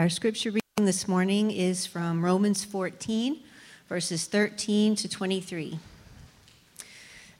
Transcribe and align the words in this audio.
Our 0.00 0.08
scripture 0.08 0.48
reading 0.48 0.86
this 0.86 1.06
morning 1.06 1.50
is 1.50 1.84
from 1.84 2.24
Romans 2.24 2.64
14, 2.64 3.38
verses 3.86 4.24
13 4.24 4.94
to 4.94 5.06
23. 5.06 5.78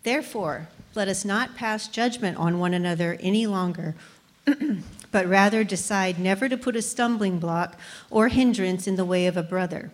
Therefore, 0.02 0.68
let 0.94 1.08
us 1.08 1.24
not 1.24 1.56
pass 1.56 1.88
judgment 1.88 2.36
on 2.36 2.58
one 2.58 2.74
another 2.74 3.16
any 3.18 3.46
longer, 3.46 3.94
but 5.10 5.26
rather 5.26 5.64
decide 5.64 6.18
never 6.18 6.50
to 6.50 6.58
put 6.58 6.76
a 6.76 6.82
stumbling 6.82 7.38
block 7.38 7.78
or 8.10 8.28
hindrance 8.28 8.86
in 8.86 8.96
the 8.96 9.06
way 9.06 9.26
of 9.26 9.38
a 9.38 9.42
brother. 9.42 9.90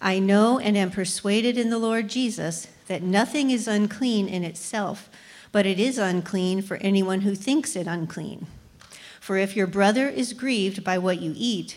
I 0.00 0.20
know 0.20 0.60
and 0.60 0.76
am 0.76 0.92
persuaded 0.92 1.58
in 1.58 1.68
the 1.68 1.78
Lord 1.78 2.06
Jesus 2.06 2.68
that 2.86 3.02
nothing 3.02 3.50
is 3.50 3.66
unclean 3.66 4.28
in 4.28 4.44
itself, 4.44 5.10
but 5.50 5.66
it 5.66 5.80
is 5.80 5.98
unclean 5.98 6.62
for 6.62 6.76
anyone 6.76 7.22
who 7.22 7.34
thinks 7.34 7.74
it 7.74 7.88
unclean. 7.88 8.46
For 9.18 9.36
if 9.36 9.56
your 9.56 9.66
brother 9.66 10.08
is 10.08 10.32
grieved 10.32 10.84
by 10.84 10.96
what 10.96 11.20
you 11.20 11.34
eat, 11.36 11.76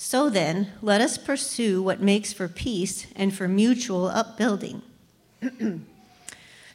So 0.00 0.30
then, 0.30 0.70
let 0.80 1.00
us 1.00 1.18
pursue 1.18 1.82
what 1.82 2.00
makes 2.00 2.32
for 2.32 2.46
peace 2.46 3.08
and 3.16 3.34
for 3.34 3.48
mutual 3.48 4.06
upbuilding. 4.06 4.82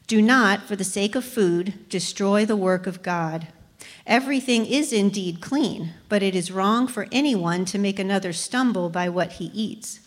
Do 0.08 0.22
not, 0.22 0.64
for 0.64 0.76
the 0.76 0.84
sake 0.84 1.16
of 1.16 1.24
food, 1.24 1.88
destroy 1.88 2.46
the 2.46 2.58
work 2.58 2.86
of 2.86 3.02
God. 3.02 3.48
Everything 4.06 4.66
is 4.66 4.92
indeed 4.92 5.40
clean, 5.40 5.94
but 6.10 6.22
it 6.22 6.36
is 6.36 6.52
wrong 6.52 6.86
for 6.86 7.08
anyone 7.14 7.64
to 7.64 7.80
make 7.80 7.98
another 7.98 8.34
stumble 8.34 8.90
by 8.90 9.08
what 9.08 9.34
he 9.34 9.46
eats. 9.54 10.02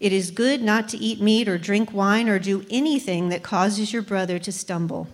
It 0.00 0.12
is 0.12 0.32
good 0.32 0.60
not 0.60 0.88
to 0.88 0.98
eat 0.98 1.20
meat 1.20 1.46
or 1.46 1.58
drink 1.58 1.92
wine 1.92 2.28
or 2.28 2.40
do 2.40 2.66
anything 2.68 3.28
that 3.28 3.44
causes 3.44 3.92
your 3.92 4.02
brother 4.02 4.40
to 4.40 4.50
stumble. 4.50 5.06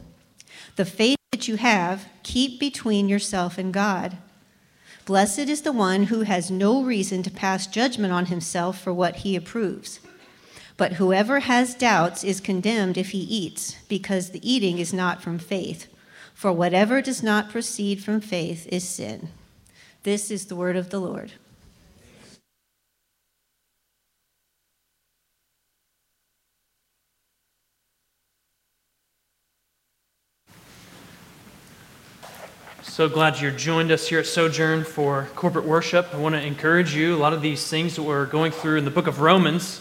The 0.77 0.87
faith 0.87 1.19
that 1.31 1.47
you 1.47 1.57
have, 1.57 2.09
keep 2.23 2.59
between 2.59 3.11
yourself 3.11 3.59
and 3.59 3.71
God. 3.71 4.17
Blessed 5.05 5.41
is 5.41 5.63
the 5.63 5.73
one 5.73 6.05
who 6.05 6.21
has 6.21 6.51
no 6.51 6.83
reason 6.83 7.23
to 7.25 7.31
pass 7.31 7.67
judgment 7.67 8.13
on 8.13 8.27
himself 8.27 8.81
for 8.81 8.93
what 8.95 9.17
he 9.17 9.35
approves. 9.35 9.99
But 10.77 10.95
whoever 10.95 11.41
has 11.41 11.75
doubts 11.75 12.23
is 12.23 12.41
condemned 12.41 12.97
if 12.97 13.11
he 13.11 13.21
eats, 13.21 13.77
because 13.89 14.31
the 14.31 14.49
eating 14.49 14.79
is 14.79 14.93
not 14.93 15.21
from 15.21 15.39
faith. 15.39 15.89
For 16.35 16.53
whatever 16.53 17.03
does 17.03 17.23
not 17.23 17.51
proceed 17.51 18.03
from 18.03 18.21
faith 18.21 18.67
is 18.71 18.89
sin. 18.89 19.29
This 20.05 20.31
is 20.31 20.47
the 20.47 20.57
word 20.57 20.77
of 20.77 20.91
the 20.91 21.01
Lord. 21.01 21.33
So 33.03 33.09
glad 33.09 33.41
you're 33.41 33.51
joined 33.51 33.91
us 33.91 34.07
here 34.07 34.21
at 34.21 34.27
Sojourn 34.27 34.85
for 34.85 35.29
corporate 35.35 35.65
worship. 35.65 36.15
I 36.15 36.19
want 36.19 36.37
to 36.37 36.41
encourage 36.41 36.95
you. 36.95 37.17
A 37.17 37.19
lot 37.19 37.33
of 37.33 37.43
these 37.43 37.67
things 37.67 37.97
that 37.97 38.05
we're 38.05 38.27
going 38.27 38.53
through 38.53 38.77
in 38.77 38.85
the 38.85 38.93
book 38.93 39.09
of 39.09 39.19
Romans 39.19 39.81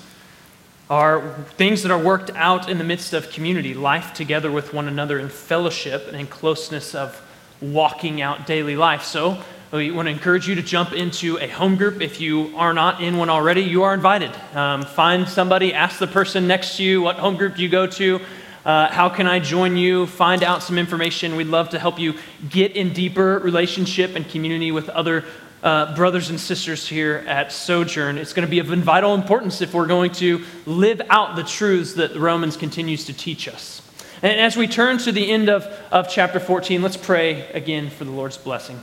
are 0.89 1.35
things 1.55 1.83
that 1.83 1.91
are 1.91 2.03
worked 2.03 2.31
out 2.33 2.67
in 2.67 2.79
the 2.79 2.83
midst 2.83 3.13
of 3.13 3.29
community, 3.29 3.75
life 3.75 4.15
together 4.15 4.49
with 4.51 4.73
one 4.73 4.87
another 4.87 5.19
in 5.19 5.29
fellowship 5.29 6.07
and 6.07 6.15
in 6.15 6.25
closeness 6.25 6.95
of 6.95 7.21
walking 7.61 8.23
out 8.23 8.47
daily 8.47 8.75
life. 8.75 9.03
So 9.03 9.39
we 9.71 9.91
want 9.91 10.07
to 10.07 10.11
encourage 10.11 10.47
you 10.47 10.55
to 10.55 10.63
jump 10.63 10.91
into 10.91 11.37
a 11.37 11.47
home 11.47 11.75
group. 11.75 12.01
If 12.01 12.19
you 12.19 12.51
are 12.57 12.73
not 12.73 13.03
in 13.03 13.17
one 13.17 13.29
already, 13.29 13.61
you 13.61 13.83
are 13.83 13.93
invited. 13.93 14.35
Um, 14.55 14.81
find 14.81 15.29
somebody, 15.29 15.75
ask 15.75 15.99
the 15.99 16.07
person 16.07 16.47
next 16.47 16.77
to 16.77 16.83
you 16.83 17.03
what 17.03 17.17
home 17.17 17.37
group 17.37 17.57
do 17.57 17.61
you 17.61 17.69
go 17.69 17.85
to. 17.85 18.19
Uh, 18.63 18.91
how 18.91 19.09
can 19.09 19.25
I 19.25 19.39
join 19.39 19.75
you? 19.75 20.05
Find 20.05 20.43
out 20.43 20.61
some 20.61 20.77
information. 20.77 21.35
We'd 21.35 21.47
love 21.47 21.69
to 21.69 21.79
help 21.79 21.97
you 21.97 22.15
get 22.47 22.73
in 22.73 22.93
deeper 22.93 23.39
relationship 23.39 24.15
and 24.15 24.27
community 24.29 24.71
with 24.71 24.87
other 24.89 25.25
uh, 25.63 25.95
brothers 25.95 26.29
and 26.29 26.39
sisters 26.39 26.87
here 26.87 27.23
at 27.27 27.51
Sojourn. 27.51 28.19
It's 28.19 28.33
going 28.33 28.47
to 28.47 28.49
be 28.49 28.59
of 28.59 28.67
vital 28.67 29.15
importance 29.15 29.61
if 29.61 29.73
we're 29.73 29.87
going 29.87 30.11
to 30.13 30.43
live 30.67 31.01
out 31.09 31.35
the 31.35 31.43
truths 31.43 31.93
that 31.95 32.13
the 32.13 32.19
Romans 32.19 32.55
continues 32.55 33.05
to 33.05 33.13
teach 33.13 33.47
us. 33.47 33.81
And 34.21 34.39
as 34.39 34.55
we 34.55 34.67
turn 34.67 34.99
to 34.99 35.11
the 35.11 35.31
end 35.31 35.49
of, 35.49 35.65
of 35.91 36.07
chapter 36.07 36.39
14, 36.39 36.83
let's 36.83 36.97
pray 36.97 37.47
again 37.53 37.89
for 37.89 38.05
the 38.05 38.11
Lord's 38.11 38.37
blessing. 38.37 38.79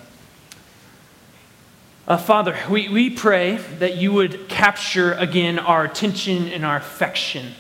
Uh, 2.09 2.16
Father, 2.16 2.59
we, 2.69 2.89
we 2.89 3.10
pray 3.10 3.59
that 3.78 3.97
you 3.97 4.12
would 4.12 4.49
capture 4.49 5.12
again 5.12 5.60
our 5.60 5.84
attention 5.84 6.49
and 6.49 6.65
our 6.65 6.78
affection 6.78 7.53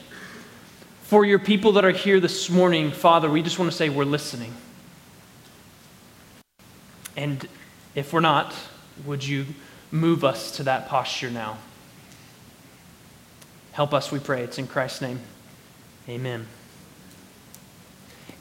for 1.08 1.24
your 1.24 1.38
people 1.38 1.72
that 1.72 1.86
are 1.86 1.90
here 1.90 2.20
this 2.20 2.50
morning, 2.50 2.90
Father, 2.90 3.30
we 3.30 3.40
just 3.40 3.58
want 3.58 3.70
to 3.70 3.74
say 3.74 3.88
we're 3.88 4.04
listening. 4.04 4.52
And 7.16 7.48
if 7.94 8.12
we're 8.12 8.20
not, 8.20 8.54
would 9.06 9.26
you 9.26 9.46
move 9.90 10.22
us 10.22 10.54
to 10.58 10.64
that 10.64 10.86
posture 10.86 11.30
now? 11.30 11.56
Help 13.72 13.94
us, 13.94 14.12
we 14.12 14.18
pray. 14.18 14.42
It's 14.42 14.58
in 14.58 14.66
Christ's 14.66 15.00
name. 15.00 15.20
Amen. 16.10 16.46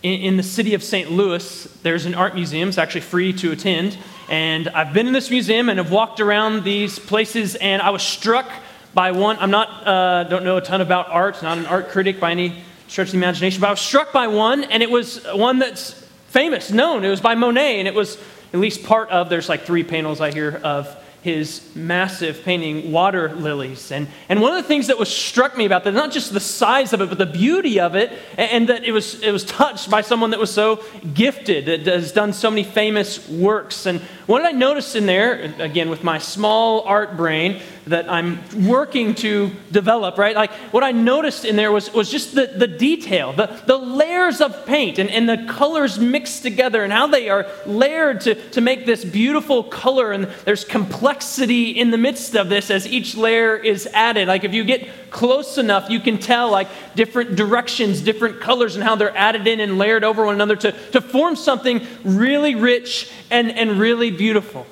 In, 0.04 0.20
in 0.20 0.36
the 0.36 0.44
city 0.44 0.74
of 0.74 0.84
St. 0.84 1.10
Louis, 1.10 1.64
there's 1.84 2.06
an 2.06 2.16
art 2.16 2.36
museum. 2.36 2.68
It's 2.68 2.78
actually 2.78 3.00
free 3.00 3.32
to 3.32 3.54
attend. 3.54 3.98
And 4.28 4.68
I've 4.68 4.92
been 4.92 5.08
in 5.08 5.14
this 5.14 5.30
museum 5.30 5.70
and 5.70 5.80
have 5.80 5.90
walked 5.90 6.20
around 6.20 6.66
these 6.66 7.00
places, 7.00 7.56
and 7.56 7.82
I 7.82 7.92
was 7.92 8.04
struck 8.04 8.52
by 8.94 9.12
one. 9.12 9.38
I'm 9.40 9.52
not, 9.52 9.88
uh, 9.88 10.24
don't 10.24 10.44
know 10.44 10.58
a 10.58 10.62
ton 10.62 10.82
about 10.82 11.10
art, 11.10 11.42
not 11.44 11.58
an 11.58 11.66
art 11.66 11.90
critic 11.90 12.20
by 12.20 12.32
any 12.32 12.64
stretch 12.88 13.10
of 13.10 13.12
the 13.12 13.18
imagination, 13.18 13.62
but 13.62 13.68
I 13.68 13.72
was 13.72 13.82
struck 13.82 14.14
by 14.14 14.28
one, 14.28 14.64
and 14.64 14.82
it 14.82 14.90
was 14.90 15.26
one 15.34 15.60
that's 15.60 15.94
famous, 16.30 16.72
known. 16.72 17.04
It 17.04 17.10
was 17.10 17.22
by 17.22 17.36
Monet, 17.36 17.80
and 17.80 17.88
it 17.88 17.94
was 17.94 18.18
at 18.54 18.60
least 18.60 18.86
part 18.86 19.10
of, 19.10 19.30
there's 19.30 19.50
like 19.50 19.64
three 19.64 19.84
panels 19.84 20.22
I 20.22 20.32
hear 20.32 20.62
of 20.64 20.96
his 21.22 21.76
massive 21.76 22.44
painting, 22.44 22.94
Water 22.94 23.36
Lilies. 23.36 23.92
And, 23.92 24.08
and 24.30 24.40
one 24.40 24.54
of 24.56 24.64
the 24.64 24.68
things 24.68 24.88
that 24.88 24.98
was 24.98 25.14
struck 25.14 25.58
me 25.58 25.66
about 25.66 25.84
that, 25.84 25.94
not 25.94 26.12
just 26.12 26.32
the 26.32 26.40
size 26.40 26.94
of 26.94 27.02
it, 27.02 27.10
but 27.10 27.18
the 27.18 27.26
beauty 27.26 27.82
of 27.82 27.96
it, 27.96 28.14
and, 28.38 28.52
and 28.52 28.70
that 28.70 28.86
it 28.86 28.94
was, 28.94 29.22
it 29.22 29.32
was 29.32 29.44
touched 29.44 29.90
by 29.90 30.00
someone 30.00 30.30
that 30.30 30.40
was 30.40 30.54
so 30.54 30.82
gifted, 31.14 31.66
that 31.66 31.86
has 31.86 32.14
done 32.14 32.32
so 32.32 32.50
many 32.50 32.64
famous 32.64 33.28
works. 33.28 33.86
And 33.86 34.00
what 34.28 34.40
did 34.40 34.48
I 34.48 34.52
notice 34.52 34.96
in 34.96 35.06
there, 35.06 35.54
again, 35.60 35.90
with 35.90 36.04
my 36.04 36.20
small 36.20 36.82
art 36.84 37.18
brain, 37.18 37.62
that 37.88 38.10
I'm 38.10 38.40
working 38.68 39.16
to 39.16 39.52
develop, 39.72 40.18
right? 40.18 40.36
Like 40.36 40.52
what 40.72 40.84
I 40.84 40.92
noticed 40.92 41.46
in 41.46 41.56
there 41.56 41.72
was, 41.72 41.94
was 41.94 42.12
just 42.12 42.36
the, 42.36 42.48
the 42.48 42.68
detail, 42.68 43.34
the, 43.34 43.48
the 43.66 43.78
layers 43.78 44.42
of 44.42 44.66
paint 44.66 45.00
and, 45.00 45.10
and 45.10 45.28
the 45.28 45.52
colors 45.52 45.98
mixed 45.98 46.44
together 46.44 46.84
and 46.84 46.92
how 46.92 47.08
they 47.08 47.30
are 47.30 47.48
layered 47.66 48.22
to, 48.22 48.36
to 48.52 48.62
make 48.62 48.86
this 48.86 49.04
beautiful 49.04 49.64
color. 49.64 50.12
And 50.12 50.26
there's 50.46 50.66
complexity 50.66 51.72
in 51.72 51.92
the 51.92 51.98
midst 51.98 52.36
of 52.36 52.50
this 52.50 52.70
as 52.70 52.88
each 52.88 53.16
layer 53.16 53.56
is 53.56 53.88
added. 53.94 54.28
Like 54.28 54.44
if 54.44 54.54
you 54.54 54.64
get 54.64 55.10
close 55.10 55.58
enough, 55.58 55.90
you 55.90 56.00
can 56.00 56.18
tell 56.18 56.52
like 56.52 56.68
different 56.96 57.36
directions, 57.36 58.02
different 58.02 58.42
colors, 58.42 58.76
and 58.76 58.84
how 58.84 58.96
they're 58.96 59.16
added 59.16 59.48
in 59.48 59.60
and 59.60 59.78
layered 59.78 60.04
over 60.04 60.26
one 60.26 60.36
another 60.36 60.56
to, 60.58 60.72
to 60.92 61.02
form 61.02 61.36
something 61.36 61.86
really 62.04 62.56
rich 62.56 63.12
and, 63.32 63.52
and 63.52 63.80
really 63.80 64.12
beautiful 64.12 64.68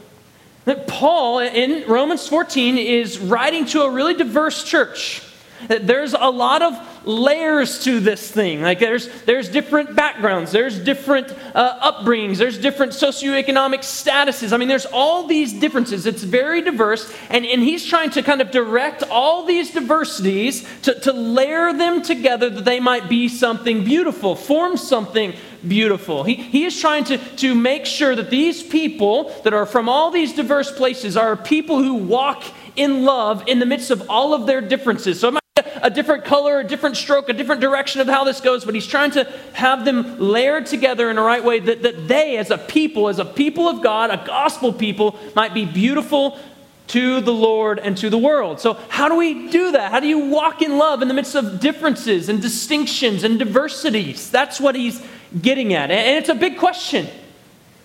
that 0.65 0.87
Paul 0.87 1.39
in 1.39 1.87
Romans 1.87 2.28
14 2.28 2.78
is 2.78 3.17
writing 3.19 3.66
to 3.67 3.84
a 3.84 3.90
really 3.90 4.16
diverse 4.16 4.63
church. 4.63 5.22
There's 5.67 6.13
a 6.13 6.29
lot 6.29 6.61
of 6.61 6.94
layers 7.05 7.84
to 7.84 7.99
this 7.99 8.29
thing. 8.31 8.61
Like 8.61 8.79
there's 8.79 9.07
there's 9.23 9.49
different 9.49 9.96
backgrounds, 9.96 10.52
there's 10.52 10.79
different 10.79 11.34
uh, 11.53 11.91
upbringings, 11.91 12.37
there's 12.37 12.57
different 12.57 12.91
socioeconomic 12.91 13.79
statuses. 13.79 14.52
I 14.52 14.57
mean, 14.57 14.67
there's 14.67 14.85
all 14.87 15.28
these 15.28 15.53
differences. 15.53 16.05
It's 16.05 16.23
very 16.23 16.61
diverse, 16.61 17.11
and, 17.29 17.46
and 17.46 17.61
he's 17.61 17.85
trying 17.85 18.09
to 18.11 18.23
kind 18.23 18.41
of 18.41 18.52
direct 18.52 19.03
all 19.03 19.46
these 19.46 19.72
diversities 19.72 20.67
to, 20.84 20.99
to 21.02 21.13
layer 21.13 21.73
them 21.73 22.02
together 22.02 22.49
that 22.49 22.66
they 22.66 22.79
might 22.79 23.07
be 23.07 23.29
something 23.29 23.84
beautiful, 23.84 24.35
form 24.35 24.78
something 24.78 25.34
beautiful. 25.67 26.23
He, 26.23 26.35
he 26.35 26.66
is 26.66 26.79
trying 26.79 27.03
to, 27.05 27.17
to 27.17 27.55
make 27.55 27.85
sure 27.85 28.16
that 28.16 28.29
these 28.29 28.61
people 28.63 29.31
that 29.43 29.53
are 29.53 29.66
from 29.66 29.90
all 29.90 30.11
these 30.11 30.34
diverse 30.34 30.72
places 30.72 31.17
are 31.17 31.35
people 31.35 31.81
who 31.81 31.96
walk 31.96 32.43
in 32.75 33.03
love 33.03 33.43
in 33.47 33.59
the 33.59 33.66
midst 33.66 33.91
of 33.91 34.09
all 34.09 34.34
of 34.34 34.46
their 34.46 34.61
differences. 34.61 35.19
So 35.19 35.37
a 35.85 35.90
different 35.91 36.26
color, 36.26 36.61
a 36.61 36.64
different 36.64 36.97
stroke, 36.97 37.29
a 37.29 37.34
different 37.34 37.61
direction 37.61 38.02
of 38.02 38.08
how 38.08 38.23
this 38.23 38.41
goes, 38.41 38.66
but 38.66 38.73
he's 38.73 38.87
trying 38.87 39.11
to 39.11 39.23
have 39.53 39.85
them 39.85 40.20
layered 40.20 40.66
together 40.66 41.11
in 41.11 41.20
a 41.20 41.22
right 41.22 41.43
way 41.43 41.59
that, 41.59 41.84
that 41.84 42.08
they, 42.08 42.37
as 42.37 42.49
a 42.49 42.58
people, 42.58 43.08
as 43.08 43.20
a 43.20 43.26
people 43.26 43.70
of 43.70 43.84
God, 43.84 44.09
a 44.09 44.17
gospel 44.26 44.73
people, 44.73 45.16
might 45.35 45.53
be 45.53 45.64
beautiful 45.64 46.40
to 46.87 47.22
the 47.22 47.32
Lord 47.32 47.78
and 47.78 47.96
to 47.99 48.09
the 48.09 48.17
world. 48.17 48.59
So, 48.59 48.73
how 48.90 49.09
do 49.09 49.16
we 49.16 49.47
do 49.49 49.73
that? 49.73 49.91
How 49.91 49.99
do 49.99 50.08
you 50.08 50.28
walk 50.28 50.64
in 50.64 50.79
love 50.79 51.03
in 51.03 51.08
the 51.08 51.14
midst 51.14 51.35
of 51.35 51.59
differences 51.59 52.29
and 52.29 52.41
distinctions 52.41 53.23
and 53.23 53.38
diversities? 53.38 54.31
That's 54.31 54.59
what 54.59 54.73
he's 54.73 55.05
getting 55.40 55.76
at. 55.76 55.91
And 55.91 56.17
it's 56.17 56.29
a 56.29 56.35
big 56.35 56.58
question. 56.58 57.08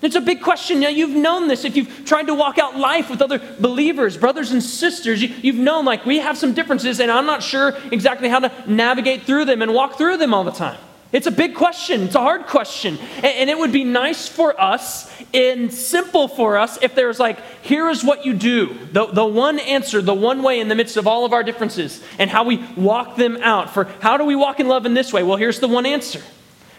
It's 0.02 0.16
a 0.16 0.20
big 0.20 0.42
question. 0.42 0.80
Now, 0.80 0.88
you've 0.88 1.14
known 1.14 1.48
this 1.48 1.64
if 1.64 1.76
you've 1.76 2.06
tried 2.06 2.28
to 2.28 2.34
walk 2.34 2.58
out 2.58 2.76
life 2.76 3.10
with 3.10 3.20
other 3.20 3.38
believers, 3.60 4.16
brothers 4.16 4.50
and 4.50 4.62
sisters. 4.62 5.22
You, 5.22 5.52
have 5.52 5.60
known, 5.60 5.84
like, 5.84 6.06
we 6.06 6.18
have 6.18 6.38
some 6.38 6.54
differences, 6.54 7.00
and 7.00 7.10
I'm 7.10 7.26
not 7.26 7.42
sure 7.42 7.76
exactly 7.92 8.28
how 8.28 8.38
to 8.38 8.52
navigate 8.66 9.22
through 9.22 9.44
them 9.44 9.60
and 9.60 9.74
walk 9.74 9.98
through 9.98 10.16
them 10.16 10.32
all 10.32 10.44
the 10.44 10.52
time. 10.52 10.78
It's 11.12 11.26
a 11.26 11.32
big 11.32 11.54
question. 11.54 12.02
It's 12.02 12.14
a 12.14 12.20
hard 12.20 12.46
question. 12.46 12.96
And, 13.16 13.26
and 13.26 13.50
it 13.50 13.58
would 13.58 13.72
be 13.72 13.84
nice 13.84 14.28
for 14.28 14.58
us 14.58 15.12
and 15.34 15.72
simple 15.72 16.28
for 16.28 16.56
us 16.56 16.78
if 16.82 16.94
there's 16.94 17.18
like, 17.18 17.38
here 17.62 17.88
is 17.90 18.04
what 18.04 18.24
you 18.24 18.32
do. 18.32 18.78
The, 18.92 19.06
the 19.06 19.24
one 19.24 19.58
answer, 19.58 20.00
the 20.00 20.14
one 20.14 20.42
way 20.42 20.60
in 20.60 20.68
the 20.68 20.74
midst 20.74 20.96
of 20.96 21.06
all 21.06 21.24
of 21.24 21.32
our 21.32 21.42
differences, 21.42 22.02
and 22.18 22.30
how 22.30 22.44
we 22.44 22.58
walk 22.76 23.16
them 23.16 23.38
out. 23.42 23.74
For 23.74 23.84
how 24.00 24.16
do 24.16 24.24
we 24.24 24.36
walk 24.36 24.60
in 24.60 24.68
love 24.68 24.86
in 24.86 24.94
this 24.94 25.12
way? 25.12 25.22
Well, 25.22 25.36
here's 25.36 25.60
the 25.60 25.68
one 25.68 25.84
answer. 25.84 26.22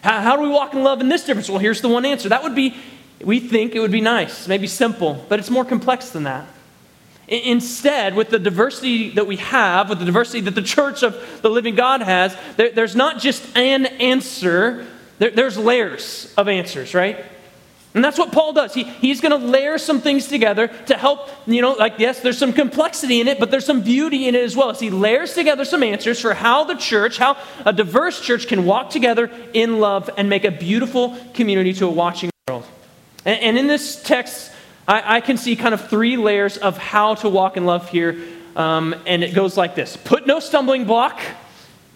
How 0.01 0.35
do 0.35 0.41
we 0.41 0.49
walk 0.49 0.73
in 0.73 0.83
love 0.83 1.01
in 1.01 1.09
this 1.09 1.25
difference? 1.25 1.49
Well, 1.49 1.59
here's 1.59 1.81
the 1.81 1.89
one 1.89 2.05
answer. 2.05 2.29
That 2.29 2.41
would 2.41 2.55
be, 2.55 2.75
we 3.23 3.39
think 3.39 3.75
it 3.75 3.79
would 3.79 3.91
be 3.91 4.01
nice, 4.01 4.47
maybe 4.47 4.67
simple, 4.67 5.25
but 5.29 5.39
it's 5.39 5.49
more 5.49 5.65
complex 5.65 6.09
than 6.09 6.23
that. 6.23 6.47
Instead, 7.27 8.15
with 8.15 8.29
the 8.29 8.39
diversity 8.39 9.11
that 9.11 9.25
we 9.25 9.37
have, 9.37 9.89
with 9.89 9.99
the 9.99 10.05
diversity 10.05 10.41
that 10.41 10.55
the 10.55 10.61
church 10.61 11.01
of 11.01 11.41
the 11.41 11.49
living 11.49 11.75
God 11.75 12.01
has, 12.01 12.35
there, 12.57 12.71
there's 12.71 12.95
not 12.95 13.19
just 13.19 13.55
an 13.55 13.85
answer, 13.85 14.85
there, 15.17 15.31
there's 15.31 15.57
layers 15.57 16.33
of 16.37 16.49
answers, 16.49 16.93
right? 16.93 17.23
And 17.93 18.03
that's 18.03 18.17
what 18.17 18.31
Paul 18.31 18.53
does. 18.53 18.73
He, 18.73 18.83
he's 18.83 19.19
going 19.19 19.37
to 19.37 19.47
layer 19.47 19.77
some 19.77 19.99
things 19.99 20.27
together 20.27 20.67
to 20.87 20.97
help, 20.97 21.29
you 21.45 21.61
know, 21.61 21.73
like, 21.73 21.99
yes, 21.99 22.21
there's 22.21 22.37
some 22.37 22.53
complexity 22.53 23.19
in 23.19 23.27
it, 23.27 23.39
but 23.39 23.51
there's 23.51 23.65
some 23.65 23.81
beauty 23.81 24.27
in 24.27 24.35
it 24.35 24.43
as 24.43 24.55
well. 24.55 24.69
As 24.69 24.79
he 24.79 24.89
layers 24.89 25.33
together 25.33 25.65
some 25.65 25.83
answers 25.83 26.19
for 26.19 26.33
how 26.33 26.63
the 26.63 26.75
church, 26.75 27.17
how 27.17 27.37
a 27.65 27.73
diverse 27.73 28.21
church 28.21 28.47
can 28.47 28.65
walk 28.65 28.89
together 28.89 29.29
in 29.53 29.79
love 29.79 30.09
and 30.17 30.29
make 30.29 30.45
a 30.45 30.51
beautiful 30.51 31.17
community 31.33 31.73
to 31.73 31.85
a 31.85 31.91
watching 31.91 32.29
world. 32.47 32.65
And, 33.25 33.39
and 33.41 33.57
in 33.57 33.67
this 33.67 34.01
text, 34.01 34.51
I, 34.87 35.17
I, 35.17 35.21
can 35.21 35.37
see 35.37 35.55
kind 35.55 35.73
of 35.73 35.89
three 35.89 36.17
layers 36.17 36.57
of 36.57 36.77
how 36.77 37.15
to 37.15 37.29
walk 37.29 37.57
in 37.57 37.65
love 37.65 37.89
here. 37.89 38.17
Um, 38.55 38.95
and 39.05 39.23
it 39.23 39.33
goes 39.33 39.55
like 39.55 39.75
this 39.75 39.95
Put 39.97 40.27
no 40.27 40.39
stumbling 40.39 40.85
block 40.85 41.19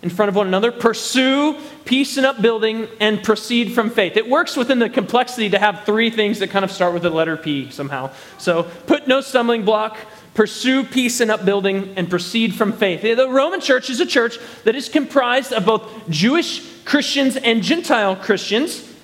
in 0.01 0.09
front 0.09 0.29
of 0.29 0.35
one 0.35 0.45
another, 0.45 0.71
pursue 0.71 1.59
peace 1.83 2.17
and 2.17 2.27
upbuilding, 2.27 2.87
and 2.99 3.23
proceed 3.23 3.73
from 3.73 3.89
faith. 3.89 4.15
It 4.17 4.29
works 4.29 4.55
within 4.55 4.77
the 4.77 4.89
complexity 4.89 5.49
to 5.49 5.57
have 5.57 5.83
three 5.83 6.11
things 6.11 6.39
that 6.39 6.51
kind 6.51 6.63
of 6.63 6.71
start 6.71 6.93
with 6.93 7.01
the 7.01 7.09
letter 7.09 7.35
P 7.35 7.71
somehow. 7.71 8.11
So, 8.37 8.63
put 8.85 9.07
no 9.07 9.21
stumbling 9.21 9.65
block, 9.65 9.97
pursue 10.35 10.83
peace 10.83 11.21
and 11.21 11.31
upbuilding, 11.31 11.95
and 11.95 12.07
proceed 12.07 12.53
from 12.53 12.71
faith. 12.71 13.01
The 13.01 13.27
Roman 13.27 13.61
church 13.61 13.89
is 13.89 13.99
a 13.99 14.05
church 14.05 14.37
that 14.63 14.75
is 14.75 14.89
comprised 14.89 15.51
of 15.51 15.65
both 15.65 16.09
Jewish 16.09 16.83
Christians 16.83 17.35
and 17.35 17.63
Gentile 17.63 18.15
Christians. 18.15 18.94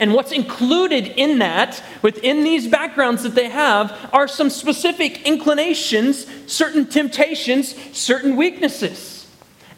And 0.00 0.14
what's 0.14 0.32
included 0.32 1.08
in 1.16 1.38
that, 1.40 1.82
within 2.02 2.44
these 2.44 2.68
backgrounds 2.68 3.24
that 3.24 3.34
they 3.34 3.48
have, 3.48 4.10
are 4.12 4.28
some 4.28 4.48
specific 4.48 5.26
inclinations, 5.26 6.26
certain 6.46 6.86
temptations, 6.86 7.74
certain 7.96 8.36
weaknesses. 8.36 9.26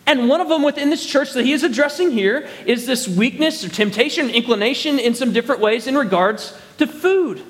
And 0.06 0.28
one 0.28 0.40
of 0.40 0.48
them 0.48 0.62
within 0.62 0.90
this 0.90 1.06
church 1.06 1.32
that 1.32 1.44
he 1.44 1.52
is 1.52 1.62
addressing 1.62 2.10
here 2.10 2.48
is 2.66 2.86
this 2.86 3.06
weakness 3.06 3.64
or 3.64 3.68
temptation, 3.68 4.28
inclination 4.28 4.98
in 4.98 5.14
some 5.14 5.32
different 5.32 5.60
ways 5.60 5.86
in 5.86 5.96
regards 5.96 6.58
to 6.78 6.86
food. 6.86 7.42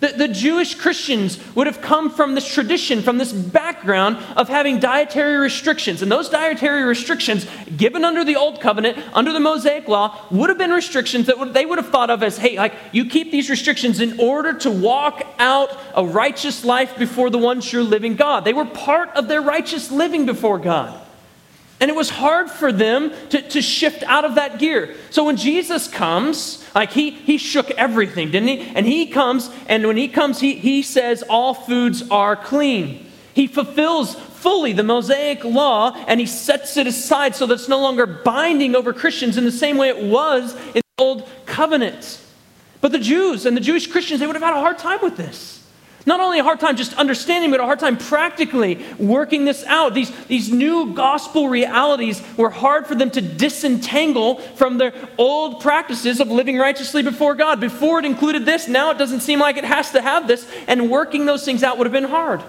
The, 0.00 0.08
the, 0.08 0.28
Jewish 0.28 0.74
Christians 0.74 1.38
would 1.54 1.66
have 1.66 1.80
come 1.80 2.10
from 2.10 2.34
this 2.34 2.46
tradition, 2.46 3.00
from 3.00 3.16
this 3.16 3.32
background 3.32 4.18
of 4.36 4.46
having 4.48 4.78
dietary 4.78 5.36
restrictions. 5.36 6.02
And 6.02 6.12
those 6.12 6.28
dietary 6.28 6.82
restrictions, 6.82 7.46
given 7.78 8.04
under 8.04 8.22
the 8.22 8.36
Old 8.36 8.60
Covenant, 8.60 8.98
under 9.14 9.32
the 9.32 9.40
Mosaic 9.40 9.88
Law, 9.88 10.18
would 10.30 10.50
have 10.50 10.58
been 10.58 10.70
restrictions 10.70 11.26
that 11.26 11.54
they 11.54 11.64
would 11.64 11.78
have 11.78 11.88
thought 11.88 12.10
of 12.10 12.22
as 12.22 12.36
hey, 12.36 12.58
like, 12.58 12.74
you 12.92 13.06
keep 13.06 13.30
these 13.30 13.48
restrictions 13.48 14.00
in 14.00 14.20
order 14.20 14.52
to 14.52 14.70
walk 14.70 15.26
out 15.38 15.74
a 15.94 16.04
righteous 16.04 16.62
life 16.62 16.98
before 16.98 17.30
the 17.30 17.38
one 17.38 17.62
true 17.62 17.82
living 17.82 18.16
God. 18.16 18.44
They 18.44 18.52
were 18.52 18.66
part 18.66 19.08
of 19.16 19.28
their 19.28 19.40
righteous 19.40 19.90
living 19.90 20.26
before 20.26 20.58
God. 20.58 21.05
And 21.80 21.90
it 21.90 21.96
was 21.96 22.08
hard 22.08 22.50
for 22.50 22.72
them 22.72 23.12
to, 23.30 23.42
to 23.42 23.60
shift 23.60 24.02
out 24.04 24.24
of 24.24 24.36
that 24.36 24.58
gear. 24.58 24.94
So 25.10 25.24
when 25.24 25.36
Jesus 25.36 25.88
comes, 25.88 26.64
like 26.74 26.90
he, 26.90 27.10
he 27.10 27.36
shook 27.36 27.70
everything, 27.72 28.30
didn't 28.30 28.48
he? 28.48 28.60
And 28.74 28.86
he 28.86 29.08
comes, 29.08 29.50
and 29.68 29.86
when 29.86 29.98
he 29.98 30.08
comes, 30.08 30.40
he, 30.40 30.54
he 30.54 30.82
says 30.82 31.22
all 31.28 31.52
foods 31.52 32.08
are 32.10 32.34
clean. 32.34 33.06
He 33.34 33.46
fulfills 33.46 34.14
fully 34.14 34.72
the 34.72 34.82
Mosaic 34.82 35.44
law 35.44 35.92
and 36.06 36.18
he 36.18 36.26
sets 36.26 36.76
it 36.78 36.86
aside 36.86 37.34
so 37.34 37.46
that 37.46 37.54
it's 37.54 37.68
no 37.68 37.80
longer 37.80 38.06
binding 38.06 38.74
over 38.74 38.94
Christians 38.94 39.36
in 39.36 39.44
the 39.44 39.52
same 39.52 39.76
way 39.76 39.88
it 39.88 40.02
was 40.02 40.54
in 40.68 40.80
the 40.96 41.02
Old 41.02 41.28
Covenant. 41.44 42.22
But 42.80 42.92
the 42.92 42.98
Jews 42.98 43.44
and 43.44 43.56
the 43.56 43.60
Jewish 43.60 43.86
Christians, 43.86 44.20
they 44.20 44.26
would 44.26 44.36
have 44.36 44.42
had 44.42 44.54
a 44.54 44.60
hard 44.60 44.78
time 44.78 45.00
with 45.02 45.16
this. 45.16 45.55
Not 46.06 46.20
only 46.20 46.38
a 46.38 46.44
hard 46.44 46.60
time 46.60 46.76
just 46.76 46.94
understanding, 46.94 47.50
but 47.50 47.58
a 47.58 47.64
hard 47.64 47.80
time 47.80 47.98
practically 47.98 48.86
working 48.96 49.44
this 49.44 49.64
out. 49.64 49.92
These, 49.92 50.12
these 50.26 50.52
new 50.52 50.94
gospel 50.94 51.48
realities 51.48 52.22
were 52.36 52.48
hard 52.48 52.86
for 52.86 52.94
them 52.94 53.10
to 53.10 53.20
disentangle 53.20 54.36
from 54.36 54.78
their 54.78 54.94
old 55.18 55.60
practices 55.60 56.20
of 56.20 56.28
living 56.28 56.58
righteously 56.58 57.02
before 57.02 57.34
God. 57.34 57.58
Before 57.60 57.98
it 57.98 58.04
included 58.04 58.46
this, 58.46 58.68
now 58.68 58.92
it 58.92 58.98
doesn't 58.98 59.20
seem 59.20 59.40
like 59.40 59.56
it 59.56 59.64
has 59.64 59.90
to 59.90 60.00
have 60.00 60.28
this, 60.28 60.48
and 60.68 60.90
working 60.90 61.26
those 61.26 61.44
things 61.44 61.64
out 61.64 61.76
would 61.76 61.88
have 61.88 61.92
been 61.92 62.04
hard. 62.04 62.40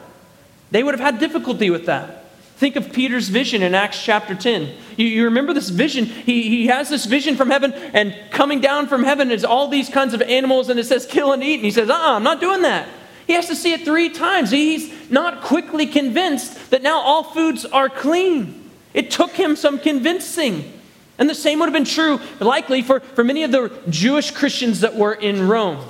They 0.69 0.83
would 0.83 0.93
have 0.93 1.13
had 1.13 1.19
difficulty 1.19 1.71
with 1.71 1.87
that. 1.87 2.25
Think 2.57 2.75
of 2.75 2.93
Peter's 2.93 3.29
vision 3.29 3.63
in 3.63 3.73
Acts 3.73 4.03
chapter 4.03 4.35
10. 4.35 4.71
You, 4.97 5.05
you, 5.05 5.23
remember 5.25 5.53
this 5.53 5.69
vision? 5.69 6.05
He, 6.05 6.43
he 6.43 6.67
has 6.67 6.89
this 6.89 7.05
vision 7.05 7.35
from 7.35 7.49
heaven, 7.49 7.73
and 7.73 8.15
coming 8.29 8.61
down 8.61 8.87
from 8.87 9.03
heaven 9.03 9.31
is 9.31 9.43
all 9.43 9.67
these 9.67 9.89
kinds 9.89 10.13
of 10.13 10.21
animals, 10.21 10.69
and 10.69 10.79
it 10.79 10.85
says, 10.85 11.07
kill 11.07 11.33
and 11.33 11.43
eat. 11.43 11.55
And 11.55 11.65
he 11.65 11.71
says, 11.71 11.89
uh 11.89 11.93
uh-uh, 11.93 12.15
I'm 12.15 12.23
not 12.23 12.39
doing 12.39 12.61
that. 12.61 12.87
He 13.27 13.33
has 13.33 13.47
to 13.47 13.55
see 13.55 13.73
it 13.73 13.83
three 13.83 14.09
times. 14.09 14.49
He's 14.49 14.91
not 15.11 15.41
quickly 15.41 15.85
convinced 15.85 16.71
that 16.71 16.81
now 16.81 16.99
all 17.01 17.23
foods 17.23 17.65
are 17.65 17.89
clean. 17.89 18.71
It 18.93 19.11
took 19.11 19.31
him 19.31 19.57
some 19.57 19.77
convincing. 19.77 20.73
And 21.19 21.29
the 21.29 21.35
same 21.35 21.59
would 21.59 21.65
have 21.65 21.73
been 21.73 21.83
true, 21.83 22.21
likely, 22.39 22.81
for, 22.81 23.01
for 23.01 23.23
many 23.23 23.43
of 23.43 23.51
the 23.51 23.71
Jewish 23.89 24.31
Christians 24.31 24.79
that 24.79 24.95
were 24.95 25.13
in 25.13 25.47
Rome. 25.47 25.85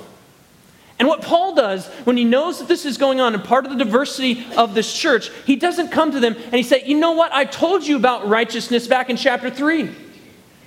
And 0.98 1.06
what 1.06 1.22
Paul 1.22 1.54
does 1.54 1.86
when 2.04 2.16
he 2.16 2.24
knows 2.24 2.58
that 2.58 2.66
this 2.66 2.84
is 2.84 2.98
going 2.98 3.20
on 3.20 3.34
and 3.34 3.44
part 3.44 3.64
of 3.64 3.70
the 3.70 3.84
diversity 3.84 4.44
of 4.56 4.74
this 4.74 4.92
church, 4.92 5.30
he 5.46 5.54
doesn't 5.54 5.92
come 5.92 6.10
to 6.10 6.18
them 6.18 6.34
and 6.34 6.54
he 6.54 6.64
say, 6.64 6.82
"You 6.84 6.98
know 6.98 7.12
what? 7.12 7.32
I 7.32 7.44
told 7.44 7.86
you 7.86 7.94
about 7.94 8.28
righteousness 8.28 8.88
back 8.88 9.08
in 9.08 9.16
chapter 9.16 9.48
3." 9.48 9.90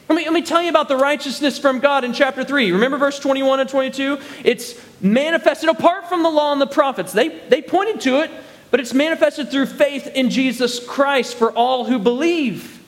Let 0.10 0.16
me, 0.16 0.24
let 0.26 0.34
me 0.34 0.42
tell 0.42 0.62
you 0.62 0.70
about 0.70 0.88
the 0.88 0.98
righteousness 0.98 1.58
from 1.58 1.80
God 1.80 2.04
in 2.04 2.14
chapter 2.14 2.44
3. 2.44 2.72
Remember 2.72 2.98
verse 2.98 3.20
21 3.20 3.62
and 3.62 3.70
22? 3.70 4.20
It's 4.44 4.76
manifested 5.02 5.70
apart 5.70 6.10
from 6.10 6.24
the 6.24 6.30
law 6.30 6.52
and 6.52 6.60
the 6.60 6.68
prophets. 6.68 7.14
They, 7.14 7.30
they 7.48 7.62
pointed 7.62 8.02
to 8.02 8.22
it, 8.22 8.32
but 8.72 8.80
it's 8.80 8.94
manifested 8.94 9.52
through 9.52 9.68
faith 9.68 10.08
in 10.08 10.30
Jesus 10.30 10.86
Christ 10.86 11.36
for 11.36 11.52
all 11.52 11.86
who 11.86 11.98
believe. 11.98 12.82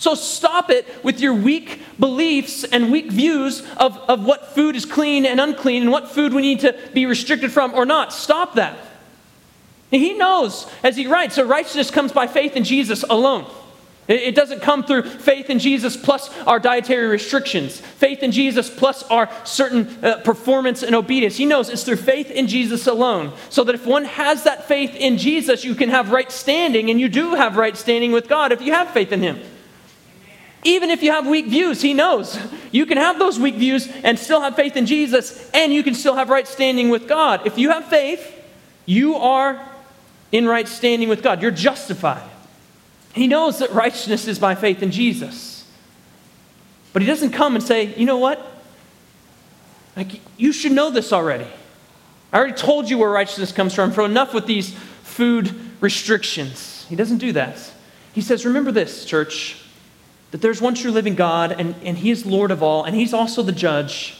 So 0.00 0.14
stop 0.14 0.70
it 0.70 0.86
with 1.04 1.20
your 1.20 1.34
weak 1.34 1.82
beliefs 1.98 2.64
and 2.64 2.90
weak 2.90 3.10
views 3.10 3.60
of, 3.76 3.98
of 3.98 4.24
what 4.24 4.54
food 4.54 4.74
is 4.74 4.86
clean 4.86 5.26
and 5.26 5.38
unclean 5.38 5.82
and 5.82 5.92
what 5.92 6.08
food 6.08 6.32
we 6.32 6.40
need 6.40 6.60
to 6.60 6.74
be 6.94 7.04
restricted 7.04 7.52
from 7.52 7.74
or 7.74 7.84
not. 7.84 8.10
Stop 8.10 8.54
that. 8.54 8.78
he 9.90 10.14
knows, 10.14 10.66
as 10.82 10.96
he 10.96 11.06
writes, 11.06 11.34
so 11.34 11.46
righteousness 11.46 11.90
comes 11.90 12.12
by 12.12 12.26
faith 12.26 12.56
in 12.56 12.64
Jesus 12.64 13.02
alone. 13.02 13.44
It 14.10 14.34
doesn't 14.34 14.60
come 14.60 14.82
through 14.82 15.04
faith 15.04 15.50
in 15.50 15.60
Jesus 15.60 15.96
plus 15.96 16.36
our 16.40 16.58
dietary 16.58 17.06
restrictions, 17.06 17.78
faith 17.78 18.24
in 18.24 18.32
Jesus 18.32 18.68
plus 18.68 19.04
our 19.04 19.30
certain 19.44 20.04
uh, 20.04 20.16
performance 20.24 20.82
and 20.82 20.96
obedience. 20.96 21.36
He 21.36 21.46
knows 21.46 21.68
it's 21.68 21.84
through 21.84 21.94
faith 21.94 22.28
in 22.28 22.48
Jesus 22.48 22.88
alone. 22.88 23.32
So 23.50 23.62
that 23.62 23.76
if 23.76 23.86
one 23.86 24.04
has 24.04 24.42
that 24.42 24.66
faith 24.66 24.96
in 24.96 25.16
Jesus, 25.16 25.64
you 25.64 25.76
can 25.76 25.90
have 25.90 26.10
right 26.10 26.30
standing, 26.32 26.90
and 26.90 27.00
you 27.00 27.08
do 27.08 27.36
have 27.36 27.56
right 27.56 27.76
standing 27.76 28.10
with 28.10 28.28
God 28.28 28.50
if 28.50 28.60
you 28.60 28.72
have 28.72 28.90
faith 28.90 29.12
in 29.12 29.22
Him. 29.22 29.38
Even 30.64 30.90
if 30.90 31.04
you 31.04 31.12
have 31.12 31.28
weak 31.28 31.46
views, 31.46 31.80
He 31.80 31.94
knows. 31.94 32.38
You 32.72 32.86
can 32.86 32.98
have 32.98 33.18
those 33.18 33.36
weak 33.36 33.56
views 33.56 33.88
and 34.04 34.16
still 34.16 34.40
have 34.42 34.54
faith 34.54 34.76
in 34.76 34.86
Jesus, 34.86 35.50
and 35.50 35.72
you 35.72 35.82
can 35.82 35.92
still 35.92 36.14
have 36.14 36.30
right 36.30 36.46
standing 36.46 36.88
with 36.88 37.08
God. 37.08 37.44
If 37.44 37.58
you 37.58 37.70
have 37.70 37.86
faith, 37.86 38.32
you 38.86 39.16
are 39.16 39.60
in 40.30 40.46
right 40.46 40.68
standing 40.68 41.08
with 41.08 41.20
God. 41.20 41.42
You're 41.42 41.50
justified. 41.50 42.30
He 43.14 43.26
knows 43.26 43.58
that 43.58 43.72
righteousness 43.72 44.28
is 44.28 44.38
by 44.38 44.54
faith 44.54 44.82
in 44.82 44.90
Jesus. 44.90 45.68
But 46.92 47.02
he 47.02 47.06
doesn't 47.06 47.30
come 47.30 47.54
and 47.54 47.62
say, 47.62 47.94
you 47.94 48.06
know 48.06 48.18
what? 48.18 48.44
Like, 49.96 50.20
you 50.36 50.52
should 50.52 50.72
know 50.72 50.90
this 50.90 51.12
already. 51.12 51.46
I 52.32 52.38
already 52.38 52.54
told 52.54 52.88
you 52.88 52.98
where 52.98 53.10
righteousness 53.10 53.52
comes 53.52 53.74
from, 53.74 53.90
for 53.90 54.04
enough 54.04 54.32
with 54.32 54.46
these 54.46 54.72
food 55.02 55.54
restrictions. 55.80 56.86
He 56.88 56.96
doesn't 56.96 57.18
do 57.18 57.32
that. 57.32 57.58
He 58.12 58.20
says, 58.20 58.46
Remember 58.46 58.70
this, 58.72 59.04
church, 59.04 59.64
that 60.30 60.40
there's 60.40 60.60
one 60.60 60.74
true 60.74 60.92
living 60.92 61.16
God, 61.16 61.52
and, 61.52 61.74
and 61.84 61.98
He 61.98 62.10
is 62.10 62.24
Lord 62.24 62.50
of 62.50 62.62
all, 62.62 62.84
and 62.84 62.94
He's 62.94 63.12
also 63.12 63.42
the 63.42 63.52
judge. 63.52 64.16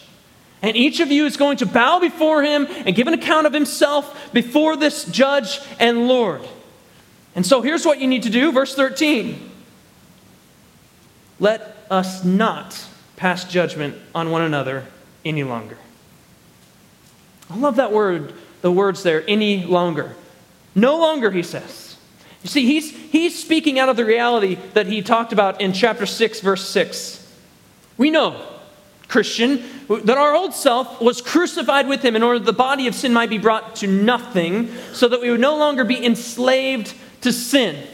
And 0.63 0.77
each 0.77 1.01
of 1.01 1.11
you 1.11 1.27
is 1.27 1.37
going 1.37 1.57
to 1.59 1.67
bow 1.67 2.01
before 2.01 2.43
him 2.43 2.67
and 2.85 2.95
give 2.95 3.07
an 3.07 3.15
account 3.15 3.47
of 3.47 3.53
himself 3.53 4.31
before 4.33 4.77
this 4.77 5.05
judge 5.07 5.61
and 5.79 6.07
Lord. 6.07 6.43
And 7.35 7.47
so 7.47 7.63
here's 7.63 7.87
what 7.87 8.01
you 8.01 8.09
need 8.09 8.25
to 8.25 8.31
do, 8.31 8.53
verse 8.53 8.75
13. 8.75 9.51
Let 11.39 11.77
us 11.91 12.25
not 12.25 12.85
pass 13.17 13.45
judgment 13.45 13.97
on 14.15 14.31
one 14.31 14.43
another 14.43 14.87
any 15.25 15.45
longer. 15.45 15.79
I 17.49 17.57
love 17.57 17.77
that 17.77 17.93
word, 17.93 18.35
the 18.63 18.71
words 18.71 19.03
there, 19.03 19.25
any 19.29 19.65
longer. 19.65 20.15
No 20.75 20.99
longer, 20.99 21.31
he 21.31 21.43
says. 21.43 21.97
You 22.43 22.49
see, 22.49 22.65
he's, 22.65 22.91
he's 22.91 23.39
speaking 23.39 23.79
out 23.79 23.89
of 23.89 23.97
the 23.97 24.05
reality 24.05 24.57
that 24.75 24.87
he 24.87 25.03
talked 25.03 25.33
about 25.33 25.61
in 25.61 25.73
chapter 25.73 26.07
6, 26.07 26.41
verse 26.41 26.67
6. 26.69 27.17
We 27.99 28.11
know, 28.11 28.41
Christian, 29.09 29.63
that 29.89 30.17
our 30.17 30.35
old 30.35 30.55
self 30.55 31.01
was 31.01 31.21
crucified 31.21 31.89
with 31.89 32.03
him 32.03 32.17
in 32.17 32.23
order 32.23 32.39
that 32.39 32.47
the 32.47 32.53
body 32.53 32.87
of 32.87 32.95
sin 32.95 33.13
might 33.13 33.29
be 33.29 33.39
brought 33.39 33.77
to 33.77 33.87
nothing, 33.87 34.73
so 34.93 35.09
that 35.09 35.21
we 35.21 35.31
would 35.31 35.41
no 35.41 35.57
longer 35.57 35.85
be 35.85 36.03
enslaved 36.05 36.95
to 37.23 37.33
sin. 37.33 37.87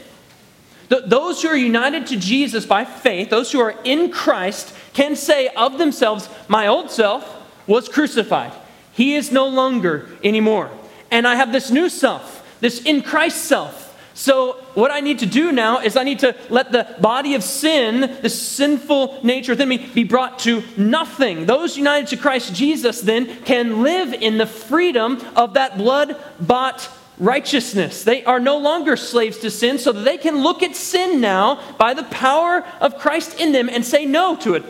those 0.89 1.41
who 1.41 1.49
are 1.49 1.55
united 1.55 2.07
to 2.07 2.17
Jesus 2.17 2.65
by 2.65 2.85
faith, 2.85 3.29
those 3.29 3.51
who 3.51 3.59
are 3.59 3.75
in 3.83 4.09
Christ, 4.11 4.73
can 4.93 5.15
say 5.15 5.49
of 5.49 5.77
themselves, 5.77 6.29
My 6.47 6.67
old 6.67 6.89
self 6.89 7.25
was 7.67 7.89
crucified. 7.89 8.53
He 8.93 9.15
is 9.15 9.31
no 9.31 9.47
longer 9.47 10.09
anymore. 10.23 10.71
And 11.11 11.27
I 11.27 11.35
have 11.35 11.51
this 11.51 11.69
new 11.69 11.89
self, 11.89 12.43
this 12.61 12.81
in 12.81 13.01
Christ 13.01 13.45
self. 13.45 13.83
So, 14.13 14.53
what 14.73 14.89
I 14.89 14.99
need 14.99 15.19
to 15.19 15.27
do 15.27 15.51
now 15.51 15.79
is 15.79 15.95
I 15.95 16.01
need 16.01 16.17
to 16.19 16.35
let 16.49 16.71
the 16.71 16.95
body 16.99 17.35
of 17.35 17.43
sin, 17.43 18.17
the 18.23 18.29
sinful 18.29 19.19
nature 19.23 19.51
within 19.51 19.69
me, 19.69 19.77
be 19.77 20.03
brought 20.03 20.39
to 20.39 20.63
nothing. 20.75 21.45
Those 21.45 21.77
united 21.77 22.07
to 22.07 22.17
Christ 22.17 22.55
Jesus 22.55 23.01
then 23.01 23.43
can 23.43 23.83
live 23.83 24.13
in 24.13 24.39
the 24.39 24.47
freedom 24.47 25.21
of 25.35 25.53
that 25.53 25.77
blood 25.77 26.19
bought 26.39 26.89
righteousness. 27.19 28.03
They 28.03 28.23
are 28.25 28.39
no 28.39 28.57
longer 28.57 28.95
slaves 28.95 29.37
to 29.39 29.49
sin, 29.49 29.79
so 29.79 29.91
that 29.91 30.03
they 30.03 30.17
can 30.17 30.43
look 30.43 30.61
at 30.63 30.75
sin 30.75 31.19
now 31.19 31.61
by 31.77 31.93
the 31.93 32.03
power 32.03 32.65
of 32.79 32.97
Christ 32.97 33.39
in 33.39 33.51
them 33.51 33.69
and 33.69 33.83
say 33.83 34.05
no 34.05 34.35
to 34.37 34.53
it. 34.55 34.63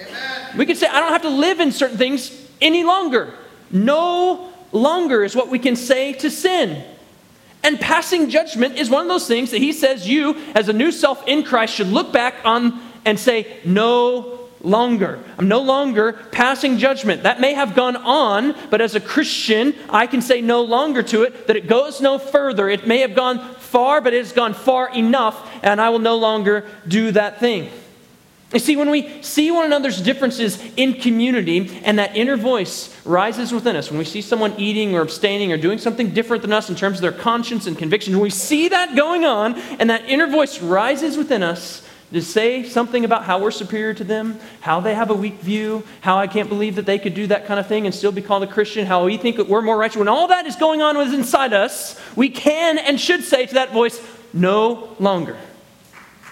Amen. 0.00 0.58
We 0.58 0.66
can 0.66 0.76
say, 0.76 0.86
I 0.86 1.00
don't 1.00 1.12
have 1.12 1.22
to 1.22 1.30
live 1.30 1.60
in 1.60 1.72
certain 1.72 1.98
things 1.98 2.48
any 2.60 2.84
longer. 2.84 3.34
No 3.70 4.52
longer 4.72 5.24
is 5.24 5.34
what 5.34 5.48
we 5.48 5.58
can 5.58 5.76
say 5.76 6.12
to 6.14 6.30
sin. 6.30 6.84
And 7.62 7.80
passing 7.80 8.28
judgment 8.28 8.76
is 8.76 8.90
one 8.90 9.02
of 9.02 9.08
those 9.08 9.26
things 9.26 9.50
that 9.52 9.58
he 9.58 9.72
says 9.72 10.06
you, 10.06 10.36
as 10.54 10.68
a 10.68 10.72
new 10.72 10.92
self 10.92 11.26
in 11.26 11.42
Christ, 11.42 11.74
should 11.74 11.88
look 11.88 12.12
back 12.12 12.34
on 12.44 12.80
and 13.06 13.18
say, 13.18 13.60
no 13.64 14.43
longer. 14.64 15.18
I'm 15.38 15.48
no 15.48 15.60
longer 15.60 16.14
passing 16.32 16.78
judgment. 16.78 17.22
That 17.22 17.40
may 17.40 17.54
have 17.54 17.74
gone 17.74 17.96
on, 17.96 18.56
but 18.70 18.80
as 18.80 18.94
a 18.94 19.00
Christian, 19.00 19.74
I 19.90 20.06
can 20.06 20.22
say 20.22 20.40
no 20.40 20.62
longer 20.62 21.02
to 21.04 21.22
it, 21.22 21.46
that 21.46 21.56
it 21.56 21.66
goes 21.66 22.00
no 22.00 22.18
further. 22.18 22.68
It 22.68 22.86
may 22.86 22.98
have 22.98 23.14
gone 23.14 23.54
far, 23.56 24.00
but 24.00 24.14
it 24.14 24.18
has 24.18 24.32
gone 24.32 24.54
far 24.54 24.94
enough, 24.94 25.50
and 25.62 25.80
I 25.80 25.90
will 25.90 25.98
no 25.98 26.16
longer 26.16 26.66
do 26.88 27.12
that 27.12 27.40
thing. 27.40 27.70
You 28.52 28.60
see, 28.60 28.76
when 28.76 28.88
we 28.88 29.20
see 29.20 29.50
one 29.50 29.64
another's 29.64 30.00
differences 30.00 30.62
in 30.76 30.94
community 30.94 31.80
and 31.82 31.98
that 31.98 32.16
inner 32.16 32.36
voice 32.36 32.96
rises 33.04 33.52
within 33.52 33.74
us, 33.74 33.90
when 33.90 33.98
we 33.98 34.04
see 34.04 34.22
someone 34.22 34.54
eating 34.58 34.94
or 34.94 35.00
abstaining 35.00 35.52
or 35.52 35.56
doing 35.56 35.78
something 35.78 36.10
different 36.10 36.42
than 36.42 36.52
us 36.52 36.70
in 36.70 36.76
terms 36.76 36.98
of 36.98 37.02
their 37.02 37.10
conscience 37.10 37.66
and 37.66 37.76
conviction, 37.76 38.12
when 38.12 38.22
we 38.22 38.30
see 38.30 38.68
that 38.68 38.94
going 38.94 39.24
on 39.24 39.58
and 39.80 39.90
that 39.90 40.08
inner 40.08 40.28
voice 40.28 40.60
rises 40.60 41.18
within 41.18 41.42
us 41.42 41.82
to 42.14 42.22
say 42.22 42.62
something 42.62 43.04
about 43.04 43.24
how 43.24 43.40
we're 43.40 43.50
superior 43.50 43.92
to 43.94 44.04
them, 44.04 44.38
how 44.60 44.80
they 44.80 44.94
have 44.94 45.10
a 45.10 45.14
weak 45.14 45.40
view, 45.40 45.82
how 46.00 46.16
I 46.16 46.26
can't 46.26 46.48
believe 46.48 46.76
that 46.76 46.86
they 46.86 46.98
could 46.98 47.14
do 47.14 47.26
that 47.26 47.46
kind 47.46 47.60
of 47.60 47.66
thing 47.66 47.86
and 47.86 47.94
still 47.94 48.12
be 48.12 48.22
called 48.22 48.42
a 48.42 48.46
Christian, 48.46 48.86
how 48.86 49.04
we 49.04 49.16
think 49.16 49.36
that 49.36 49.48
we're 49.48 49.62
more 49.62 49.76
righteous, 49.76 49.96
when 49.96 50.08
all 50.08 50.28
that 50.28 50.46
is 50.46 50.56
going 50.56 50.80
on 50.80 50.96
within 50.96 51.24
inside 51.24 51.52
us, 51.52 52.00
we 52.16 52.28
can 52.28 52.78
and 52.78 53.00
should 53.00 53.24
say 53.24 53.46
to 53.46 53.54
that 53.54 53.72
voice, 53.72 54.00
no 54.32 54.94
longer. 54.98 55.36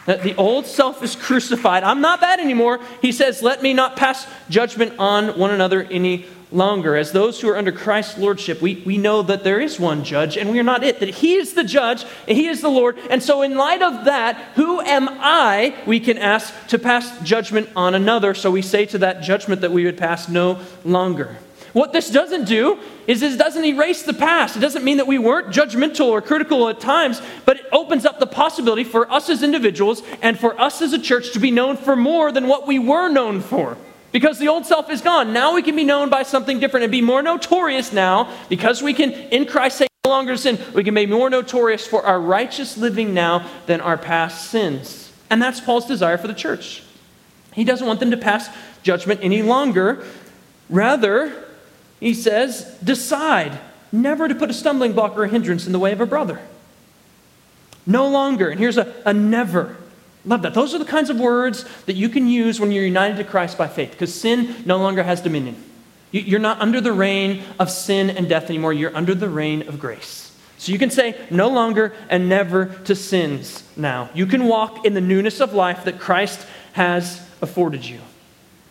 That 0.07 0.23
the 0.23 0.35
old 0.35 0.67
self 0.67 1.03
is 1.03 1.15
crucified. 1.15 1.85
I'm 1.85 2.01
not 2.01 2.21
that 2.21 2.41
anymore. 2.41 2.81
He 3.01 3.13
says, 3.13 3.43
Let 3.43 3.63
me 3.63 3.73
not 3.73 3.97
pass 3.97 4.27
judgment 4.51 4.95
on 4.99 5.39
one 5.39 5.53
another 5.53 5.85
any 5.85 6.27
longer. 6.53 6.97
As 6.97 7.13
those 7.13 7.41
who 7.41 7.49
are 7.49 7.57
under 7.57 7.73
Christ's 7.73 8.19
lordship, 8.19 8.61
we, 8.61 8.83
we 8.87 8.99
know 8.99 9.23
that 9.23 9.45
there 9.45 9.61
is 9.61 9.81
one 9.81 10.05
judge 10.05 10.37
and 10.37 10.51
we 10.51 10.59
are 10.59 10.65
not 10.65 10.85
it, 10.85 11.01
that 11.01 11.09
He 11.09 11.35
is 11.35 11.55
the 11.55 11.65
judge 11.65 12.05
and 12.29 12.37
He 12.37 12.47
is 12.47 12.61
the 12.61 12.69
Lord. 12.69 12.99
And 13.11 13.23
so, 13.23 13.43
in 13.43 13.57
light 13.57 13.83
of 13.83 14.05
that, 14.05 14.37
who 14.55 14.81
am 14.81 15.09
I, 15.11 15.77
we 15.87 16.01
can 16.01 16.19
ask, 16.19 16.55
to 16.69 16.79
pass 16.79 17.21
judgment 17.23 17.69
on 17.75 17.95
another? 17.95 18.35
So 18.35 18.51
we 18.51 18.63
say 18.63 18.87
to 18.87 18.99
that 18.99 19.23
judgment 19.23 19.61
that 19.61 19.73
we 19.73 19.85
would 19.85 19.99
pass 19.99 20.29
no 20.29 20.61
longer. 20.85 21.37
What 21.73 21.93
this 21.93 22.11
doesn't 22.11 22.45
do 22.45 22.79
is 23.07 23.23
it 23.23 23.39
doesn't 23.39 23.65
erase 23.65 24.03
the 24.03 24.13
past. 24.13 24.57
It 24.57 24.61
doesn't 24.61 24.85
mean 24.85 24.99
that 24.99 25.07
we 25.07 25.19
weren't 25.19 25.49
judgmental 25.49 26.07
or 26.07 26.21
critical 26.21 26.69
at 26.69 26.81
times, 26.81 27.23
but 27.47 27.61
it 27.61 27.67
opens 27.73 28.05
up 28.05 28.21
the 28.21 28.27
possibility 28.27 28.85
for 28.85 29.11
us 29.11 29.31
as 29.31 29.43
individuals 29.43 30.03
and 30.21 30.39
for 30.39 30.59
us 30.61 30.83
as 30.83 30.93
a 30.93 30.99
church 30.99 31.33
to 31.33 31.41
be 31.41 31.51
known 31.51 31.77
for 31.79 31.97
more 31.97 32.31
than 32.31 32.47
what 32.47 32.67
we 32.67 32.79
were 32.79 33.09
known 33.09 33.41
for. 33.41 33.79
Because 34.13 34.39
the 34.39 34.49
old 34.49 34.67
self 34.67 34.91
is 34.91 35.01
gone. 35.01 35.33
Now 35.33 35.55
we 35.55 35.63
can 35.63 35.75
be 35.75 35.85
known 35.85 36.11
by 36.11 36.23
something 36.23 36.61
different 36.61 36.85
and 36.85 36.93
be 36.93 37.01
more 37.01 37.23
notorious 37.23 37.93
now 37.93 38.33
because 38.49 38.83
we 38.83 38.93
can, 38.93 39.13
in 39.13 39.47
Christ, 39.47 39.79
say 39.79 39.87
no 40.05 40.11
longer 40.11 40.37
sin. 40.37 40.59
We 40.75 40.85
can 40.85 40.95
be 40.95 41.07
more 41.07 41.31
notorious 41.31 41.87
for 41.87 42.05
our 42.05 42.21
righteous 42.21 42.77
living 42.77 43.15
now 43.15 43.49
than 43.67 43.81
our 43.81 43.97
past 43.97 44.51
sins. 44.51 45.13
And 45.31 45.41
that's 45.41 45.61
Paul's 45.61 45.87
desire 45.87 46.19
for 46.19 46.29
the 46.29 46.35
church. 46.35 46.83
He 47.55 47.65
doesn't 47.65 47.87
want 47.87 48.01
them 48.01 48.11
to 48.11 48.17
pass 48.19 48.49
judgment 48.83 49.21
any 49.23 49.43
longer. 49.43 50.05
Rather, 50.69 51.45
he 51.99 52.13
says, 52.13 52.79
decide 52.85 53.59
never 53.91 54.29
to 54.29 54.35
put 54.35 54.51
a 54.51 54.55
stumbling 54.55 54.93
block 54.93 55.17
or 55.17 55.25
a 55.25 55.29
hindrance 55.29 55.67
in 55.67 55.73
the 55.73 55.79
way 55.79 55.93
of 55.93 56.01
a 56.01 56.07
brother. 56.07 56.41
No 57.87 58.09
longer. 58.09 58.49
And 58.49 58.61
here's 58.61 58.77
a, 58.77 58.95
a 59.07 59.15
never. 59.15 59.77
Love 60.25 60.43
that. 60.43 60.55
Those 60.55 60.75
are 60.75 60.79
the 60.79 60.85
kinds 60.85 61.11
of 61.11 61.19
words 61.19 61.65
that 61.87 61.95
you 61.95 62.09
can 62.09 62.29
use 62.29 62.61
when 62.61 62.71
you're 62.71 62.85
united 62.85 63.17
to 63.17 63.25
Christ 63.25 63.59
by 63.59 63.67
faith, 63.67 63.91
because 63.93 64.15
sin 64.15 64.63
no 64.65 64.79
longer 64.79 65.03
has 65.03 65.21
dominion. 65.21 65.57
You're 66.13 66.41
not 66.41 66.61
under 66.61 66.81
the 66.81 66.93
reign 66.93 67.43
of 67.59 67.71
sin 67.71 68.11
and 68.11 68.29
death 68.29 68.45
anymore. 68.51 68.73
You're 68.73 68.95
under 68.95 69.15
the 69.15 69.29
reign 69.29 69.67
of 69.67 69.81
grace. 69.81 70.33
So 70.59 70.71
you 70.71 70.79
can 70.79 70.91
say 70.91 71.19
no 71.31 71.49
longer 71.49 71.95
and 72.09 72.29
never 72.29 72.67
to 72.85 72.95
sins 72.95 73.65
now. 73.77 74.11
You 74.15 74.27
can 74.27 74.45
walk 74.45 74.85
in 74.85 74.95
the 74.95 75.01
newness 75.01 75.41
of 75.41 75.55
life 75.55 75.85
that 75.85 75.99
Christ 75.99 76.47
has 76.75 77.27
afforded 77.41 77.85
you. 77.85 77.99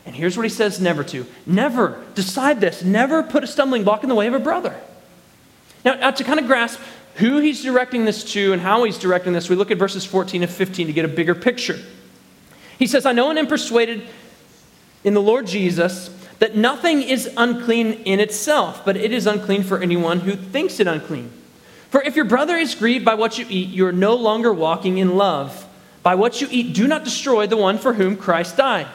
And 0.06 0.16
here's 0.16 0.38
what 0.38 0.44
he 0.44 0.50
says 0.50 0.80
never 0.80 1.04
to. 1.06 1.26
Never, 1.46 2.04
decide 2.16 2.62
this, 2.62 2.84
never 2.84 3.24
put 3.24 3.44
a 3.44 3.48
stumbling 3.48 3.84
block 3.84 4.04
in 4.04 4.10
the 4.10 4.16
way 4.16 4.28
of 4.28 4.34
a 4.34 4.40
brother. 4.40 4.76
Now, 5.84 6.12
to 6.12 6.24
kind 6.24 6.40
of 6.40 6.46
grasp 6.46 6.80
who 7.16 7.40
he's 7.40 7.64
directing 7.64 8.06
this 8.06 8.24
to 8.34 8.54
and 8.54 8.62
how 8.62 8.84
he's 8.84 8.98
directing 8.98 9.34
this, 9.34 9.50
we 9.50 9.56
look 9.56 9.72
at 9.72 9.78
verses 9.78 10.06
14 10.06 10.44
and 10.44 10.52
15 10.52 10.88
to 10.88 10.94
get 10.94 11.06
a 11.06 11.10
bigger 11.10 11.36
picture. 11.36 11.80
He 12.80 12.88
says, 12.88 13.06
I 13.06 13.12
know 13.12 13.30
and 13.30 13.38
am 13.38 13.48
persuaded 13.48 14.08
in 15.04 15.14
the 15.14 15.22
Lord 15.22 15.48
Jesus 15.48 16.10
that 16.40 16.56
nothing 16.56 17.04
is 17.04 17.32
unclean 17.38 17.94
in 18.06 18.20
itself, 18.20 18.84
but 18.84 18.98
it 18.98 19.12
is 19.12 19.28
unclean 19.28 19.62
for 19.64 19.80
anyone 19.80 20.22
who 20.22 20.36
thinks 20.36 20.80
it 20.80 20.88
unclean. 20.88 21.32
For 21.92 22.02
if 22.02 22.16
your 22.16 22.26
brother 22.26 22.56
is 22.56 22.74
grieved 22.74 23.06
by 23.06 23.14
what 23.14 23.38
you 23.38 23.46
eat, 23.50 23.70
you 23.70 23.86
are 23.86 23.92
no 23.92 24.16
longer 24.16 24.52
walking 24.52 24.98
in 24.98 25.18
love. 25.18 25.68
By 26.02 26.16
what 26.16 26.42
you 26.42 26.48
eat, 26.50 26.74
do 26.74 26.88
not 26.88 27.04
destroy 27.04 27.46
the 27.46 27.58
one 27.58 27.78
for 27.78 27.94
whom 27.94 28.18
Christ 28.18 28.58
died. 28.58 28.88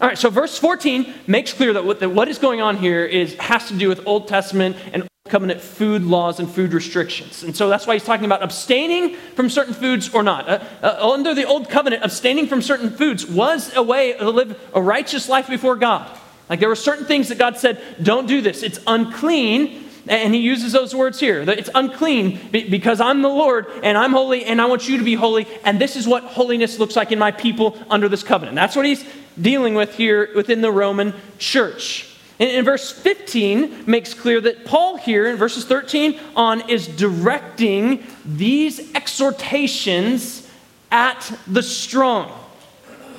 All 0.00 0.08
right, 0.08 0.18
so 0.18 0.28
verse 0.28 0.58
14 0.58 1.14
makes 1.26 1.52
clear 1.52 1.72
that 1.72 1.84
what, 1.84 2.00
that 2.00 2.10
what 2.10 2.28
is 2.28 2.38
going 2.38 2.60
on 2.60 2.76
here 2.76 3.04
is 3.04 3.36
has 3.36 3.68
to 3.68 3.78
do 3.78 3.88
with 3.88 4.06
Old 4.06 4.28
Testament 4.28 4.76
and 4.92 5.06
Covenant 5.30 5.62
food 5.62 6.02
laws 6.02 6.38
and 6.38 6.50
food 6.50 6.74
restrictions. 6.74 7.44
And 7.44 7.56
so 7.56 7.70
that's 7.70 7.86
why 7.86 7.94
he's 7.94 8.04
talking 8.04 8.26
about 8.26 8.42
abstaining 8.42 9.16
from 9.34 9.48
certain 9.48 9.72
foods 9.72 10.12
or 10.12 10.22
not. 10.22 10.46
Uh, 10.46 10.62
uh, 10.82 11.12
under 11.12 11.34
the 11.34 11.46
Old 11.46 11.70
Covenant, 11.70 12.04
abstaining 12.04 12.46
from 12.46 12.60
certain 12.60 12.90
foods 12.90 13.26
was 13.26 13.74
a 13.74 13.82
way 13.82 14.12
to 14.12 14.28
live 14.28 14.60
a 14.74 14.82
righteous 14.82 15.26
life 15.26 15.48
before 15.48 15.76
God. 15.76 16.10
Like 16.50 16.60
there 16.60 16.68
were 16.68 16.76
certain 16.76 17.06
things 17.06 17.30
that 17.30 17.38
God 17.38 17.56
said, 17.56 17.82
don't 18.02 18.26
do 18.26 18.42
this. 18.42 18.62
It's 18.62 18.78
unclean. 18.86 19.88
And 20.08 20.34
he 20.34 20.42
uses 20.42 20.72
those 20.72 20.94
words 20.94 21.18
here 21.18 21.40
it's 21.40 21.70
unclean 21.74 22.50
because 22.50 23.00
I'm 23.00 23.22
the 23.22 23.30
Lord 23.30 23.66
and 23.82 23.96
I'm 23.96 24.12
holy 24.12 24.44
and 24.44 24.60
I 24.60 24.66
want 24.66 24.86
you 24.86 24.98
to 24.98 25.04
be 25.04 25.14
holy. 25.14 25.48
And 25.64 25.80
this 25.80 25.96
is 25.96 26.06
what 26.06 26.24
holiness 26.24 26.78
looks 26.78 26.96
like 26.96 27.12
in 27.12 27.18
my 27.18 27.30
people 27.30 27.78
under 27.88 28.10
this 28.10 28.22
covenant. 28.22 28.56
That's 28.56 28.76
what 28.76 28.84
he's 28.84 29.02
dealing 29.40 29.74
with 29.74 29.94
here 29.94 30.28
within 30.36 30.60
the 30.60 30.70
Roman 30.70 31.14
church. 31.38 32.13
And 32.38 32.50
in 32.50 32.64
verse 32.64 32.90
15 32.90 33.84
makes 33.86 34.12
clear 34.12 34.40
that 34.40 34.64
Paul 34.64 34.96
here 34.96 35.26
in 35.26 35.36
verses 35.36 35.64
13 35.64 36.18
on 36.34 36.68
is 36.68 36.88
directing 36.88 38.04
these 38.24 38.94
exhortations 38.94 40.50
at 40.90 41.32
the 41.46 41.62
strong. 41.62 42.32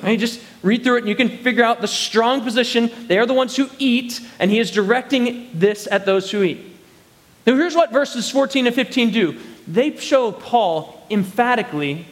Right? 0.02 0.18
Just 0.18 0.40
read 0.62 0.84
through 0.84 0.96
it 0.96 1.00
and 1.00 1.08
you 1.08 1.16
can 1.16 1.30
figure 1.30 1.64
out 1.64 1.80
the 1.80 1.88
strong 1.88 2.42
position. 2.42 2.90
They 3.06 3.18
are 3.18 3.26
the 3.26 3.34
ones 3.34 3.56
who 3.56 3.70
eat, 3.78 4.20
and 4.38 4.50
he 4.50 4.58
is 4.58 4.70
directing 4.70 5.48
this 5.54 5.88
at 5.90 6.04
those 6.04 6.30
who 6.30 6.42
eat. 6.42 6.64
Now, 7.46 7.54
here's 7.54 7.74
what 7.74 7.92
verses 7.92 8.30
14 8.30 8.66
and 8.66 8.74
15 8.74 9.10
do 9.10 9.40
they 9.66 9.96
show 9.96 10.30
Paul 10.30 11.04
emphatically 11.10 12.06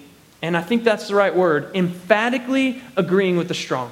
and 0.45 0.59
I 0.59 0.61
think 0.61 0.85
that's 0.85 1.09
the 1.09 1.15
right 1.15 1.35
word, 1.35 1.75
emphatically 1.75 2.83
agreeing 2.97 3.39
with 3.39 3.49
the 3.49 3.55
strong. 3.55 3.91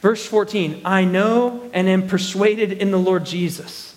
Verse 0.00 0.24
14 0.26 0.82
I 0.84 1.04
know 1.04 1.68
and 1.72 1.88
am 1.88 2.08
persuaded 2.08 2.72
in 2.72 2.90
the 2.90 2.98
Lord 2.98 3.24
Jesus. 3.24 3.96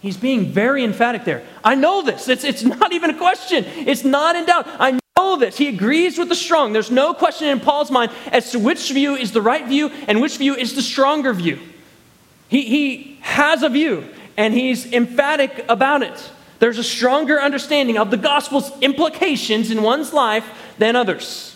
He's 0.00 0.16
being 0.18 0.52
very 0.52 0.84
emphatic 0.84 1.24
there. 1.24 1.44
I 1.62 1.76
know 1.76 2.02
this. 2.02 2.28
It's, 2.28 2.44
it's 2.44 2.62
not 2.62 2.92
even 2.92 3.08
a 3.08 3.16
question, 3.16 3.64
it's 3.64 4.04
not 4.04 4.36
in 4.36 4.44
doubt. 4.44 4.66
I 4.78 4.98
know 5.16 5.36
this. 5.36 5.56
He 5.56 5.68
agrees 5.68 6.18
with 6.18 6.28
the 6.28 6.34
strong. 6.34 6.74
There's 6.74 6.90
no 6.90 7.14
question 7.14 7.48
in 7.48 7.60
Paul's 7.60 7.90
mind 7.90 8.12
as 8.30 8.50
to 8.50 8.58
which 8.58 8.90
view 8.90 9.14
is 9.14 9.32
the 9.32 9.40
right 9.40 9.66
view 9.66 9.88
and 10.06 10.20
which 10.20 10.36
view 10.36 10.54
is 10.54 10.74
the 10.74 10.82
stronger 10.82 11.32
view. 11.32 11.58
He, 12.48 12.62
he 12.62 13.18
has 13.22 13.62
a 13.62 13.70
view, 13.70 14.06
and 14.36 14.52
he's 14.52 14.92
emphatic 14.92 15.64
about 15.70 16.02
it. 16.02 16.30
There's 16.58 16.78
a 16.78 16.84
stronger 16.84 17.40
understanding 17.40 17.96
of 17.96 18.10
the 18.10 18.16
gospel's 18.18 18.70
implications 18.80 19.70
in 19.70 19.82
one's 19.82 20.12
life 20.12 20.46
than 20.78 20.96
others. 20.96 21.53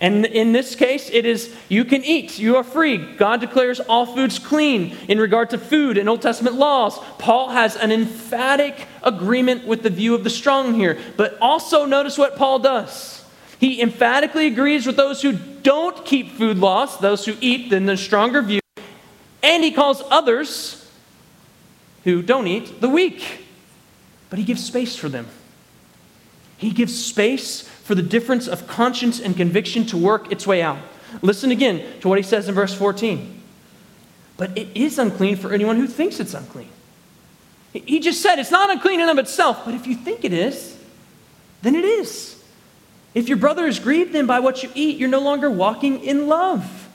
And 0.00 0.26
in 0.26 0.52
this 0.52 0.74
case, 0.74 1.08
it 1.10 1.24
is 1.24 1.54
you 1.68 1.84
can 1.84 2.04
eat, 2.04 2.38
you 2.38 2.56
are 2.56 2.64
free. 2.64 2.98
God 2.98 3.40
declares 3.40 3.80
all 3.80 4.04
foods 4.04 4.38
clean 4.38 4.94
in 5.08 5.18
regard 5.18 5.50
to 5.50 5.58
food 5.58 5.96
and 5.96 6.06
Old 6.08 6.20
Testament 6.20 6.56
laws. 6.56 6.98
Paul 7.18 7.48
has 7.50 7.76
an 7.76 7.90
emphatic 7.90 8.86
agreement 9.02 9.66
with 9.66 9.82
the 9.82 9.88
view 9.88 10.14
of 10.14 10.22
the 10.22 10.30
strong 10.30 10.74
here. 10.74 10.98
But 11.16 11.38
also 11.40 11.86
notice 11.86 12.18
what 12.18 12.36
Paul 12.36 12.58
does. 12.58 13.24
He 13.58 13.80
emphatically 13.80 14.46
agrees 14.46 14.86
with 14.86 14.96
those 14.96 15.22
who 15.22 15.32
don't 15.32 16.04
keep 16.04 16.32
food 16.32 16.58
laws, 16.58 16.98
those 16.98 17.24
who 17.24 17.34
eat, 17.40 17.70
then 17.70 17.86
the 17.86 17.96
stronger 17.96 18.42
view. 18.42 18.60
And 19.42 19.64
he 19.64 19.72
calls 19.72 20.02
others 20.10 20.90
who 22.04 22.20
don't 22.20 22.46
eat 22.46 22.82
the 22.82 22.88
weak. 22.90 23.46
But 24.28 24.38
he 24.38 24.44
gives 24.44 24.62
space 24.62 24.94
for 24.94 25.08
them. 25.08 25.26
He 26.56 26.70
gives 26.70 27.04
space 27.04 27.62
for 27.62 27.94
the 27.94 28.02
difference 28.02 28.48
of 28.48 28.66
conscience 28.66 29.20
and 29.20 29.36
conviction 29.36 29.86
to 29.86 29.96
work 29.96 30.32
its 30.32 30.46
way 30.46 30.62
out. 30.62 30.78
Listen 31.22 31.50
again 31.50 32.00
to 32.00 32.08
what 32.08 32.18
he 32.18 32.22
says 32.22 32.48
in 32.48 32.54
verse 32.54 32.74
14. 32.74 33.42
But 34.36 34.56
it 34.56 34.68
is 34.74 34.98
unclean 34.98 35.36
for 35.36 35.52
anyone 35.52 35.76
who 35.76 35.86
thinks 35.86 36.20
it's 36.20 36.34
unclean. 36.34 36.68
He 37.72 38.00
just 38.00 38.22
said 38.22 38.38
it's 38.38 38.50
not 38.50 38.70
unclean 38.70 39.00
in 39.00 39.08
of 39.08 39.18
itself, 39.18 39.64
but 39.64 39.74
if 39.74 39.86
you 39.86 39.94
think 39.94 40.24
it 40.24 40.32
is, 40.32 40.78
then 41.62 41.74
it 41.74 41.84
is. 41.84 42.42
If 43.14 43.28
your 43.28 43.38
brother 43.38 43.66
is 43.66 43.78
grieved 43.78 44.12
then 44.12 44.26
by 44.26 44.40
what 44.40 44.62
you 44.62 44.70
eat, 44.74 44.98
you're 44.98 45.08
no 45.08 45.20
longer 45.20 45.50
walking 45.50 46.02
in 46.02 46.26
love. 46.26 46.88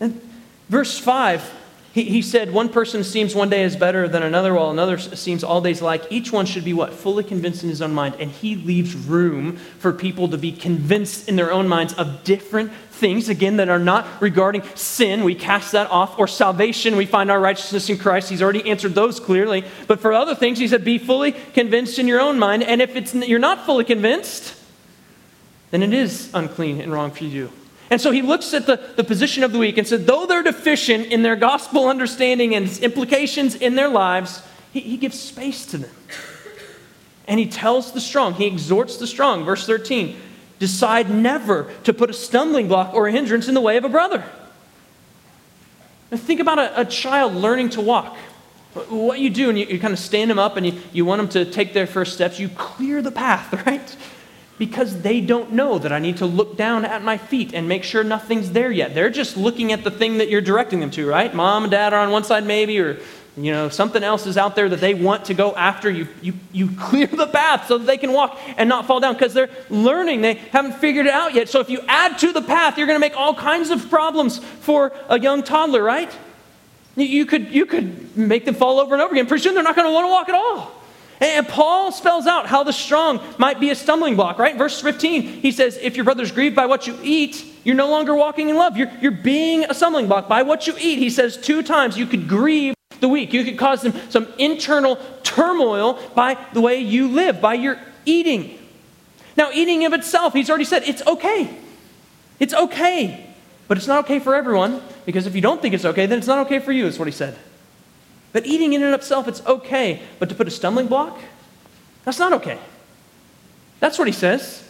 And 0.00 0.20
verse 0.68 0.98
5 0.98 1.50
he, 1.98 2.04
he 2.04 2.22
said, 2.22 2.52
One 2.52 2.68
person 2.68 3.02
seems 3.02 3.34
one 3.34 3.50
day 3.50 3.64
is 3.64 3.74
better 3.74 4.06
than 4.06 4.22
another, 4.22 4.54
while 4.54 4.70
another 4.70 4.98
seems 4.98 5.42
all 5.42 5.60
days 5.60 5.80
alike. 5.80 6.04
Each 6.10 6.30
one 6.30 6.46
should 6.46 6.64
be 6.64 6.72
what? 6.72 6.92
Fully 6.92 7.24
convinced 7.24 7.64
in 7.64 7.68
his 7.68 7.82
own 7.82 7.92
mind. 7.92 8.14
And 8.20 8.30
he 8.30 8.54
leaves 8.54 8.94
room 8.94 9.56
for 9.56 9.92
people 9.92 10.28
to 10.28 10.38
be 10.38 10.52
convinced 10.52 11.28
in 11.28 11.34
their 11.34 11.50
own 11.50 11.66
minds 11.66 11.94
of 11.94 12.22
different 12.22 12.72
things, 12.92 13.28
again, 13.28 13.56
that 13.56 13.68
are 13.68 13.80
not 13.80 14.06
regarding 14.20 14.62
sin. 14.76 15.24
We 15.24 15.34
cast 15.34 15.72
that 15.72 15.90
off. 15.90 16.20
Or 16.20 16.28
salvation, 16.28 16.94
we 16.94 17.04
find 17.04 17.32
our 17.32 17.40
righteousness 17.40 17.90
in 17.90 17.98
Christ. 17.98 18.30
He's 18.30 18.42
already 18.42 18.70
answered 18.70 18.94
those 18.94 19.18
clearly. 19.18 19.64
But 19.88 19.98
for 19.98 20.12
other 20.12 20.36
things, 20.36 20.60
he 20.60 20.68
said, 20.68 20.84
Be 20.84 20.98
fully 20.98 21.32
convinced 21.32 21.98
in 21.98 22.06
your 22.06 22.20
own 22.20 22.38
mind. 22.38 22.62
And 22.62 22.80
if 22.80 22.94
it's, 22.94 23.12
you're 23.12 23.40
not 23.40 23.66
fully 23.66 23.84
convinced, 23.84 24.54
then 25.72 25.82
it 25.82 25.92
is 25.92 26.30
unclean 26.32 26.80
and 26.80 26.92
wrong 26.92 27.10
for 27.10 27.24
you 27.24 27.50
and 27.90 28.00
so 28.00 28.10
he 28.10 28.22
looks 28.22 28.52
at 28.52 28.66
the, 28.66 28.76
the 28.96 29.04
position 29.04 29.42
of 29.42 29.52
the 29.52 29.58
weak 29.58 29.78
and 29.78 29.86
said, 29.86 30.06
though 30.06 30.26
they're 30.26 30.42
deficient 30.42 31.06
in 31.06 31.22
their 31.22 31.36
gospel 31.36 31.88
understanding 31.88 32.54
and 32.54 32.66
its 32.66 32.80
implications 32.80 33.54
in 33.54 33.76
their 33.76 33.88
lives, 33.88 34.42
he, 34.72 34.80
he 34.80 34.96
gives 34.96 35.18
space 35.18 35.64
to 35.66 35.78
them. 35.78 35.90
And 37.26 37.40
he 37.40 37.46
tells 37.46 37.92
the 37.92 38.00
strong, 38.00 38.34
he 38.34 38.46
exhorts 38.46 38.96
the 38.96 39.06
strong. 39.06 39.44
Verse 39.44 39.66
13 39.66 40.16
decide 40.58 41.08
never 41.08 41.72
to 41.84 41.94
put 41.94 42.10
a 42.10 42.12
stumbling 42.12 42.66
block 42.66 42.92
or 42.92 43.06
a 43.06 43.12
hindrance 43.12 43.46
in 43.46 43.54
the 43.54 43.60
way 43.60 43.76
of 43.76 43.84
a 43.84 43.88
brother. 43.88 44.24
Now 46.10 46.16
think 46.16 46.40
about 46.40 46.58
a, 46.58 46.80
a 46.80 46.84
child 46.84 47.34
learning 47.34 47.70
to 47.70 47.80
walk. 47.80 48.16
What 48.88 49.20
you 49.20 49.30
do, 49.30 49.48
and 49.48 49.58
you, 49.58 49.66
you 49.66 49.78
kind 49.78 49.92
of 49.92 49.98
stand 49.98 50.30
them 50.30 50.38
up 50.38 50.56
and 50.56 50.66
you, 50.66 50.80
you 50.92 51.04
want 51.04 51.20
them 51.20 51.28
to 51.44 51.50
take 51.50 51.74
their 51.74 51.86
first 51.86 52.14
steps, 52.14 52.38
you 52.38 52.48
clear 52.48 53.00
the 53.02 53.12
path, 53.12 53.52
right? 53.66 53.96
Because 54.58 55.02
they 55.02 55.20
don't 55.20 55.52
know 55.52 55.78
that 55.78 55.92
I 55.92 55.98
need 55.98 56.16
to 56.18 56.26
look 56.26 56.56
down 56.56 56.84
at 56.84 57.02
my 57.02 57.16
feet 57.16 57.54
and 57.54 57.68
make 57.68 57.84
sure 57.84 58.02
nothing's 58.02 58.50
there 58.50 58.70
yet. 58.72 58.94
They're 58.94 59.10
just 59.10 59.36
looking 59.36 59.72
at 59.72 59.84
the 59.84 59.90
thing 59.90 60.18
that 60.18 60.28
you're 60.28 60.40
directing 60.40 60.80
them 60.80 60.90
to, 60.92 61.08
right? 61.08 61.32
Mom 61.32 61.64
and 61.64 61.70
dad 61.70 61.94
are 61.94 62.00
on 62.00 62.10
one 62.10 62.24
side, 62.24 62.44
maybe, 62.44 62.78
or 62.80 62.98
you 63.36 63.52
know 63.52 63.68
something 63.68 64.02
else 64.02 64.26
is 64.26 64.36
out 64.36 64.56
there 64.56 64.68
that 64.68 64.80
they 64.80 64.94
want 64.94 65.26
to 65.26 65.34
go 65.34 65.54
after. 65.54 65.88
You 65.88 66.08
you 66.20 66.34
you 66.52 66.70
clear 66.78 67.06
the 67.06 67.28
path 67.28 67.68
so 67.68 67.78
that 67.78 67.86
they 67.86 67.96
can 67.96 68.12
walk 68.12 68.38
and 68.56 68.68
not 68.68 68.86
fall 68.86 68.98
down 68.98 69.14
because 69.14 69.32
they're 69.32 69.50
learning. 69.70 70.22
They 70.22 70.34
haven't 70.34 70.74
figured 70.74 71.06
it 71.06 71.12
out 71.12 71.34
yet. 71.34 71.48
So 71.48 71.60
if 71.60 71.70
you 71.70 71.80
add 71.86 72.18
to 72.18 72.32
the 72.32 72.42
path, 72.42 72.76
you're 72.76 72.88
going 72.88 72.96
to 72.96 73.00
make 73.00 73.16
all 73.16 73.34
kinds 73.34 73.70
of 73.70 73.88
problems 73.88 74.38
for 74.38 74.92
a 75.08 75.20
young 75.20 75.44
toddler, 75.44 75.82
right? 75.82 76.10
You 76.96 77.26
could 77.26 77.54
you 77.54 77.64
could 77.64 78.16
make 78.16 78.44
them 78.44 78.56
fall 78.56 78.80
over 78.80 78.94
and 78.94 79.02
over 79.02 79.12
again. 79.12 79.26
Pretty 79.26 79.44
soon 79.44 79.54
they're 79.54 79.62
not 79.62 79.76
going 79.76 79.86
to 79.86 79.94
want 79.94 80.04
to 80.04 80.10
walk 80.10 80.28
at 80.28 80.34
all. 80.34 80.77
And 81.20 81.48
Paul 81.48 81.90
spells 81.90 82.26
out 82.26 82.46
how 82.46 82.62
the 82.62 82.72
strong 82.72 83.20
might 83.38 83.58
be 83.58 83.70
a 83.70 83.74
stumbling 83.74 84.14
block, 84.14 84.38
right? 84.38 84.56
Verse 84.56 84.80
15, 84.80 85.22
he 85.22 85.50
says, 85.50 85.76
If 85.80 85.96
your 85.96 86.04
brother's 86.04 86.30
grieved 86.30 86.54
by 86.54 86.66
what 86.66 86.86
you 86.86 86.96
eat, 87.02 87.44
you're 87.64 87.74
no 87.74 87.90
longer 87.90 88.14
walking 88.14 88.48
in 88.48 88.56
love. 88.56 88.76
You're, 88.76 88.90
you're 89.00 89.10
being 89.10 89.64
a 89.64 89.74
stumbling 89.74 90.06
block 90.06 90.28
by 90.28 90.42
what 90.42 90.66
you 90.66 90.74
eat. 90.78 90.98
He 90.98 91.10
says 91.10 91.36
two 91.36 91.62
times 91.62 91.98
you 91.98 92.06
could 92.06 92.28
grieve 92.28 92.74
the 93.00 93.08
weak. 93.08 93.32
You 93.32 93.44
could 93.44 93.58
cause 93.58 93.82
them 93.82 93.94
some 94.10 94.28
internal 94.38 94.96
turmoil 95.24 95.98
by 96.14 96.38
the 96.52 96.60
way 96.60 96.80
you 96.80 97.08
live, 97.08 97.40
by 97.40 97.54
your 97.54 97.78
eating. 98.04 98.56
Now, 99.36 99.50
eating 99.52 99.84
of 99.84 99.92
itself, 99.92 100.34
he's 100.34 100.48
already 100.48 100.64
said 100.64 100.84
it's 100.84 101.04
okay. 101.06 101.56
It's 102.38 102.54
okay. 102.54 103.24
But 103.66 103.76
it's 103.76 103.86
not 103.86 104.04
okay 104.04 104.18
for 104.18 104.34
everyone, 104.34 104.82
because 105.04 105.26
if 105.26 105.34
you 105.34 105.40
don't 105.40 105.60
think 105.60 105.74
it's 105.74 105.84
okay, 105.84 106.06
then 106.06 106.18
it's 106.18 106.26
not 106.26 106.46
okay 106.46 106.58
for 106.58 106.72
you, 106.72 106.86
is 106.86 106.98
what 106.98 107.06
he 107.06 107.12
said. 107.12 107.36
But 108.32 108.46
eating 108.46 108.72
in 108.72 108.82
and 108.82 108.94
of 108.94 109.00
itself, 109.00 109.26
it's 109.28 109.44
okay. 109.46 110.02
But 110.18 110.28
to 110.28 110.34
put 110.34 110.46
a 110.46 110.50
stumbling 110.50 110.86
block, 110.86 111.18
that's 112.04 112.18
not 112.18 112.32
okay. 112.34 112.58
That's 113.80 113.98
what 113.98 114.06
he 114.06 114.12
says. 114.12 114.64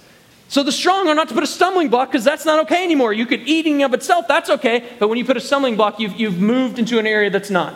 So 0.48 0.62
the 0.62 0.72
strong 0.72 1.08
are 1.08 1.14
not 1.14 1.28
to 1.28 1.34
put 1.34 1.42
a 1.42 1.46
stumbling 1.46 1.88
block 1.88 2.10
because 2.10 2.24
that's 2.24 2.46
not 2.46 2.60
okay 2.60 2.82
anymore. 2.82 3.12
You 3.12 3.26
could 3.26 3.40
eating 3.46 3.82
of 3.82 3.92
itself, 3.92 4.26
that's 4.28 4.48
okay. 4.48 4.84
But 4.98 5.08
when 5.08 5.18
you 5.18 5.24
put 5.24 5.36
a 5.36 5.40
stumbling 5.40 5.76
block, 5.76 6.00
you've, 6.00 6.18
you've 6.18 6.40
moved 6.40 6.78
into 6.78 6.98
an 6.98 7.06
area 7.06 7.30
that's 7.30 7.50
not. 7.50 7.74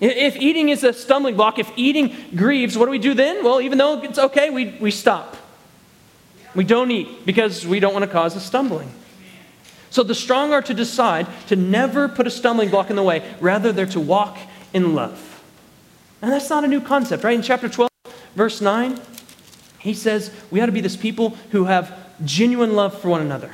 If 0.00 0.36
eating 0.36 0.68
is 0.68 0.84
a 0.84 0.92
stumbling 0.92 1.36
block, 1.36 1.58
if 1.58 1.70
eating 1.76 2.14
grieves, 2.34 2.78
what 2.78 2.86
do 2.86 2.90
we 2.90 2.98
do 2.98 3.14
then? 3.14 3.44
Well, 3.44 3.60
even 3.60 3.78
though 3.78 4.00
it's 4.02 4.18
okay, 4.18 4.50
we, 4.50 4.76
we 4.80 4.90
stop. 4.90 5.36
We 6.54 6.64
don't 6.64 6.90
eat 6.90 7.26
because 7.26 7.66
we 7.66 7.80
don't 7.80 7.92
want 7.92 8.04
to 8.04 8.10
cause 8.10 8.34
a 8.36 8.40
stumbling. 8.40 8.92
So 9.90 10.02
the 10.02 10.14
strong 10.14 10.52
are 10.52 10.62
to 10.62 10.74
decide 10.74 11.26
to 11.48 11.56
never 11.56 12.08
put 12.08 12.26
a 12.26 12.30
stumbling 12.30 12.70
block 12.70 12.90
in 12.90 12.96
the 12.96 13.02
way. 13.02 13.28
Rather, 13.40 13.72
they're 13.72 13.86
to 13.86 14.00
walk 14.00 14.38
in 14.72 14.94
love. 14.94 15.42
And 16.20 16.32
that's 16.32 16.50
not 16.50 16.64
a 16.64 16.68
new 16.68 16.80
concept, 16.80 17.24
right? 17.24 17.34
In 17.34 17.42
chapter 17.42 17.68
12, 17.68 17.90
verse 18.34 18.60
9, 18.60 19.00
he 19.78 19.94
says 19.94 20.32
we 20.50 20.60
ought 20.60 20.66
to 20.66 20.72
be 20.72 20.80
this 20.80 20.96
people 20.96 21.30
who 21.50 21.64
have 21.64 21.96
genuine 22.24 22.74
love 22.74 23.00
for 23.00 23.08
one 23.08 23.20
another, 23.20 23.52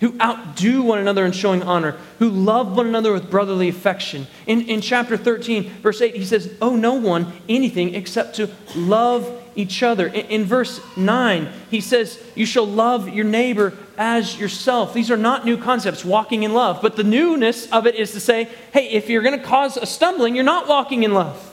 who 0.00 0.14
outdo 0.20 0.82
one 0.82 0.98
another 0.98 1.24
in 1.24 1.32
showing 1.32 1.62
honor, 1.62 1.96
who 2.18 2.28
love 2.28 2.76
one 2.76 2.86
another 2.86 3.12
with 3.12 3.30
brotherly 3.30 3.68
affection. 3.68 4.26
In, 4.46 4.62
in 4.62 4.80
chapter 4.80 5.16
13, 5.16 5.68
verse 5.82 6.00
8, 6.00 6.14
he 6.14 6.24
says, 6.24 6.54
Owe 6.62 6.76
no 6.76 6.94
one 6.94 7.32
anything 7.48 7.94
except 7.94 8.36
to 8.36 8.48
love 8.76 9.42
each 9.56 9.82
other. 9.82 10.06
In, 10.06 10.26
in, 10.26 10.44
verse 10.44 10.80
9, 10.96 11.48
he 11.70 11.80
says, 11.80 12.22
You 12.36 12.46
shall 12.46 12.66
love 12.66 13.08
your 13.08 13.24
neighbor 13.24 13.72
as 13.96 14.38
yourself. 14.38 14.94
These 14.94 15.10
are 15.10 15.16
not 15.16 15.44
new 15.44 15.56
concepts, 15.56 16.04
walking 16.04 16.44
in 16.44 16.52
love. 16.54 16.80
But 16.80 16.94
the 16.94 17.04
newness 17.04 17.70
of 17.72 17.86
it 17.86 17.96
is 17.96 18.12
to 18.12 18.20
say, 18.20 18.48
Hey, 18.72 18.90
if 18.90 19.08
you're 19.08 19.22
going 19.22 19.38
to 19.38 19.44
cause 19.44 19.76
a 19.76 19.86
stumbling, 19.86 20.36
you're 20.36 20.44
not 20.44 20.68
walking 20.68 21.02
in 21.02 21.12
love. 21.12 21.44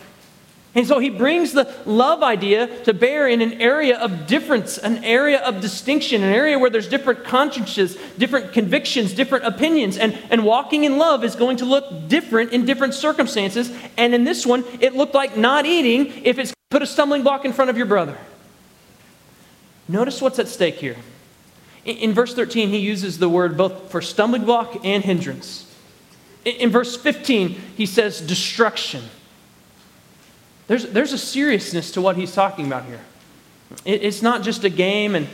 And 0.75 0.85
so 0.85 0.99
he 0.99 1.09
brings 1.09 1.53
the 1.53 1.73
love 1.85 2.21
idea 2.21 2.67
to 2.83 2.93
bear 2.93 3.29
in 3.29 3.41
an 3.41 3.61
area 3.61 3.97
of 3.97 4.27
difference, 4.27 4.77
an 4.77 5.05
area 5.05 5.39
of 5.39 5.61
distinction, 5.61 6.21
an 6.21 6.33
area 6.33 6.59
where 6.59 6.69
there's 6.69 6.89
different 6.89 7.23
consciences, 7.23 7.97
different 8.17 8.51
convictions, 8.51 9.13
different 9.13 9.45
opinions. 9.45 9.97
And, 9.97 10.17
and 10.29 10.43
walking 10.43 10.83
in 10.83 10.97
love 10.97 11.23
is 11.23 11.38
going 11.38 11.57
to 11.57 11.65
look 11.65 12.09
different 12.09 12.51
in 12.51 12.65
different 12.65 12.93
circumstances. 12.93 13.71
And 13.95 14.13
in 14.13 14.25
this 14.25 14.45
one, 14.45 14.65
it 14.81 14.93
looked 14.93 15.15
like 15.15 15.38
not 15.38 15.65
eating 15.65 16.07
if 16.25 16.38
it's 16.38 16.53
put 16.69 16.81
a 16.81 16.88
stumbling 16.88 17.23
block 17.23 17.45
in 17.45 17.53
front 17.53 17.69
of 17.69 17.77
your 17.77 17.85
brother. 17.85 18.17
Notice 19.88 20.21
what's 20.21 20.39
at 20.39 20.49
stake 20.49 20.75
here. 20.75 20.97
In, 21.85 21.97
in 21.97 22.13
verse 22.13 22.33
13, 22.33 22.67
he 22.67 22.79
uses 22.79 23.17
the 23.17 23.29
word 23.29 23.55
both 23.55 23.91
for 23.91 24.01
stumbling 24.01 24.43
block 24.43 24.83
and 24.83 25.05
hindrance. 25.05 25.73
In, 26.43 26.55
in 26.55 26.69
verse 26.69 26.97
15, 26.97 27.51
he 27.77 27.85
says 27.85 28.19
destruction. 28.19 29.03
There's, 30.67 30.88
there's 30.88 31.13
a 31.13 31.17
seriousness 31.17 31.91
to 31.91 32.01
what 32.01 32.15
he's 32.15 32.34
talking 32.34 32.65
about 32.65 32.86
here. 32.86 33.01
It, 33.84 34.04
it's 34.04 34.21
not 34.21 34.43
just 34.43 34.63
a 34.63 34.69
game 34.69 35.15
and, 35.15 35.28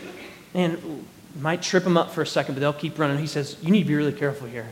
and 0.54 1.06
might 1.39 1.62
trip 1.62 1.84
them 1.84 1.98
up 1.98 2.12
for 2.12 2.22
a 2.22 2.28
second, 2.28 2.56
but 2.56 2.60
they'll 2.60 2.74
keep 2.74 3.00
running. 3.00 3.17
He 3.17 3.28
says, 3.28 3.58
You 3.62 3.72
need 3.72 3.84
to 3.84 3.88
be 3.88 3.96
really 3.96 4.13
careful 4.13 4.48
here. 4.48 4.67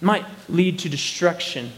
It 0.00 0.04
might 0.04 0.24
lead 0.48 0.78
to 0.80 0.88
destruction. 0.88 1.72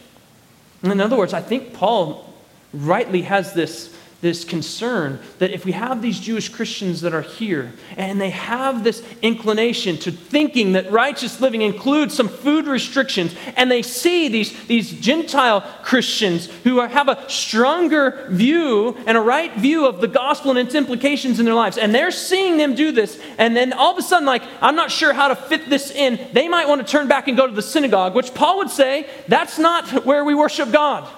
In 0.82 1.00
other 1.00 1.16
words, 1.16 1.32
I 1.32 1.40
think 1.40 1.72
Paul 1.72 2.32
rightly 2.72 3.22
has 3.22 3.52
this 3.52 3.94
this 4.22 4.44
concern 4.44 5.18
that 5.40 5.50
if 5.50 5.64
we 5.64 5.72
have 5.72 6.00
these 6.00 6.20
Jewish 6.20 6.48
Christians 6.48 7.00
that 7.00 7.12
are 7.12 7.22
here 7.22 7.72
and 7.96 8.20
they 8.20 8.30
have 8.30 8.84
this 8.84 9.02
inclination 9.20 9.98
to 9.98 10.12
thinking 10.12 10.72
that 10.72 10.92
righteous 10.92 11.40
living 11.40 11.60
includes 11.60 12.14
some 12.14 12.28
food 12.28 12.68
restrictions, 12.68 13.34
and 13.56 13.68
they 13.68 13.82
see 13.82 14.28
these, 14.28 14.66
these 14.68 14.92
Gentile 14.92 15.62
Christians 15.82 16.46
who 16.62 16.78
are, 16.78 16.86
have 16.86 17.08
a 17.08 17.28
stronger 17.28 18.28
view 18.30 18.96
and 19.06 19.18
a 19.18 19.20
right 19.20 19.52
view 19.56 19.86
of 19.86 20.00
the 20.00 20.06
gospel 20.06 20.52
and 20.52 20.58
its 20.60 20.76
implications 20.76 21.40
in 21.40 21.44
their 21.44 21.54
lives, 21.54 21.76
and 21.76 21.92
they're 21.92 22.12
seeing 22.12 22.58
them 22.58 22.76
do 22.76 22.92
this, 22.92 23.20
and 23.38 23.56
then 23.56 23.72
all 23.72 23.90
of 23.90 23.98
a 23.98 24.02
sudden, 24.02 24.24
like, 24.24 24.44
I'm 24.60 24.76
not 24.76 24.92
sure 24.92 25.12
how 25.12 25.28
to 25.28 25.36
fit 25.36 25.68
this 25.68 25.90
in, 25.90 26.28
they 26.32 26.46
might 26.46 26.68
want 26.68 26.80
to 26.80 26.86
turn 26.86 27.08
back 27.08 27.26
and 27.26 27.36
go 27.36 27.48
to 27.48 27.52
the 27.52 27.60
synagogue, 27.60 28.14
which 28.14 28.32
Paul 28.34 28.58
would 28.58 28.70
say 28.70 29.08
that's 29.26 29.58
not 29.58 30.06
where 30.06 30.24
we 30.24 30.36
worship 30.36 30.70
God. 30.70 31.12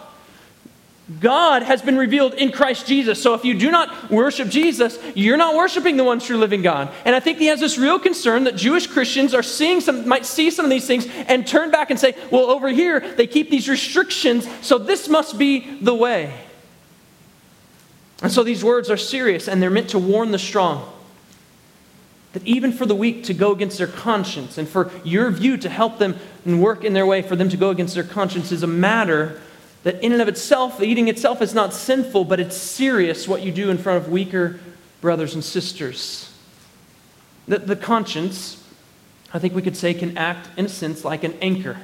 God 1.21 1.63
has 1.63 1.83
been 1.83 1.99
revealed 1.99 2.33
in 2.33 2.51
Christ 2.51 2.87
Jesus. 2.87 3.23
So 3.23 3.35
if 3.35 3.45
you 3.45 3.53
do 3.53 3.71
not 3.71 4.11
worship 4.11 4.49
Jesus, 4.49 4.99
you're 5.15 5.37
not 5.37 5.55
worshiping 5.55 5.99
the 5.99 6.05
one 6.05 6.19
true 6.19 6.39
living 6.39 6.63
God. 6.63 6.91
And 7.05 7.15
I 7.15 7.21
think 7.21 7.37
he 7.37 7.47
has 7.47 7.61
this 7.61 7.77
real 7.77 7.99
concern 7.99 8.45
that 8.45 8.57
Jewish 8.57 8.87
Christians 8.87 9.35
are 9.35 9.43
seeing 9.43 9.83
some 9.83 10.09
might 10.09 10.25
see 10.25 10.51
some 10.51 10.65
of 10.65 10.71
these 10.71 10.87
things 10.87 11.07
and 11.29 11.47
turn 11.47 11.71
back 11.71 11.91
and 11.91 12.01
say, 12.01 12.15
"Well, 12.31 12.45
over 12.45 12.69
here 12.69 13.01
they 13.17 13.27
keep 13.27 13.51
these 13.51 13.69
restrictions, 13.69 14.49
so 14.63 14.79
this 14.79 15.07
must 15.07 15.37
be 15.37 15.77
the 15.83 15.95
way." 15.95 16.33
And 18.23 18.33
so 18.33 18.43
these 18.43 18.65
words 18.65 18.91
are 18.91 18.97
serious 18.97 19.47
and 19.47 19.63
they're 19.63 19.69
meant 19.69 19.91
to 19.91 19.99
warn 19.99 20.31
the 20.31 20.39
strong. 20.39 20.91
That 22.33 22.47
even 22.47 22.73
for 22.73 22.87
the 22.87 22.95
weak 22.95 23.25
to 23.25 23.35
go 23.35 23.53
against 23.53 23.77
their 23.77 23.87
conscience 23.87 24.57
and 24.57 24.67
for 24.67 24.91
your 25.05 25.31
view 25.31 25.59
to 25.59 25.69
help 25.69 25.99
them 25.99 26.17
and 26.47 26.63
work 26.63 26.83
in 26.83 26.95
their 26.95 27.05
way 27.05 27.21
for 27.21 27.37
them 27.37 27.51
to 27.51 27.59
go 27.59 27.69
against 27.69 27.95
their 27.95 28.05
conscience 28.05 28.51
is 28.51 28.63
a 28.63 28.67
matter 28.67 29.41
that 29.85 30.03
in 30.03 30.13
and 30.13 30.21
of 30.21 30.29
itself, 30.29 30.83
eating 30.83 31.09
itself 31.09 31.41
is 31.41 31.55
not 31.55 31.73
sinful, 31.73 32.25
but 32.25 32.41
it's 32.41 32.57
serious 32.57 33.29
what 33.29 33.43
you 33.43 33.53
do 33.53 33.71
in 33.71 33.79
front 33.79 34.03
of 34.03 34.11
weaker 34.11 34.59
brothers 35.01 35.35
and 35.35 35.45
sisters. 35.45 36.35
The, 37.47 37.59
the 37.59 37.77
conscience, 37.77 38.63
I 39.33 39.39
think 39.39 39.55
we 39.55 39.61
could 39.61 39.77
say, 39.77 39.93
can 39.93 40.17
act 40.17 40.49
in 40.59 40.65
a 40.65 40.69
sense 40.69 41.05
like 41.05 41.23
an 41.23 41.35
anchor, 41.43 41.79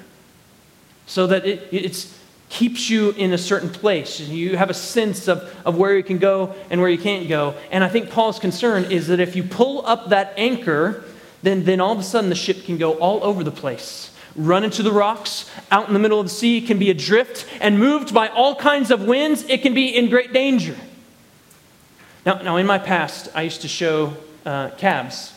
so 1.06 1.26
that 1.26 1.46
it 1.46 1.68
it's, 1.70 2.18
keeps 2.48 2.88
you 2.88 3.10
in 3.10 3.34
a 3.34 3.38
certain 3.38 3.68
place. 3.68 4.18
You 4.18 4.56
have 4.56 4.70
a 4.70 4.74
sense 4.74 5.28
of, 5.28 5.54
of 5.66 5.76
where 5.76 5.94
you 5.94 6.02
can 6.02 6.18
go 6.18 6.54
and 6.70 6.80
where 6.80 6.90
you 6.90 6.98
can't 6.98 7.28
go. 7.28 7.54
And 7.70 7.84
I 7.84 7.88
think 7.88 8.10
Paul's 8.10 8.38
concern 8.38 8.90
is 8.90 9.08
that 9.08 9.20
if 9.20 9.36
you 9.36 9.44
pull 9.44 9.86
up 9.86 10.08
that 10.08 10.32
anchor, 10.36 11.04
then, 11.42 11.64
then 11.64 11.80
all 11.80 11.92
of 11.92 11.98
a 11.98 12.02
sudden 12.02 12.30
the 12.30 12.36
ship 12.36 12.64
can 12.64 12.78
go 12.78 12.94
all 12.94 13.22
over 13.22 13.44
the 13.44 13.52
place 13.52 14.09
run 14.36 14.64
into 14.64 14.82
the 14.82 14.92
rocks 14.92 15.50
out 15.70 15.88
in 15.88 15.94
the 15.94 16.00
middle 16.00 16.20
of 16.20 16.26
the 16.26 16.30
sea, 16.30 16.60
can 16.60 16.78
be 16.78 16.90
adrift 16.90 17.46
and 17.60 17.78
moved 17.78 18.14
by 18.14 18.28
all 18.28 18.54
kinds 18.54 18.90
of 18.90 19.04
winds. 19.04 19.44
It 19.48 19.62
can 19.62 19.74
be 19.74 19.94
in 19.94 20.08
great 20.10 20.32
danger. 20.32 20.76
Now, 22.24 22.42
now 22.42 22.56
in 22.56 22.66
my 22.66 22.78
past, 22.78 23.28
I 23.34 23.42
used 23.42 23.62
to 23.62 23.68
show 23.68 24.14
uh, 24.44 24.70
calves. 24.78 25.32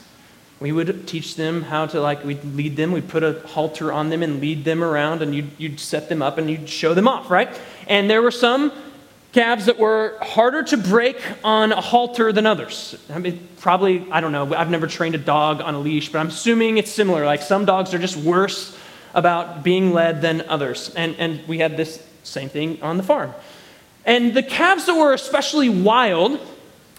We 0.60 0.72
would 0.72 1.08
teach 1.08 1.36
them 1.36 1.64
how 1.64 1.88
to, 1.88 2.00
like, 2.00 2.24
we'd 2.24 2.44
lead 2.44 2.78
them, 2.78 2.92
we'd 2.92 3.10
put 3.10 3.24
a 3.24 3.42
halter 3.48 3.92
on 3.92 4.10
them 4.10 4.24
and 4.24 4.40
lead 4.40 4.64
them 4.64 4.84
around, 4.84 5.22
and 5.22 5.36
you'd, 5.36 5.52
you'd 5.58 5.80
set 5.80 6.08
them 6.08 6.22
up 6.22 6.38
and 6.38 6.50
you'd 6.50 6.70
show 6.70 6.94
them 6.94 7.08
off, 7.08 7.30
right? 7.30 7.50
And 7.88 8.10
there 8.10 8.22
were 8.22 8.32
some 8.32 8.72
calves 9.34 9.66
that 9.66 9.78
were 9.80 10.18
harder 10.22 10.64
to 10.64 10.78
break 10.78 11.20
on 11.44 11.72
a 11.72 11.82
halter 11.82 12.32
than 12.32 12.46
others. 12.46 12.96
I 13.10 13.18
mean, 13.20 13.46
probably, 13.60 14.06
I 14.12 14.22
don't 14.22 14.32
know, 14.32 14.54
I've 14.54 14.70
never 14.70 14.88
trained 14.88 15.16
a 15.16 15.18
dog 15.18 15.60
on 15.60 15.74
a 15.74 15.80
leash, 15.80 16.10
but 16.12 16.20
I'm 16.20 16.28
assuming 16.28 16.78
it's 16.78 16.92
similar. 16.92 17.26
Like 17.26 17.42
some 17.42 17.66
dogs 17.66 17.94
are 17.94 18.00
just 18.00 18.16
worse 18.16 18.78
about 19.14 19.64
being 19.64 19.94
led 19.94 20.22
than 20.22 20.42
others. 20.48 20.94
And, 20.96 21.16
and 21.18 21.48
we 21.48 21.60
had 21.60 21.78
this 21.78 22.06
same 22.24 22.50
thing 22.50 22.82
on 22.82 22.98
the 22.98 23.04
farm. 23.04 23.34
And 24.06 24.34
the 24.34 24.44
calves 24.44 24.86
that 24.86 24.96
were 24.96 25.14
especially 25.14 25.70
wild, 25.70 26.40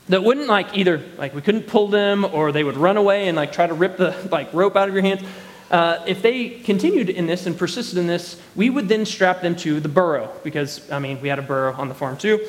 that 0.09 0.22
wouldn't 0.22 0.48
like 0.48 0.77
either, 0.77 1.03
like 1.18 1.35
we 1.35 1.42
couldn't 1.42 1.66
pull 1.66 1.88
them 1.88 2.24
or 2.24 2.53
they 2.53 2.64
would 2.64 2.77
run 2.77 2.96
away 2.96 3.29
and 3.29 3.37
like 3.37 3.53
try 3.53 3.66
to 3.66 3.74
rip 3.74 3.96
the 3.96 4.16
like 4.31 4.53
rope 4.53 4.77
out 4.77 4.88
of 4.88 4.94
your 4.94 5.03
hands. 5.03 5.22
Uh, 5.70 6.03
if 6.07 6.22
they 6.22 6.50
continued 6.50 7.11
in 7.11 7.27
this 7.27 7.46
and 7.46 7.59
persisted 7.59 7.98
in 7.98 8.07
this, 8.07 8.40
we 8.55 8.70
would 8.70 8.88
then 8.88 9.05
strap 9.05 9.40
them 9.40 9.57
to 9.57 9.81
the 9.81 9.88
burro 9.88 10.31
because, 10.44 10.90
I 10.90 10.98
mean, 10.98 11.20
we 11.20 11.29
had 11.29 11.38
a 11.38 11.42
burro 11.42 11.72
on 11.74 11.88
the 11.88 11.94
farm 11.94 12.16
too. 12.16 12.46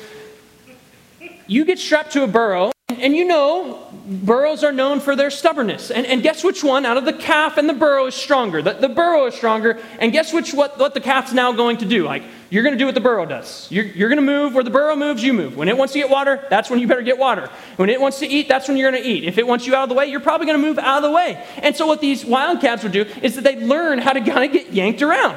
You 1.46 1.64
get 1.64 1.78
strapped 1.78 2.12
to 2.12 2.22
a 2.24 2.26
burro, 2.26 2.72
and 2.88 3.16
you 3.16 3.24
know, 3.24 3.84
burros 4.06 4.62
are 4.62 4.70
known 4.70 5.00
for 5.00 5.16
their 5.16 5.30
stubbornness. 5.30 5.90
And, 5.90 6.06
and 6.06 6.22
guess 6.22 6.44
which 6.44 6.62
one 6.62 6.86
out 6.86 6.96
of 6.96 7.04
the 7.04 7.12
calf 7.12 7.56
and 7.56 7.68
the 7.68 7.74
burro 7.74 8.06
is 8.06 8.14
stronger? 8.14 8.62
The, 8.62 8.74
the 8.74 8.88
burro 8.88 9.26
is 9.26 9.34
stronger. 9.34 9.80
And 9.98 10.12
guess 10.12 10.32
which 10.32 10.54
what, 10.54 10.78
what 10.78 10.94
the 10.94 11.00
calf's 11.00 11.32
now 11.32 11.50
going 11.50 11.78
to 11.78 11.84
do? 11.84 12.04
Like, 12.04 12.22
you're 12.48 12.62
going 12.62 12.74
to 12.74 12.78
do 12.78 12.86
what 12.86 12.94
the 12.94 13.00
burro 13.00 13.26
does. 13.26 13.66
You're, 13.72 13.86
you're 13.86 14.08
going 14.08 14.18
to 14.18 14.22
move 14.22 14.54
where 14.54 14.62
the 14.62 14.70
burro 14.70 14.94
moves, 14.94 15.24
you 15.24 15.32
move. 15.32 15.56
When 15.56 15.68
it 15.68 15.76
wants 15.76 15.94
to 15.94 15.98
get 15.98 16.10
water, 16.10 16.46
that's 16.48 16.70
when 16.70 16.78
you 16.78 16.86
better 16.86 17.02
get 17.02 17.18
water. 17.18 17.50
When 17.74 17.90
it 17.90 18.00
wants 18.00 18.20
to 18.20 18.26
eat, 18.26 18.46
that's 18.46 18.68
when 18.68 18.76
you're 18.76 18.92
going 18.92 19.02
to 19.02 19.08
eat. 19.08 19.24
If 19.24 19.36
it 19.36 19.48
wants 19.48 19.66
you 19.66 19.74
out 19.74 19.82
of 19.82 19.88
the 19.88 19.96
way, 19.96 20.06
you're 20.06 20.20
probably 20.20 20.46
going 20.46 20.60
to 20.60 20.64
move 20.64 20.78
out 20.78 20.98
of 20.98 21.02
the 21.02 21.10
way. 21.10 21.44
And 21.56 21.74
so, 21.74 21.88
what 21.88 22.00
these 22.00 22.24
wild 22.24 22.60
calves 22.60 22.84
would 22.84 22.92
do 22.92 23.04
is 23.20 23.34
that 23.34 23.42
they'd 23.42 23.62
learn 23.62 23.98
how 23.98 24.12
to 24.12 24.20
kind 24.20 24.44
of 24.44 24.52
get 24.52 24.72
yanked 24.72 25.02
around. 25.02 25.36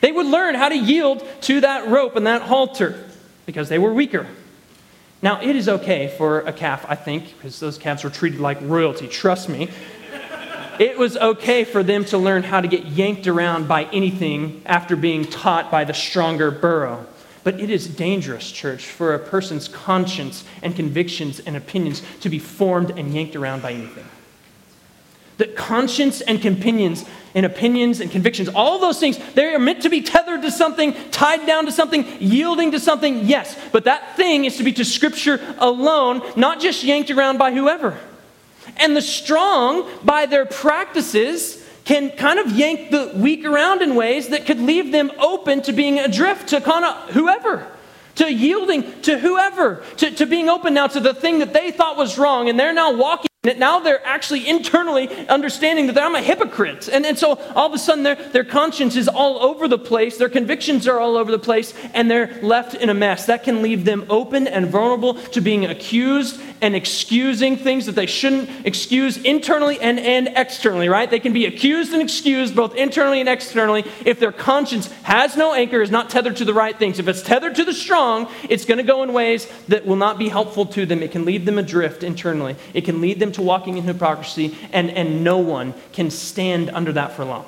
They 0.00 0.10
would 0.10 0.26
learn 0.26 0.54
how 0.54 0.70
to 0.70 0.78
yield 0.78 1.22
to 1.42 1.60
that 1.60 1.88
rope 1.88 2.16
and 2.16 2.26
that 2.26 2.40
halter 2.42 2.98
because 3.44 3.68
they 3.68 3.78
were 3.78 3.92
weaker. 3.92 4.26
Now, 5.20 5.40
it 5.40 5.56
is 5.56 5.68
okay 5.68 6.14
for 6.16 6.40
a 6.40 6.52
calf, 6.52 6.86
I 6.88 6.94
think, 6.94 7.36
because 7.36 7.58
those 7.58 7.76
calves 7.76 8.04
were 8.04 8.10
treated 8.10 8.38
like 8.38 8.58
royalty, 8.62 9.08
trust 9.08 9.48
me. 9.48 9.68
it 10.78 10.96
was 10.96 11.16
okay 11.16 11.64
for 11.64 11.82
them 11.82 12.04
to 12.06 12.18
learn 12.18 12.44
how 12.44 12.60
to 12.60 12.68
get 12.68 12.86
yanked 12.86 13.26
around 13.26 13.66
by 13.66 13.84
anything 13.86 14.62
after 14.64 14.94
being 14.94 15.24
taught 15.24 15.72
by 15.72 15.82
the 15.84 15.94
stronger 15.94 16.52
burro. 16.52 17.04
But 17.42 17.58
it 17.58 17.70
is 17.70 17.88
dangerous, 17.88 18.52
church, 18.52 18.86
for 18.86 19.14
a 19.14 19.18
person's 19.18 19.66
conscience 19.66 20.44
and 20.62 20.76
convictions 20.76 21.40
and 21.40 21.56
opinions 21.56 22.02
to 22.20 22.28
be 22.28 22.38
formed 22.38 22.90
and 22.90 23.12
yanked 23.12 23.34
around 23.34 23.62
by 23.62 23.72
anything. 23.72 24.04
That 25.38 25.56
conscience 25.56 26.20
and 26.20 26.44
opinions 26.44 27.04
and 27.34 27.46
opinions 27.46 28.00
and 28.00 28.10
convictions, 28.10 28.48
all 28.48 28.78
those 28.78 28.98
things, 28.98 29.18
they 29.34 29.54
are 29.54 29.58
meant 29.58 29.82
to 29.82 29.88
be 29.88 30.02
tethered 30.02 30.42
to 30.42 30.50
something, 30.50 30.94
tied 31.10 31.46
down 31.46 31.66
to 31.66 31.72
something, 31.72 32.06
yielding 32.20 32.72
to 32.72 32.80
something, 32.80 33.26
yes. 33.26 33.56
But 33.72 33.84
that 33.84 34.16
thing 34.16 34.44
is 34.44 34.56
to 34.56 34.64
be 34.64 34.72
to 34.72 34.84
Scripture 34.84 35.40
alone, 35.58 36.22
not 36.36 36.60
just 36.60 36.82
yanked 36.82 37.10
around 37.10 37.38
by 37.38 37.52
whoever. 37.52 37.98
And 38.76 38.96
the 38.96 39.02
strong, 39.02 39.88
by 40.04 40.26
their 40.26 40.46
practices, 40.46 41.64
can 41.84 42.10
kind 42.10 42.38
of 42.38 42.52
yank 42.52 42.90
the 42.90 43.12
weak 43.14 43.44
around 43.44 43.82
in 43.82 43.94
ways 43.94 44.28
that 44.28 44.44
could 44.44 44.60
leave 44.60 44.92
them 44.92 45.10
open 45.18 45.62
to 45.62 45.72
being 45.72 45.98
adrift 45.98 46.48
to 46.48 46.60
kind 46.60 46.84
of 46.84 47.10
whoever 47.14 47.66
to 48.18 48.32
yielding 48.32 49.00
to 49.02 49.16
whoever, 49.16 49.82
to, 49.96 50.10
to 50.10 50.26
being 50.26 50.48
open 50.48 50.74
now 50.74 50.88
to 50.88 50.98
the 50.98 51.14
thing 51.14 51.38
that 51.38 51.52
they 51.52 51.70
thought 51.70 51.96
was 51.96 52.18
wrong, 52.18 52.48
and 52.48 52.58
they're 52.58 52.72
now 52.72 52.92
walking 52.92 53.28
now 53.56 53.78
they're 53.78 54.04
actually 54.04 54.48
internally 54.48 55.08
understanding 55.28 55.86
that 55.86 55.98
I'm 55.98 56.16
a 56.16 56.20
hypocrite. 56.20 56.88
And, 56.88 57.06
and 57.06 57.16
so 57.16 57.36
all 57.54 57.68
of 57.68 57.72
a 57.72 57.78
sudden 57.78 58.02
their, 58.02 58.16
their 58.16 58.44
conscience 58.44 58.96
is 58.96 59.06
all 59.06 59.38
over 59.38 59.68
the 59.68 59.78
place, 59.78 60.18
their 60.18 60.28
convictions 60.28 60.88
are 60.88 60.98
all 60.98 61.16
over 61.16 61.30
the 61.30 61.38
place, 61.38 61.72
and 61.94 62.10
they're 62.10 62.38
left 62.42 62.74
in 62.74 62.90
a 62.90 62.94
mess. 62.94 63.26
That 63.26 63.44
can 63.44 63.62
leave 63.62 63.84
them 63.84 64.04
open 64.10 64.48
and 64.48 64.66
vulnerable 64.66 65.14
to 65.14 65.40
being 65.40 65.64
accused 65.64 66.40
and 66.60 66.74
excusing 66.74 67.56
things 67.56 67.86
that 67.86 67.94
they 67.94 68.06
shouldn't 68.06 68.66
excuse 68.66 69.16
internally 69.18 69.80
and, 69.80 69.98
and 70.00 70.28
externally, 70.34 70.88
right? 70.88 71.08
They 71.08 71.20
can 71.20 71.32
be 71.32 71.46
accused 71.46 71.92
and 71.92 72.02
excused 72.02 72.56
both 72.56 72.74
internally 72.74 73.20
and 73.20 73.28
externally 73.28 73.84
if 74.04 74.18
their 74.18 74.32
conscience 74.32 74.90
has 75.02 75.36
no 75.36 75.54
anchor, 75.54 75.80
is 75.80 75.90
not 75.90 76.10
tethered 76.10 76.36
to 76.36 76.44
the 76.44 76.54
right 76.54 76.76
things. 76.76 76.98
If 76.98 77.08
it's 77.08 77.22
tethered 77.22 77.54
to 77.56 77.64
the 77.64 77.72
strong, 77.72 78.28
it's 78.48 78.64
going 78.64 78.78
to 78.78 78.84
go 78.84 79.02
in 79.02 79.12
ways 79.12 79.46
that 79.68 79.86
will 79.86 79.96
not 79.96 80.18
be 80.18 80.28
helpful 80.28 80.66
to 80.66 80.86
them. 80.86 81.02
It 81.02 81.12
can 81.12 81.24
leave 81.24 81.44
them 81.44 81.58
adrift 81.58 82.02
internally, 82.02 82.56
it 82.74 82.84
can 82.84 83.00
lead 83.00 83.20
them 83.20 83.32
to 83.38 83.42
walking 83.42 83.78
in 83.78 83.84
hypocrisy, 83.84 84.56
and, 84.72 84.90
and 84.90 85.24
no 85.24 85.38
one 85.38 85.72
can 85.92 86.10
stand 86.10 86.70
under 86.70 86.92
that 86.92 87.12
for 87.12 87.24
long. 87.24 87.46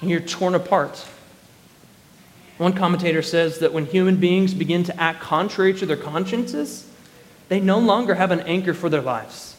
And 0.00 0.10
you're 0.10 0.20
torn 0.20 0.54
apart. 0.54 1.06
One 2.56 2.72
commentator 2.72 3.22
says 3.22 3.58
that 3.58 3.72
when 3.72 3.86
human 3.86 4.16
beings 4.16 4.54
begin 4.54 4.84
to 4.84 5.00
act 5.00 5.20
contrary 5.20 5.74
to 5.74 5.86
their 5.86 5.96
consciences, 5.96 6.90
they 7.48 7.60
no 7.60 7.78
longer 7.78 8.14
have 8.14 8.30
an 8.30 8.40
anchor 8.40 8.74
for 8.74 8.88
their 8.88 9.02
lives. 9.02 9.56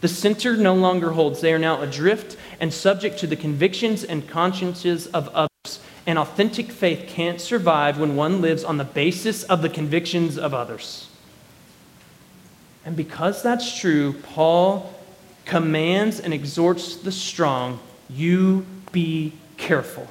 The 0.00 0.08
center 0.08 0.56
no 0.56 0.74
longer 0.74 1.10
holds. 1.10 1.40
They 1.40 1.52
are 1.52 1.58
now 1.58 1.82
adrift 1.82 2.36
and 2.60 2.72
subject 2.72 3.18
to 3.18 3.26
the 3.26 3.36
convictions 3.36 4.04
and 4.04 4.28
consciences 4.28 5.08
of 5.08 5.28
others. 5.28 5.80
An 6.06 6.16
authentic 6.16 6.70
faith 6.70 7.06
can't 7.08 7.40
survive 7.40 7.98
when 7.98 8.16
one 8.16 8.40
lives 8.40 8.64
on 8.64 8.78
the 8.78 8.84
basis 8.84 9.42
of 9.44 9.62
the 9.62 9.68
convictions 9.68 10.38
of 10.38 10.54
others. 10.54 11.09
And 12.84 12.96
because 12.96 13.42
that's 13.42 13.78
true, 13.78 14.14
Paul 14.14 14.92
commands 15.44 16.20
and 16.20 16.32
exhorts 16.32 16.96
the 16.96 17.12
strong 17.12 17.78
you 18.08 18.66
be 18.92 19.32
careful. 19.56 20.08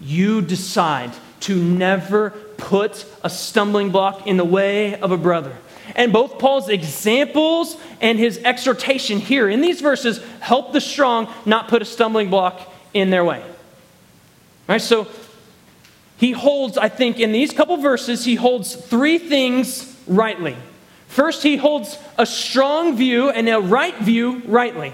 You 0.00 0.42
decide 0.42 1.12
to 1.40 1.56
never 1.56 2.30
put 2.56 3.04
a 3.22 3.30
stumbling 3.30 3.90
block 3.90 4.26
in 4.26 4.36
the 4.36 4.44
way 4.44 4.98
of 4.98 5.12
a 5.12 5.16
brother. 5.16 5.56
And 5.94 6.12
both 6.12 6.38
Paul's 6.38 6.68
examples 6.68 7.76
and 8.00 8.18
his 8.18 8.38
exhortation 8.38 9.18
here 9.18 9.48
in 9.48 9.60
these 9.60 9.80
verses 9.80 10.22
help 10.40 10.72
the 10.72 10.80
strong 10.80 11.32
not 11.44 11.68
put 11.68 11.82
a 11.82 11.84
stumbling 11.84 12.30
block 12.30 12.72
in 12.92 13.10
their 13.10 13.24
way. 13.24 13.40
All 13.42 13.48
right, 14.68 14.80
so 14.80 15.06
he 16.16 16.32
holds, 16.32 16.78
I 16.78 16.88
think, 16.88 17.20
in 17.20 17.32
these 17.32 17.52
couple 17.52 17.76
verses, 17.76 18.24
he 18.24 18.34
holds 18.34 18.74
three 18.74 19.18
things 19.18 19.94
rightly. 20.06 20.56
First, 21.14 21.44
he 21.44 21.56
holds 21.56 21.96
a 22.18 22.26
strong 22.26 22.96
view 22.96 23.30
and 23.30 23.48
a 23.48 23.60
right 23.60 23.96
view 23.98 24.42
rightly. 24.46 24.92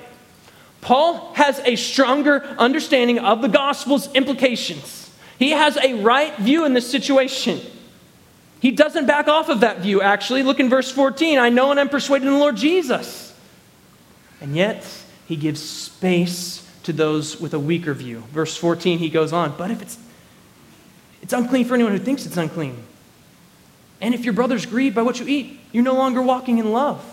Paul 0.82 1.32
has 1.32 1.60
a 1.60 1.76
stronger 1.76 2.42
understanding 2.58 3.18
of 3.18 3.40
the 3.40 3.48
gospel's 3.48 4.12
implications. 4.12 5.10
He 5.38 5.52
has 5.52 5.78
a 5.78 5.94
right 5.94 6.36
view 6.36 6.66
in 6.66 6.74
this 6.74 6.90
situation. 6.90 7.62
He 8.60 8.70
doesn't 8.70 9.06
back 9.06 9.28
off 9.28 9.48
of 9.48 9.60
that 9.60 9.78
view, 9.78 10.02
actually. 10.02 10.42
Look 10.42 10.60
in 10.60 10.68
verse 10.68 10.92
14. 10.92 11.38
I 11.38 11.48
know 11.48 11.70
and 11.70 11.80
I'm 11.80 11.88
persuaded 11.88 12.28
in 12.28 12.34
the 12.34 12.38
Lord 12.38 12.58
Jesus. 12.58 13.34
And 14.42 14.54
yet, 14.54 14.86
he 15.26 15.36
gives 15.36 15.62
space 15.62 16.70
to 16.82 16.92
those 16.92 17.40
with 17.40 17.54
a 17.54 17.58
weaker 17.58 17.94
view. 17.94 18.24
Verse 18.30 18.58
14, 18.58 18.98
he 18.98 19.08
goes 19.08 19.32
on, 19.32 19.56
but 19.56 19.70
if 19.70 19.80
it's 19.80 19.96
it's 21.22 21.32
unclean 21.32 21.64
for 21.64 21.76
anyone 21.76 21.94
who 21.94 21.98
thinks 21.98 22.26
it's 22.26 22.36
unclean. 22.36 22.76
And 24.00 24.14
if 24.14 24.24
your 24.24 24.34
brother's 24.34 24.66
grieved 24.66 24.94
by 24.94 25.02
what 25.02 25.20
you 25.20 25.26
eat, 25.26 25.60
you're 25.72 25.84
no 25.84 25.94
longer 25.94 26.22
walking 26.22 26.58
in 26.58 26.72
love. 26.72 27.04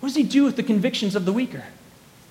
What 0.00 0.08
does 0.08 0.16
he 0.16 0.22
do 0.22 0.44
with 0.44 0.56
the 0.56 0.62
convictions 0.62 1.14
of 1.14 1.24
the 1.24 1.32
weaker? 1.32 1.64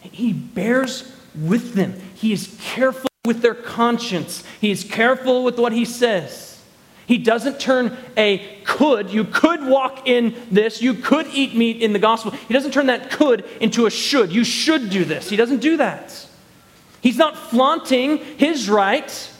He 0.01 0.33
bears 0.33 1.11
with 1.35 1.73
them. 1.73 1.99
He 2.15 2.31
is 2.31 2.57
careful 2.61 3.09
with 3.25 3.41
their 3.41 3.53
conscience. 3.53 4.43
He 4.61 4.71
is 4.71 4.83
careful 4.83 5.43
with 5.43 5.59
what 5.59 5.73
he 5.73 5.85
says. 5.85 6.49
He 7.05 7.17
doesn't 7.17 7.59
turn 7.59 7.97
a 8.15 8.61
could, 8.65 9.09
you 9.09 9.23
could 9.23 9.65
walk 9.65 10.07
in 10.07 10.35
this, 10.51 10.79
you 10.79 10.93
could 10.93 11.25
eat 11.33 11.55
meat 11.55 11.81
in 11.81 11.91
the 11.91 11.97
gospel. 11.97 12.31
He 12.31 12.53
doesn't 12.53 12.71
turn 12.71 12.85
that 12.85 13.09
could 13.09 13.45
into 13.59 13.87
a 13.87 13.89
should. 13.89 14.31
You 14.31 14.43
should 14.43 14.91
do 14.91 15.03
this. 15.03 15.27
He 15.27 15.35
doesn't 15.35 15.59
do 15.59 15.77
that. 15.77 16.27
He's 17.01 17.17
not 17.17 17.35
flaunting 17.35 18.17
his 18.17 18.69
right. 18.69 19.31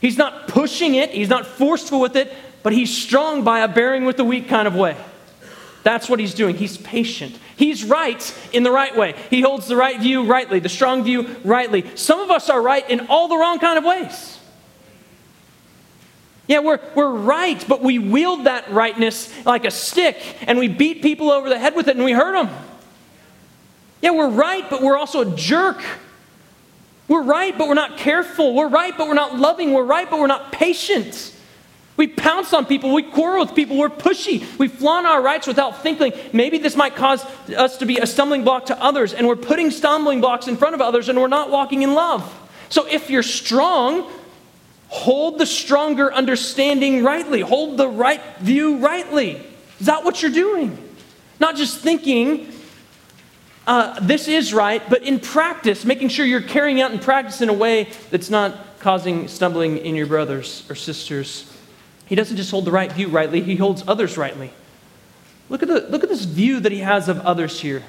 He's 0.00 0.16
not 0.16 0.46
pushing 0.46 0.94
it. 0.94 1.10
He's 1.10 1.28
not 1.28 1.44
forceful 1.44 2.00
with 2.00 2.14
it, 2.14 2.32
but 2.62 2.72
he's 2.72 2.96
strong 2.96 3.44
by 3.44 3.60
a 3.60 3.68
bearing 3.68 4.04
with 4.04 4.16
the 4.16 4.24
weak 4.24 4.48
kind 4.48 4.68
of 4.68 4.74
way. 4.74 4.96
That's 5.84 6.08
what 6.08 6.20
he's 6.20 6.34
doing. 6.34 6.56
He's 6.56 6.76
patient. 6.76 7.38
He's 7.56 7.84
right 7.84 8.34
in 8.52 8.62
the 8.62 8.70
right 8.70 8.94
way. 8.96 9.14
He 9.30 9.40
holds 9.40 9.66
the 9.68 9.76
right 9.76 9.98
view 9.98 10.24
rightly, 10.24 10.58
the 10.58 10.68
strong 10.68 11.02
view 11.02 11.36
rightly. 11.44 11.84
Some 11.96 12.20
of 12.20 12.30
us 12.30 12.50
are 12.50 12.60
right 12.60 12.88
in 12.90 13.06
all 13.08 13.28
the 13.28 13.36
wrong 13.36 13.58
kind 13.58 13.78
of 13.78 13.84
ways. 13.84 14.38
Yeah, 16.46 16.60
we're, 16.60 16.80
we're 16.94 17.12
right, 17.12 17.62
but 17.68 17.82
we 17.82 17.98
wield 17.98 18.44
that 18.44 18.70
rightness 18.70 19.32
like 19.44 19.64
a 19.64 19.70
stick 19.70 20.16
and 20.42 20.58
we 20.58 20.66
beat 20.66 21.02
people 21.02 21.30
over 21.30 21.48
the 21.48 21.58
head 21.58 21.74
with 21.74 21.88
it 21.88 21.96
and 21.96 22.04
we 22.04 22.12
hurt 22.12 22.32
them. 22.32 22.54
Yeah, 24.00 24.10
we're 24.12 24.30
right, 24.30 24.68
but 24.70 24.82
we're 24.82 24.96
also 24.96 25.20
a 25.20 25.36
jerk. 25.36 25.82
We're 27.06 27.22
right, 27.22 27.56
but 27.56 27.68
we're 27.68 27.74
not 27.74 27.98
careful. 27.98 28.54
We're 28.54 28.68
right, 28.68 28.96
but 28.96 29.08
we're 29.08 29.14
not 29.14 29.36
loving. 29.36 29.72
We're 29.72 29.84
right, 29.84 30.08
but 30.08 30.20
we're 30.20 30.26
not 30.26 30.52
patient. 30.52 31.34
We 31.98 32.06
pounce 32.06 32.54
on 32.54 32.64
people. 32.64 32.94
We 32.94 33.02
quarrel 33.02 33.44
with 33.44 33.54
people. 33.54 33.76
We're 33.76 33.90
pushy. 33.90 34.46
We 34.56 34.68
flaunt 34.68 35.06
our 35.06 35.20
rights 35.20 35.46
without 35.46 35.82
thinking 35.82 36.14
maybe 36.32 36.56
this 36.56 36.76
might 36.76 36.96
cause 36.96 37.22
us 37.54 37.76
to 37.78 37.86
be 37.86 37.98
a 37.98 38.06
stumbling 38.06 38.44
block 38.44 38.66
to 38.66 38.82
others. 38.82 39.12
And 39.12 39.28
we're 39.28 39.36
putting 39.36 39.70
stumbling 39.70 40.22
blocks 40.22 40.48
in 40.48 40.56
front 40.56 40.74
of 40.74 40.80
others 40.80 41.10
and 41.10 41.20
we're 41.20 41.28
not 41.28 41.50
walking 41.50 41.82
in 41.82 41.92
love. 41.92 42.34
So 42.70 42.86
if 42.86 43.10
you're 43.10 43.22
strong, 43.22 44.10
Hold 44.88 45.38
the 45.38 45.46
stronger 45.46 46.12
understanding 46.12 47.04
rightly. 47.04 47.40
Hold 47.40 47.76
the 47.76 47.88
right 47.88 48.22
view 48.38 48.78
rightly. 48.78 49.42
Is 49.80 49.86
that 49.86 50.02
what 50.02 50.22
you're 50.22 50.30
doing? 50.30 50.76
Not 51.38 51.56
just 51.56 51.78
thinking, 51.78 52.50
uh, 53.66 54.00
this 54.00 54.28
is 54.28 54.54
right, 54.54 54.82
but 54.88 55.02
in 55.02 55.20
practice, 55.20 55.84
making 55.84 56.08
sure 56.08 56.24
you're 56.24 56.40
carrying 56.40 56.80
out 56.80 56.90
in 56.90 56.98
practice 56.98 57.42
in 57.42 57.50
a 57.50 57.54
way 57.54 57.90
that's 58.10 58.30
not 58.30 58.80
causing 58.80 59.28
stumbling 59.28 59.76
in 59.76 59.94
your 59.94 60.06
brothers 60.06 60.64
or 60.70 60.74
sisters. 60.74 61.52
He 62.08 62.14
doesn't 62.14 62.36
just 62.36 62.50
hold 62.50 62.64
the 62.64 62.70
right 62.70 62.90
view 62.90 63.08
rightly, 63.08 63.40
he 63.40 63.56
holds 63.56 63.84
others 63.86 64.16
rightly. 64.16 64.50
Look 65.48 65.62
at, 65.62 65.68
the, 65.68 65.86
look 65.88 66.02
at 66.02 66.08
this 66.08 66.24
view 66.24 66.60
that 66.60 66.72
he 66.72 66.80
has 66.80 67.08
of 67.08 67.20
others 67.20 67.60
here. 67.60 67.82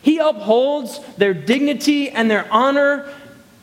He 0.00 0.18
upholds 0.18 1.00
their 1.16 1.34
dignity 1.34 2.08
and 2.10 2.30
their 2.30 2.50
honor 2.50 3.12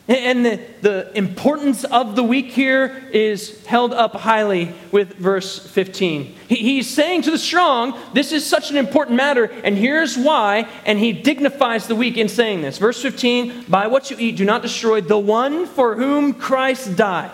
and 0.07 0.45
the, 0.45 0.59
the 0.81 1.17
importance 1.17 1.85
of 1.85 2.17
the 2.17 2.23
weak 2.23 2.47
here 2.47 3.07
is 3.13 3.65
held 3.65 3.93
up 3.93 4.15
highly 4.15 4.73
with 4.91 5.13
verse 5.13 5.59
15. 5.59 6.35
He, 6.49 6.55
he's 6.55 6.89
saying 6.89 7.21
to 7.21 7.31
the 7.31 7.37
strong, 7.37 7.97
This 8.11 8.33
is 8.33 8.45
such 8.45 8.69
an 8.69 8.75
important 8.75 9.15
matter, 9.15 9.45
and 9.45 9.77
here's 9.77 10.17
why. 10.17 10.67
And 10.85 10.99
he 10.99 11.13
dignifies 11.13 11.87
the 11.87 11.95
weak 11.95 12.17
in 12.17 12.27
saying 12.27 12.63
this. 12.63 12.79
Verse 12.79 13.01
15 13.01 13.65
By 13.69 13.87
what 13.87 14.11
you 14.11 14.17
eat, 14.19 14.35
do 14.35 14.43
not 14.43 14.61
destroy 14.61 14.99
the 14.99 15.17
one 15.17 15.67
for 15.67 15.95
whom 15.95 16.33
Christ 16.33 16.97
died. 16.97 17.31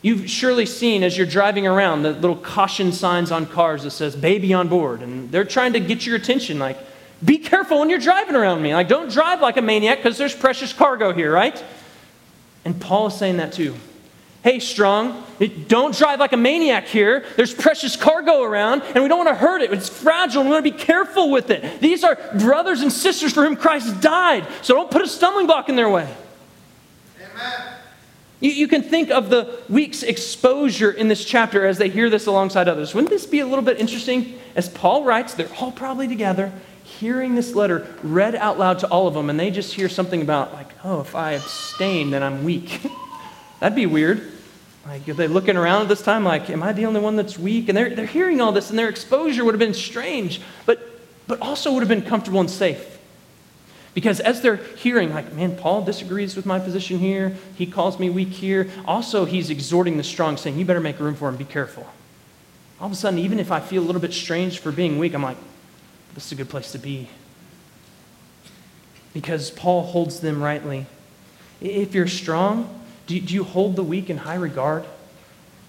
You've 0.00 0.30
surely 0.30 0.64
seen 0.64 1.02
as 1.02 1.16
you're 1.16 1.26
driving 1.26 1.66
around 1.66 2.02
the 2.02 2.12
little 2.12 2.36
caution 2.36 2.92
signs 2.92 3.32
on 3.32 3.46
cars 3.46 3.82
that 3.82 3.90
says 3.90 4.14
baby 4.14 4.54
on 4.54 4.68
board, 4.68 5.02
and 5.02 5.30
they're 5.32 5.44
trying 5.44 5.72
to 5.72 5.80
get 5.80 6.06
your 6.06 6.16
attention 6.16 6.58
like, 6.58 6.78
be 7.24 7.38
careful 7.38 7.80
when 7.80 7.90
you're 7.90 7.98
driving 7.98 8.36
around 8.36 8.62
me. 8.62 8.72
Like, 8.72 8.86
don't 8.86 9.10
drive 9.10 9.40
like 9.40 9.56
a 9.56 9.62
maniac 9.62 9.98
because 9.98 10.16
there's 10.16 10.36
precious 10.36 10.72
cargo 10.72 11.12
here, 11.12 11.32
right? 11.32 11.62
And 12.64 12.80
Paul 12.80 13.08
is 13.08 13.14
saying 13.14 13.38
that 13.38 13.52
too. 13.52 13.74
Hey, 14.44 14.60
strong, 14.60 15.24
don't 15.66 15.92
drive 15.96 16.20
like 16.20 16.32
a 16.32 16.36
maniac 16.36 16.86
here. 16.86 17.24
There's 17.36 17.52
precious 17.52 17.96
cargo 17.96 18.42
around, 18.42 18.82
and 18.82 19.02
we 19.02 19.08
don't 19.08 19.18
want 19.18 19.30
to 19.30 19.34
hurt 19.34 19.62
it. 19.62 19.72
It's 19.72 19.88
fragile, 19.88 20.42
and 20.42 20.48
we 20.48 20.54
want 20.54 20.64
to 20.64 20.70
be 20.70 20.78
careful 20.78 21.32
with 21.32 21.50
it. 21.50 21.80
These 21.80 22.04
are 22.04 22.16
brothers 22.38 22.82
and 22.82 22.92
sisters 22.92 23.32
for 23.32 23.42
whom 23.42 23.56
Christ 23.56 24.00
died, 24.00 24.46
so 24.62 24.74
don't 24.74 24.92
put 24.92 25.02
a 25.02 25.08
stumbling 25.08 25.46
block 25.46 25.68
in 25.68 25.74
their 25.74 25.90
way. 25.90 26.08
Amen. 27.20 27.77
You, 28.40 28.50
you 28.50 28.68
can 28.68 28.82
think 28.82 29.10
of 29.10 29.30
the 29.30 29.58
weak's 29.68 30.02
exposure 30.02 30.90
in 30.90 31.08
this 31.08 31.24
chapter 31.24 31.66
as 31.66 31.78
they 31.78 31.88
hear 31.88 32.08
this 32.08 32.26
alongside 32.26 32.68
others. 32.68 32.94
Wouldn't 32.94 33.10
this 33.10 33.26
be 33.26 33.40
a 33.40 33.46
little 33.46 33.64
bit 33.64 33.80
interesting? 33.80 34.38
As 34.54 34.68
Paul 34.68 35.04
writes, 35.04 35.34
they're 35.34 35.50
all 35.60 35.72
probably 35.72 36.08
together 36.08 36.52
hearing 36.84 37.34
this 37.34 37.54
letter 37.54 37.86
read 38.02 38.34
out 38.34 38.58
loud 38.58 38.78
to 38.80 38.88
all 38.88 39.06
of 39.06 39.14
them, 39.14 39.30
and 39.30 39.38
they 39.38 39.50
just 39.50 39.74
hear 39.74 39.88
something 39.88 40.22
about, 40.22 40.52
like, 40.52 40.68
oh, 40.84 41.00
if 41.00 41.14
I 41.14 41.32
abstain, 41.32 42.10
then 42.10 42.22
I'm 42.22 42.44
weak. 42.44 42.80
That'd 43.60 43.76
be 43.76 43.86
weird. 43.86 44.32
Like, 44.86 45.06
are 45.08 45.14
they 45.14 45.28
looking 45.28 45.56
around 45.56 45.82
at 45.82 45.88
this 45.88 46.02
time, 46.02 46.24
like, 46.24 46.48
am 46.48 46.62
I 46.62 46.72
the 46.72 46.86
only 46.86 47.00
one 47.00 47.14
that's 47.14 47.38
weak? 47.38 47.68
And 47.68 47.76
they're, 47.76 47.94
they're 47.94 48.06
hearing 48.06 48.40
all 48.40 48.52
this, 48.52 48.70
and 48.70 48.78
their 48.78 48.88
exposure 48.88 49.44
would 49.44 49.54
have 49.54 49.60
been 49.60 49.74
strange, 49.74 50.40
but, 50.64 50.80
but 51.26 51.40
also 51.40 51.72
would 51.72 51.80
have 51.80 51.88
been 51.88 52.02
comfortable 52.02 52.40
and 52.40 52.50
safe. 52.50 52.97
Because 53.94 54.20
as 54.20 54.40
they're 54.40 54.56
hearing, 54.56 55.12
like, 55.12 55.32
man, 55.32 55.56
Paul 55.56 55.82
disagrees 55.84 56.36
with 56.36 56.46
my 56.46 56.58
position 56.58 56.98
here, 56.98 57.36
he 57.56 57.66
calls 57.66 57.98
me 57.98 58.10
weak 58.10 58.28
here, 58.28 58.70
also 58.84 59.24
he's 59.24 59.50
exhorting 59.50 59.96
the 59.96 60.04
strong, 60.04 60.36
saying, 60.36 60.58
you 60.58 60.64
better 60.64 60.80
make 60.80 61.00
room 61.00 61.14
for 61.14 61.28
him, 61.28 61.36
be 61.36 61.44
careful. 61.44 61.86
All 62.80 62.86
of 62.86 62.92
a 62.92 62.96
sudden, 62.96 63.18
even 63.18 63.40
if 63.40 63.50
I 63.50 63.60
feel 63.60 63.82
a 63.82 63.86
little 63.86 64.00
bit 64.00 64.12
strange 64.12 64.60
for 64.60 64.70
being 64.70 64.98
weak, 64.98 65.14
I'm 65.14 65.22
like, 65.22 65.38
this 66.14 66.26
is 66.26 66.32
a 66.32 66.34
good 66.36 66.48
place 66.48 66.72
to 66.72 66.78
be. 66.78 67.08
Because 69.14 69.50
Paul 69.50 69.82
holds 69.82 70.20
them 70.20 70.42
rightly. 70.42 70.86
If 71.60 71.94
you're 71.94 72.06
strong, 72.06 72.82
do, 73.06 73.18
do 73.18 73.34
you 73.34 73.42
hold 73.42 73.74
the 73.74 73.82
weak 73.82 74.10
in 74.10 74.18
high 74.18 74.36
regard? 74.36 74.84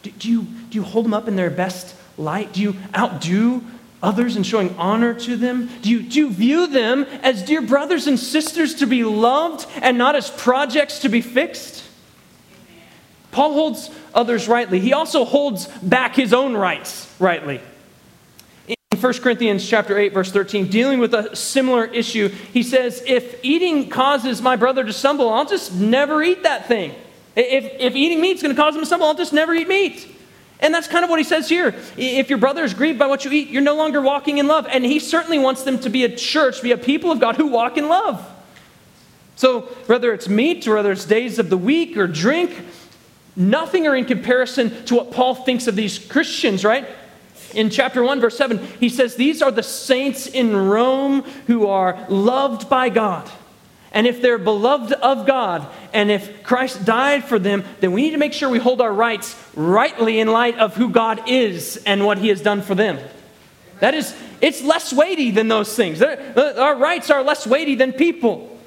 Do, 0.04 0.12
do, 0.12 0.30
you, 0.30 0.42
do 0.44 0.78
you 0.78 0.84
hold 0.84 1.06
them 1.06 1.14
up 1.14 1.28
in 1.28 1.36
their 1.36 1.50
best 1.50 1.96
light? 2.18 2.54
Do 2.54 2.62
you 2.62 2.76
outdo 2.96 3.64
others 4.02 4.36
and 4.36 4.46
showing 4.46 4.76
honor 4.78 5.14
to 5.14 5.36
them? 5.36 5.70
Do 5.82 5.90
you, 5.90 6.02
do 6.04 6.20
you 6.20 6.32
view 6.32 6.68
them 6.68 7.04
as 7.22 7.44
dear 7.44 7.62
brothers 7.62 8.08
and 8.08 8.20
sisters 8.20 8.76
to 8.76 8.88
be 8.88 9.04
loved 9.04 9.66
and 9.82 9.98
not 9.98 10.16
as 10.16 10.30
projects 10.30 11.00
to 11.00 11.10
be 11.10 11.22
fixed? 11.22 11.84
Paul 13.32 13.54
holds 13.54 13.90
others 14.14 14.48
rightly. 14.48 14.80
He 14.80 14.94
also 14.94 15.26
holds 15.26 15.68
back 15.80 16.16
his 16.16 16.34
own 16.34 16.56
rights 16.56 17.14
rightly. 17.20 17.62
In 18.68 19.00
1 19.00 19.14
Corinthians 19.20 19.68
chapter 19.68 19.98
8 19.98 20.14
verse 20.14 20.32
13 20.32 20.68
dealing 20.68 21.00
with 21.00 21.14
a 21.14 21.36
similar 21.36 21.86
issue. 21.86 22.30
He 22.30 22.64
says, 22.64 23.04
"If 23.06 23.36
eating 23.44 23.90
causes 23.90 24.42
my 24.42 24.56
brother 24.56 24.84
to 24.84 24.94
stumble, 24.94 25.32
I'll 25.32 25.46
just 25.46 25.76
never 25.76 26.24
eat 26.24 26.44
that 26.44 26.68
thing. 26.68 26.96
If, 27.36 27.66
if 27.80 27.96
eating 27.96 28.20
meat 28.20 28.38
is 28.38 28.42
going 28.42 28.56
to 28.56 28.62
cause 28.62 28.76
him 28.76 28.82
to 28.82 28.86
stumble, 28.86 29.08
I'll 29.08 29.14
just 29.14 29.34
never 29.34 29.54
eat 29.54 29.68
meat." 29.68 30.16
And 30.62 30.74
that's 30.74 30.88
kind 30.88 31.04
of 31.04 31.10
what 31.10 31.20
he 31.20 31.24
says 31.24 31.48
here. 31.48 31.74
If 31.96 32.30
your 32.30 32.38
brother 32.38 32.64
is 32.64 32.74
grieved 32.74 33.00
by 33.00 33.08
what 33.08 33.24
you 33.24 33.32
eat, 33.32 33.50
you're 33.50 33.62
no 33.62 33.76
longer 33.76 34.02
walking 34.02 34.40
in 34.40 34.48
love. 34.48 34.68
And 34.70 34.84
he 34.84 35.00
certainly 35.00 35.40
wants 35.40 35.64
them 35.64 35.80
to 35.80 35.90
be 35.90 36.04
a 36.04 36.14
church, 36.14 36.62
be 36.62 36.72
a 36.72 36.78
people 36.78 37.12
of 37.12 37.20
God 37.20 37.38
who 37.38 37.48
walk 37.48 37.78
in 37.78 37.88
love. 37.88 38.26
So, 39.38 39.62
whether 39.86 40.12
it's 40.12 40.28
meat 40.28 40.68
or 40.68 40.76
whether 40.76 40.92
it's 40.92 41.06
days 41.06 41.40
of 41.40 41.50
the 41.50 41.58
week 41.58 41.96
or 41.96 42.08
drink, 42.08 42.52
nothing 43.38 43.88
are 43.88 43.96
in 43.96 44.04
comparison 44.04 44.84
to 44.86 44.96
what 44.96 45.12
Paul 45.12 45.34
thinks 45.34 45.68
of 45.68 45.78
these 45.78 45.98
Christians, 45.98 46.66
right? 46.66 46.86
In 47.54 47.70
chapter 47.70 48.04
1, 48.04 48.20
verse 48.20 48.38
7, 48.38 48.58
he 48.82 48.90
says, 48.90 49.16
These 49.16 49.42
are 49.42 49.52
the 49.52 49.64
saints 49.64 50.28
in 50.28 50.56
Rome 50.56 51.22
who 51.48 51.68
are 51.68 52.06
loved 52.10 52.70
by 52.70 52.90
God. 52.90 53.32
And 53.92 54.06
if 54.06 54.22
they're 54.22 54.38
beloved 54.38 54.94
of 54.94 55.26
God, 55.26 55.68
and 55.94 56.12
if 56.12 56.44
Christ 56.44 56.86
died 56.86 57.24
for 57.24 57.40
them, 57.40 57.64
then 57.80 57.92
we 57.92 58.04
need 58.04 58.12
to 58.12 58.18
make 58.18 58.34
sure 58.34 58.48
we 58.50 58.60
hold 58.60 58.82
our 58.82 58.94
rights 58.94 59.36
rightly 59.56 60.20
in 60.20 60.28
light 60.28 60.58
of 60.60 60.76
who 60.76 60.90
God 60.90 61.28
is 61.28 61.82
and 61.86 62.06
what 62.06 62.20
He 62.20 62.28
has 62.28 62.42
done 62.42 62.62
for 62.62 62.76
them. 62.76 63.00
That 63.80 63.94
is, 63.94 64.16
it's 64.42 64.62
less 64.62 64.94
weighty 64.94 65.32
than 65.32 65.48
those 65.48 65.76
things. 65.76 66.02
Our 66.02 66.76
rights 66.76 67.10
are 67.10 67.24
less 67.24 67.48
weighty 67.48 67.76
than 67.76 67.94
people. 67.94 68.58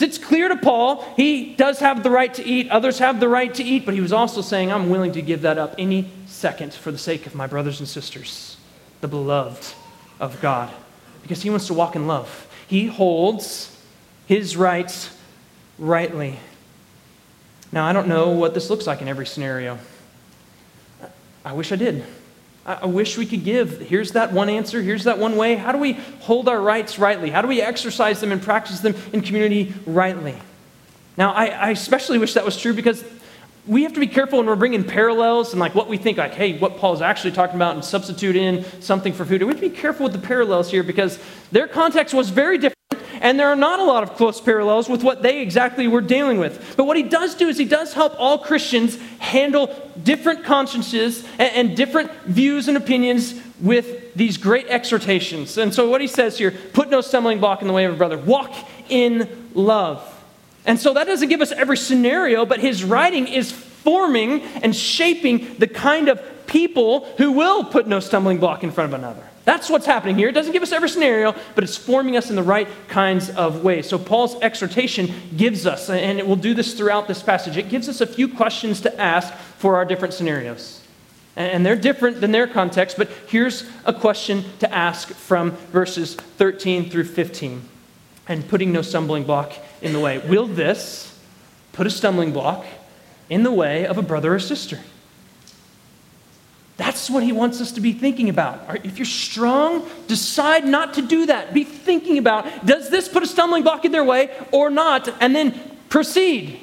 It's 0.00 0.18
clear 0.18 0.48
to 0.48 0.56
Paul 0.56 1.04
he 1.16 1.54
does 1.54 1.80
have 1.80 2.02
the 2.02 2.10
right 2.10 2.32
to 2.34 2.44
eat, 2.44 2.70
others 2.70 3.00
have 3.00 3.18
the 3.18 3.28
right 3.28 3.52
to 3.54 3.64
eat, 3.64 3.84
but 3.84 3.94
he 3.94 4.00
was 4.00 4.12
also 4.12 4.42
saying, 4.42 4.72
I'm 4.72 4.90
willing 4.90 5.12
to 5.12 5.22
give 5.22 5.42
that 5.42 5.58
up 5.58 5.74
any 5.76 6.08
second 6.26 6.72
for 6.72 6.92
the 6.92 6.98
sake 6.98 7.26
of 7.26 7.34
my 7.34 7.46
brothers 7.48 7.80
and 7.80 7.88
sisters, 7.88 8.56
the 9.00 9.08
beloved 9.08 9.74
of 10.20 10.40
God, 10.40 10.72
because 11.22 11.42
he 11.42 11.50
wants 11.50 11.66
to 11.66 11.74
walk 11.74 11.96
in 11.96 12.06
love. 12.06 12.46
He 12.68 12.86
holds 12.86 13.76
his 14.28 14.58
rights 14.58 15.10
rightly. 15.78 16.38
Now, 17.72 17.86
I 17.86 17.94
don't 17.94 18.08
know 18.08 18.28
what 18.28 18.52
this 18.52 18.68
looks 18.68 18.86
like 18.86 19.00
in 19.00 19.08
every 19.08 19.26
scenario. 19.26 19.78
I 21.46 21.54
wish 21.54 21.72
I 21.72 21.76
did. 21.76 22.04
I 22.66 22.84
wish 22.84 23.16
we 23.16 23.24
could 23.24 23.42
give. 23.42 23.80
Here's 23.80 24.12
that 24.12 24.30
one 24.34 24.50
answer. 24.50 24.82
Here's 24.82 25.04
that 25.04 25.18
one 25.18 25.36
way. 25.36 25.54
How 25.54 25.72
do 25.72 25.78
we 25.78 25.94
hold 26.20 26.46
our 26.46 26.60
rights 26.60 26.98
rightly? 26.98 27.30
How 27.30 27.40
do 27.40 27.48
we 27.48 27.62
exercise 27.62 28.20
them 28.20 28.30
and 28.30 28.42
practice 28.42 28.80
them 28.80 28.94
in 29.14 29.22
community 29.22 29.72
rightly? 29.86 30.36
Now, 31.16 31.32
I, 31.32 31.46
I 31.46 31.70
especially 31.70 32.18
wish 32.18 32.34
that 32.34 32.44
was 32.44 32.60
true 32.60 32.74
because 32.74 33.02
we 33.66 33.84
have 33.84 33.94
to 33.94 34.00
be 34.00 34.06
careful 34.06 34.40
when 34.40 34.46
we're 34.46 34.56
bringing 34.56 34.84
parallels 34.84 35.52
and 35.52 35.60
like 35.60 35.74
what 35.74 35.88
we 35.88 35.96
think, 35.96 36.18
like, 36.18 36.34
hey, 36.34 36.58
what 36.58 36.76
Paul's 36.76 37.00
actually 37.00 37.32
talking 37.32 37.56
about, 37.56 37.76
and 37.76 37.84
substitute 37.84 38.36
in 38.36 38.66
something 38.82 39.14
for 39.14 39.24
food. 39.24 39.40
We 39.40 39.48
have 39.48 39.56
to 39.56 39.70
be 39.70 39.74
careful 39.74 40.04
with 40.04 40.12
the 40.12 40.26
parallels 40.26 40.70
here 40.70 40.82
because 40.82 41.18
their 41.50 41.66
context 41.66 42.12
was 42.12 42.28
very 42.28 42.58
different 42.58 42.77
and 43.20 43.38
there 43.38 43.48
are 43.48 43.56
not 43.56 43.80
a 43.80 43.84
lot 43.84 44.02
of 44.02 44.14
close 44.14 44.40
parallels 44.40 44.88
with 44.88 45.02
what 45.02 45.22
they 45.22 45.40
exactly 45.40 45.88
were 45.88 46.00
dealing 46.00 46.38
with. 46.38 46.74
But 46.76 46.84
what 46.84 46.96
he 46.96 47.02
does 47.02 47.34
do 47.34 47.48
is 47.48 47.58
he 47.58 47.64
does 47.64 47.92
help 47.92 48.14
all 48.18 48.38
Christians 48.38 48.98
handle 49.18 49.74
different 50.02 50.44
consciences 50.44 51.24
and, 51.38 51.68
and 51.68 51.76
different 51.76 52.10
views 52.24 52.68
and 52.68 52.76
opinions 52.76 53.34
with 53.60 54.14
these 54.14 54.36
great 54.36 54.66
exhortations. 54.68 55.58
And 55.58 55.74
so 55.74 55.88
what 55.88 56.00
he 56.00 56.06
says 56.06 56.38
here 56.38 56.52
put 56.72 56.90
no 56.90 57.00
stumbling 57.00 57.40
block 57.40 57.62
in 57.62 57.68
the 57.68 57.74
way 57.74 57.84
of 57.84 57.94
a 57.94 57.96
brother, 57.96 58.18
walk 58.18 58.54
in 58.88 59.50
love. 59.54 60.02
And 60.64 60.78
so 60.78 60.94
that 60.94 61.06
doesn't 61.06 61.28
give 61.28 61.40
us 61.40 61.52
every 61.52 61.76
scenario, 61.76 62.44
but 62.44 62.60
his 62.60 62.84
writing 62.84 63.26
is 63.26 63.50
forming 63.50 64.42
and 64.62 64.74
shaping 64.74 65.56
the 65.58 65.66
kind 65.66 66.08
of 66.08 66.20
people 66.46 67.06
who 67.16 67.32
will 67.32 67.64
put 67.64 67.86
no 67.86 68.00
stumbling 68.00 68.38
block 68.38 68.64
in 68.64 68.70
front 68.70 68.92
of 68.92 68.98
another. 68.98 69.27
That's 69.48 69.70
what's 69.70 69.86
happening 69.86 70.18
here. 70.18 70.28
It 70.28 70.32
doesn't 70.32 70.52
give 70.52 70.62
us 70.62 70.72
every 70.72 70.90
scenario, 70.90 71.34
but 71.54 71.64
it's 71.64 71.74
forming 71.74 72.18
us 72.18 72.28
in 72.28 72.36
the 72.36 72.42
right 72.42 72.68
kinds 72.88 73.30
of 73.30 73.64
ways. 73.64 73.88
So, 73.88 73.98
Paul's 73.98 74.38
exhortation 74.42 75.10
gives 75.38 75.64
us, 75.64 75.88
and 75.88 76.18
it 76.18 76.26
will 76.26 76.36
do 76.36 76.52
this 76.52 76.74
throughout 76.74 77.08
this 77.08 77.22
passage, 77.22 77.56
it 77.56 77.70
gives 77.70 77.88
us 77.88 78.02
a 78.02 78.06
few 78.06 78.28
questions 78.28 78.82
to 78.82 79.00
ask 79.00 79.32
for 79.32 79.76
our 79.76 79.86
different 79.86 80.12
scenarios. 80.12 80.82
And 81.34 81.64
they're 81.64 81.76
different 81.76 82.20
than 82.20 82.30
their 82.30 82.46
context, 82.46 82.98
but 82.98 83.08
here's 83.26 83.66
a 83.86 83.94
question 83.94 84.44
to 84.58 84.70
ask 84.70 85.08
from 85.08 85.52
verses 85.72 86.14
13 86.14 86.90
through 86.90 87.04
15 87.04 87.62
and 88.28 88.46
putting 88.48 88.70
no 88.70 88.82
stumbling 88.82 89.24
block 89.24 89.54
in 89.80 89.94
the 89.94 90.00
way. 90.00 90.18
Will 90.18 90.46
this 90.46 91.18
put 91.72 91.86
a 91.86 91.90
stumbling 91.90 92.34
block 92.34 92.66
in 93.30 93.44
the 93.44 93.52
way 93.52 93.86
of 93.86 93.96
a 93.96 94.02
brother 94.02 94.34
or 94.34 94.40
sister? 94.40 94.78
That's 96.78 97.10
what 97.10 97.24
he 97.24 97.32
wants 97.32 97.60
us 97.60 97.72
to 97.72 97.80
be 97.80 97.92
thinking 97.92 98.28
about. 98.28 98.84
If 98.86 98.98
you're 98.98 99.04
strong, 99.04 99.86
decide 100.06 100.64
not 100.64 100.94
to 100.94 101.02
do 101.02 101.26
that. 101.26 101.52
Be 101.52 101.64
thinking 101.64 102.18
about 102.18 102.64
does 102.64 102.88
this 102.88 103.08
put 103.08 103.22
a 103.22 103.26
stumbling 103.26 103.64
block 103.64 103.84
in 103.84 103.92
their 103.92 104.04
way 104.04 104.30
or 104.52 104.70
not? 104.70 105.08
And 105.20 105.34
then 105.34 105.60
proceed. 105.88 106.60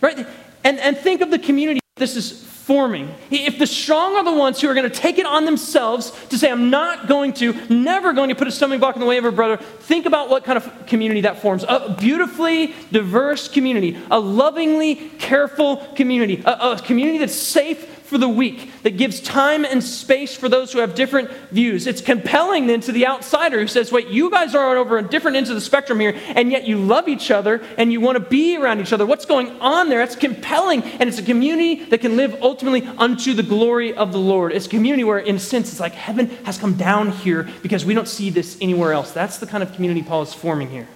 Right? 0.00 0.26
And, 0.64 0.80
and 0.80 0.98
think 0.98 1.20
of 1.20 1.30
the 1.30 1.38
community 1.38 1.80
this 1.96 2.16
is 2.16 2.42
forming. 2.42 3.14
If 3.30 3.60
the 3.60 3.68
strong 3.68 4.16
are 4.16 4.24
the 4.24 4.32
ones 4.32 4.60
who 4.60 4.68
are 4.68 4.74
going 4.74 4.90
to 4.90 4.94
take 4.94 5.18
it 5.18 5.26
on 5.26 5.44
themselves 5.44 6.10
to 6.30 6.38
say, 6.38 6.50
I'm 6.50 6.70
not 6.70 7.06
going 7.06 7.34
to, 7.34 7.52
never 7.68 8.12
going 8.12 8.30
to 8.30 8.34
put 8.34 8.48
a 8.48 8.50
stumbling 8.50 8.80
block 8.80 8.96
in 8.96 9.00
the 9.00 9.06
way 9.06 9.18
of 9.18 9.24
a 9.24 9.30
brother, 9.30 9.58
think 9.58 10.06
about 10.06 10.28
what 10.28 10.42
kind 10.42 10.56
of 10.56 10.86
community 10.86 11.20
that 11.20 11.40
forms. 11.40 11.62
A 11.62 11.94
beautifully 11.96 12.74
diverse 12.90 13.46
community, 13.46 13.96
a 14.10 14.18
lovingly 14.18 14.96
careful 15.18 15.76
community, 15.94 16.42
a, 16.44 16.72
a 16.72 16.80
community 16.82 17.18
that's 17.18 17.36
safe 17.36 17.93
for 18.14 18.18
the 18.18 18.28
weak, 18.28 18.70
that 18.84 18.96
gives 18.96 19.18
time 19.18 19.64
and 19.64 19.82
space 19.82 20.36
for 20.36 20.48
those 20.48 20.72
who 20.72 20.78
have 20.78 20.94
different 20.94 21.28
views. 21.50 21.88
It's 21.88 22.00
compelling 22.00 22.68
then 22.68 22.80
to 22.82 22.92
the 22.92 23.08
outsider 23.08 23.58
who 23.58 23.66
says, 23.66 23.90
wait, 23.90 24.06
you 24.06 24.30
guys 24.30 24.54
are 24.54 24.76
over 24.76 24.98
on 24.98 25.08
different 25.08 25.36
ends 25.36 25.50
of 25.50 25.56
the 25.56 25.60
spectrum 25.60 25.98
here, 25.98 26.16
and 26.28 26.52
yet 26.52 26.62
you 26.62 26.78
love 26.78 27.08
each 27.08 27.32
other 27.32 27.60
and 27.76 27.92
you 27.92 28.00
want 28.00 28.14
to 28.14 28.20
be 28.20 28.56
around 28.56 28.78
each 28.78 28.92
other. 28.92 29.04
What's 29.04 29.26
going 29.26 29.50
on 29.60 29.88
there? 29.88 30.00
It's 30.00 30.14
compelling, 30.14 30.84
and 30.84 31.08
it's 31.08 31.18
a 31.18 31.24
community 31.24 31.86
that 31.86 32.02
can 32.02 32.16
live 32.16 32.40
ultimately 32.40 32.86
unto 32.98 33.34
the 33.34 33.42
glory 33.42 33.92
of 33.92 34.12
the 34.12 34.20
Lord. 34.20 34.52
It's 34.52 34.66
a 34.66 34.70
community 34.70 35.02
where, 35.02 35.18
in 35.18 35.34
a 35.34 35.40
sense, 35.40 35.72
it's 35.72 35.80
like 35.80 35.94
heaven 35.94 36.28
has 36.44 36.56
come 36.56 36.74
down 36.74 37.10
here 37.10 37.48
because 37.62 37.84
we 37.84 37.94
don't 37.94 38.06
see 38.06 38.30
this 38.30 38.56
anywhere 38.60 38.92
else. 38.92 39.10
That's 39.10 39.38
the 39.38 39.46
kind 39.48 39.64
of 39.64 39.72
community 39.72 40.04
Paul 40.04 40.22
is 40.22 40.32
forming 40.32 40.70
here. 40.70 40.86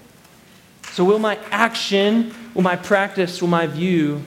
So, 0.92 1.02
will 1.02 1.18
my 1.18 1.36
action, 1.50 2.32
will 2.54 2.62
my 2.62 2.76
practice, 2.76 3.40
will 3.40 3.48
my 3.48 3.66
view 3.66 4.22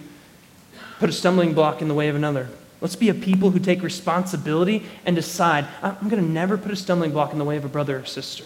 put 0.99 1.09
a 1.09 1.13
stumbling 1.13 1.53
block 1.53 1.81
in 1.81 1.87
the 1.87 1.93
way 1.93 2.09
of 2.09 2.17
another? 2.17 2.49
Let's 2.81 2.95
be 2.95 3.09
a 3.09 3.13
people 3.13 3.51
who 3.51 3.59
take 3.59 3.83
responsibility 3.83 4.83
and 5.05 5.15
decide, 5.15 5.67
I'm 5.83 6.09
going 6.09 6.21
to 6.21 6.29
never 6.29 6.57
put 6.57 6.71
a 6.71 6.75
stumbling 6.75 7.11
block 7.11 7.31
in 7.31 7.37
the 7.37 7.45
way 7.45 7.55
of 7.55 7.63
a 7.63 7.69
brother 7.69 7.99
or 7.99 8.05
sister. 8.05 8.45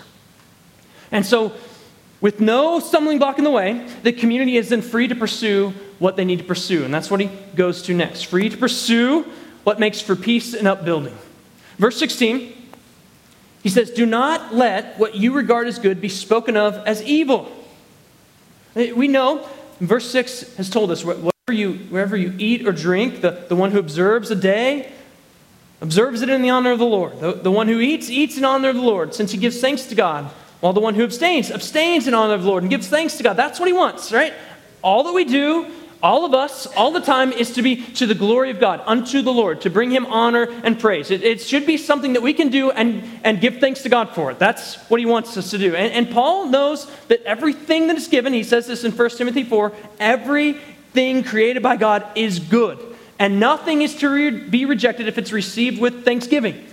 And 1.12 1.26
so, 1.26 1.54
with 2.20 2.42
no 2.42 2.80
stumbling 2.80 3.18
block 3.18 3.38
in 3.38 3.46
the 3.46 3.52
way, 3.52 3.88
the 4.04 4.12
community 4.12 4.58
is 4.58 4.70
then 4.70 4.82
free 4.82 5.08
to 5.08 5.16
pursue 5.16 5.74
what 6.00 6.18
they 6.18 6.26
need 6.26 6.40
to 6.40 6.46
pursue. 6.46 6.84
And 6.84 6.94
that's 6.94 7.10
what 7.10 7.22
he 7.22 7.30
goes 7.56 7.82
to 7.84 7.94
next 7.94 8.24
free 8.24 8.50
to 8.50 8.58
pursue 8.58 9.24
what 9.64 9.80
makes 9.80 10.02
for 10.02 10.16
peace 10.16 10.54
and 10.54 10.68
upbuilding. 10.68 11.18
Verse 11.78 11.98
16, 11.98 12.54
he 13.64 13.70
says, 13.70 13.92
Do 13.92 14.06
not 14.06 14.54
let 14.54 14.98
what 15.00 15.16
you 15.16 15.34
regard 15.34 15.68
as 15.68 15.80
good 15.80 16.02
be 16.02 16.10
spoken 16.10 16.58
of 16.58 16.76
as 16.86 17.02
evil. 17.04 17.52
We 18.76 19.08
know, 19.08 19.48
verse 19.80 20.10
6 20.10 20.58
has 20.58 20.70
told 20.70 20.92
us 20.92 21.06
what 21.06 21.35
you, 21.54 21.74
wherever 21.90 22.18
you 22.18 22.34
eat 22.40 22.68
or 22.68 22.72
drink, 22.72 23.22
the, 23.22 23.46
the 23.50 23.56
one 23.56 23.70
who 23.70 23.78
observes 23.78 24.32
a 24.32 24.36
day 24.36 24.92
observes 25.80 26.24
it 26.24 26.30
in 26.30 26.42
the 26.42 26.50
honor 26.50 26.72
of 26.72 26.80
the 26.80 26.86
Lord. 26.86 27.20
The, 27.20 27.34
the 27.34 27.52
one 27.52 27.68
who 27.68 27.80
eats, 27.80 28.10
eats 28.10 28.36
in 28.36 28.44
honor 28.44 28.70
of 28.70 28.76
the 28.76 28.82
Lord, 28.82 29.14
since 29.14 29.32
he 29.32 29.38
gives 29.38 29.62
thanks 29.62 29.86
to 29.86 29.96
God. 29.96 30.32
While 30.60 30.74
the 30.74 30.80
one 30.80 30.96
who 30.96 31.04
abstains, 31.04 31.52
abstains 31.52 32.08
in 32.08 32.16
honor 32.16 32.34
of 32.34 32.42
the 32.42 32.50
Lord 32.50 32.64
and 32.64 32.70
gives 32.72 32.88
thanks 32.88 33.18
to 33.18 33.24
God. 33.24 33.34
That's 33.34 33.60
what 33.60 33.68
he 33.68 33.74
wants, 33.74 34.12
right? 34.12 34.34
All 34.82 35.04
that 35.04 35.14
we 35.14 35.24
do 35.24 35.72
all 36.06 36.24
of 36.24 36.36
us, 36.36 36.68
all 36.68 36.92
the 36.92 37.00
time, 37.00 37.32
is 37.32 37.54
to 37.54 37.64
be 37.64 37.78
to 37.78 38.06
the 38.06 38.14
glory 38.14 38.52
of 38.52 38.60
God, 38.60 38.80
unto 38.86 39.24
the 39.24 39.34
Lord, 39.34 39.62
to 39.62 39.72
bring 39.72 39.90
Him 39.90 40.06
honor 40.06 40.44
and 40.64 40.80
praise. 40.80 41.10
It, 41.10 41.24
it, 41.24 41.42
should 41.42 41.66
be 41.66 41.78
something 41.78 42.14
that 42.14 42.22
we 42.22 42.32
can 42.32 42.50
do 42.50 42.70
and, 42.70 43.04
and 43.24 43.42
give 43.42 43.58
thanks 43.58 43.82
to 43.84 43.90
God 43.90 44.10
for 44.14 44.30
it. 44.30 44.38
That's 44.38 44.76
what 44.88 45.00
He 45.00 45.08
wants 45.08 45.36
us 45.36 45.50
to 45.50 45.58
do. 45.58 45.76
And, 45.76 45.92
and 45.94 46.14
Paul 46.14 46.48
knows 46.48 46.86
that 47.08 47.24
everything 47.24 47.88
that 47.88 47.98
is 47.98 48.08
given, 48.08 48.34
he 48.34 48.44
says 48.44 48.68
this 48.68 48.84
in 48.84 48.92
1 48.92 49.10
Timothy 49.12 49.44
4, 49.44 49.72
every 50.00 50.60
thing 50.96 51.24
created 51.24 51.62
by 51.62 51.76
God 51.76 52.04
is 52.16 52.40
good, 52.40 52.80
and 53.20 53.40
nothing 53.40 53.84
is 53.84 53.96
to 53.98 54.10
re- 54.10 54.32
be 54.32 54.66
rejected 54.66 55.08
if 55.08 55.20
it's 55.20 55.32
received 55.32 55.80
with 55.80 56.04
thanksgiving. 56.04 56.66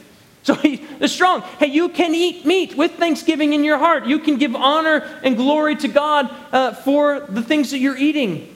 So 0.45 0.55
he 0.55 0.85
is 0.99 1.13
strong. 1.13 1.43
Hey, 1.61 1.67
you 1.67 1.89
can 1.89 2.15
eat 2.15 2.45
meat 2.45 2.77
with 2.77 2.93
thanksgiving 2.93 3.53
in 3.53 3.63
your 3.63 3.79
heart. 3.79 4.07
You 4.07 4.19
can 4.19 4.39
give 4.39 4.57
honor 4.57 5.09
and 5.23 5.37
glory 5.37 5.77
to 5.77 5.89
God 5.89 6.35
uh, 6.53 6.73
for 6.73 7.21
the 7.21 7.43
things 7.43 7.71
that 7.71 7.79
you're 7.79 7.97
eating. 7.97 8.49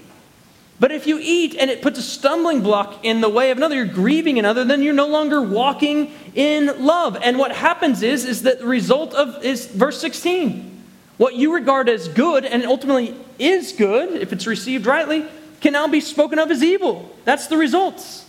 But 0.79 0.91
if 0.91 1.07
you 1.07 1.19
eat 1.23 1.55
and 1.55 1.71
it 1.71 1.81
puts 1.81 1.99
a 1.99 2.03
stumbling 2.03 2.61
block 2.61 3.05
in 3.05 3.21
the 3.21 3.29
way 3.29 3.51
of 3.51 3.57
another, 3.57 3.77
you're 3.77 3.87
grieving 3.87 4.39
another, 4.39 4.65
then 4.65 4.83
you're 4.83 4.93
no 4.93 5.07
longer 5.07 5.41
walking 5.41 6.13
in 6.35 6.85
love. 6.85 7.17
And 7.23 7.39
what 7.39 7.53
happens 7.53 8.03
is, 8.03 8.25
is 8.25 8.43
that 8.43 8.59
the 8.59 8.67
result 8.67 9.15
of 9.15 9.43
is 9.45 9.67
verse 9.67 10.01
16. 10.01 10.85
What 11.17 11.35
you 11.35 11.55
regard 11.55 11.89
as 11.89 12.09
good 12.09 12.45
and 12.45 12.65
ultimately 12.65 13.17
is 13.39 13.73
good, 13.73 14.21
if 14.21 14.33
it's 14.33 14.47
received 14.47 14.87
rightly, 14.87 15.27
can 15.61 15.73
now 15.73 15.89
be 15.89 16.01
spoken 16.01 16.39
of 16.39 16.51
as 16.51 16.63
evil. 16.63 17.11
That's 17.25 17.47
the 17.47 17.57
results. 17.57 18.25